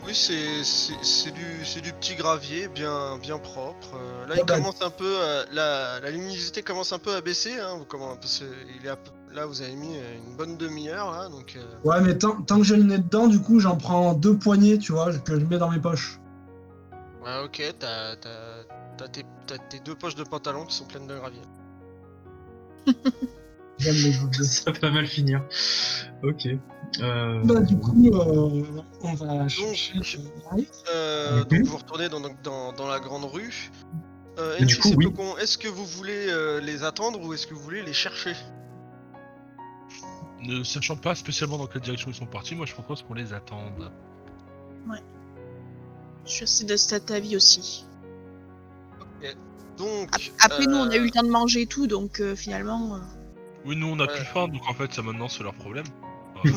Oui, 0.06 0.14
c'est 0.14 1.32
du, 1.32 1.66
c'est 1.66 1.82
du 1.82 1.94
petit 1.94 2.16
gravier 2.16 2.68
bien, 2.68 3.18
bien 3.22 3.38
propre. 3.38 3.96
Euh, 3.96 4.28
là, 4.28 4.36
il 4.38 4.46
commence 4.46 4.82
un 4.82 4.90
peu, 4.90 5.16
à- 5.22 5.46
la, 5.54 6.00
la 6.02 6.12
luminosité 6.12 6.62
commence 6.62 6.92
un 6.92 7.00
peu 7.00 7.16
à 7.16 7.22
baisser. 7.22 7.54
Hein, 7.60 7.80
parce 8.20 8.44
il 8.80 8.86
est 8.86 8.90
à 8.90 8.98
peu- 8.98 9.12
là, 9.34 9.46
vous 9.46 9.62
avez 9.62 9.76
mis 9.76 9.96
euh, 9.98 10.18
une 10.26 10.36
bonne 10.36 10.58
demi-heure 10.58 11.12
là, 11.12 11.30
donc. 11.30 11.56
euh, 11.58 11.64
Ouais, 11.84 12.02
mais 12.02 12.18
tant, 12.18 12.42
tant 12.42 12.58
que 12.58 12.64
j'ai 12.64 12.76
le 12.78 12.84
nez 12.84 12.98
dedans, 13.00 13.28
du 13.28 13.40
coup, 13.42 13.60
j'en 13.60 13.76
prends 13.76 14.14
deux 14.14 14.38
poignées, 14.38 14.78
tu 14.78 14.92
vois, 14.92 15.12
que 15.14 15.40
je 15.40 15.46
mets 15.46 15.58
dans 15.58 15.70
mes 15.70 15.80
poches. 15.80 16.20
Ouais, 17.24 17.44
ok, 17.44 17.62
t'as 17.80 18.16
t'as- 18.18 18.64
t'as 18.98 19.08
tes, 19.08 19.24
t'as 19.48 19.58
tes 19.58 19.80
deux 19.80 19.96
poches 19.96 20.16
de 20.16 20.24
pantalon 20.24 20.66
qui 20.66 20.76
sont 20.76 20.86
pleines 20.86 21.08
de 21.08 21.16
gravier. 21.16 21.42
J'aime 23.80 23.96
les 23.96 24.12
graviers. 24.12 24.44
Ça 24.44 24.72
va 24.72 24.92
mal 24.92 25.08
finir. 25.08 25.44
Ok. 26.24 26.48
Euh... 27.02 27.42
Bah, 27.44 27.60
du 27.62 27.78
coup, 27.78 28.08
euh, 28.14 28.62
on 29.02 29.14
va 29.16 29.48
chercher. 29.48 30.20
Ouais. 30.52 30.66
Euh. 30.94 31.44
Donc 31.46 31.64
vous 31.64 31.78
retournez 31.78 32.10
dans, 32.10 32.20
dans, 32.44 32.74
dans 32.74 32.88
la 32.88 33.00
grande 33.00 33.26
rue. 33.26 33.72
Euh, 34.40 34.56
Et 34.60 34.66
du 34.66 34.78
coup, 34.78 34.90
oui. 34.98 35.08
Est-ce 35.42 35.58
que 35.58 35.68
vous 35.68 35.86
voulez 35.86 36.28
euh, 36.30 36.60
les 36.60 36.84
attendre 36.84 37.20
ou 37.24 37.34
est-ce 37.34 37.48
que 37.48 37.54
vous 37.54 37.62
voulez 37.62 37.84
les 37.84 37.94
chercher? 37.94 38.34
Ne 40.46 40.64
sachant 40.64 40.96
pas 40.96 41.16
spécialement 41.16 41.58
dans 41.58 41.68
quelle 41.68 41.82
direction 41.82 42.10
ils 42.12 42.16
sont 42.16 42.26
partis, 42.26 42.56
moi 42.56 42.66
je 42.66 42.74
propose 42.74 43.02
qu'on 43.04 43.14
les 43.14 43.34
attende. 43.34 43.92
Je 46.26 46.32
suis 46.32 46.44
assez 46.44 46.64
de 46.66 46.78
cet 46.78 47.12
avis 47.12 47.36
aussi. 47.36 47.86
Donc. 49.78 50.32
Après, 50.40 50.66
nous, 50.68 50.78
on 50.78 50.90
a 50.90 50.94
euh, 50.96 51.00
eu 51.00 51.06
le 51.06 51.10
temps 51.10 51.24
de 51.24 51.30
manger 51.30 51.62
et 51.64 51.66
tout, 51.66 51.88
donc 51.88 52.20
euh, 52.20 52.36
finalement. 52.36 52.96
euh, 52.96 53.00
Oui, 53.66 53.76
nous 53.76 53.88
on 53.88 54.00
a 54.00 54.04
Ouais. 54.04 54.08
plus 54.16 54.24
faim, 54.26 54.48
donc 54.48 54.62
en 54.70 54.74
fait 54.74 54.94
ça 54.94 55.02
maintenant 55.02 55.28
c'est 55.28 55.44
leur 55.44 55.54
problème. 55.56 55.86
Euh, 56.46 56.50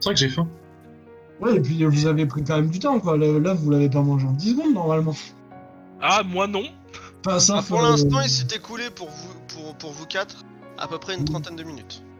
C'est 0.00 0.04
vrai 0.06 0.14
que 0.14 0.20
j'ai 0.20 0.28
faim. 0.30 0.48
Ouais, 1.40 1.56
et 1.56 1.60
puis 1.60 1.84
vous 1.84 2.06
avez 2.06 2.24
pris 2.26 2.42
quand 2.42 2.56
même 2.56 2.70
du 2.70 2.78
temps, 2.78 2.98
quoi. 3.00 3.16
Le- 3.18 3.38
Là, 3.38 3.52
vous 3.54 3.70
l'avez 3.70 3.88
pas 3.90 4.00
mangé 4.02 4.26
en 4.26 4.32
10 4.32 4.52
secondes, 4.52 4.72
normalement. 4.74 5.14
ah, 6.00 6.22
moi 6.24 6.46
non 6.46 6.64
Pas 7.22 7.38
ça, 7.40 7.56
Ah, 7.58 7.62
pour 7.62 7.80
l'instant, 7.82 8.20
il 8.22 8.28
s'est 8.30 8.46
écoulé 8.56 8.88
pour 8.90 9.08
vous, 9.10 9.28
pour, 9.48 9.74
pour 9.76 9.92
vous 9.92 10.06
quatre 10.06 10.42
à 10.78 10.88
peu 10.88 10.98
près 10.98 11.14
une 11.16 11.24
trentaine 11.26 11.56
de 11.56 11.62
minutes. 11.62 12.02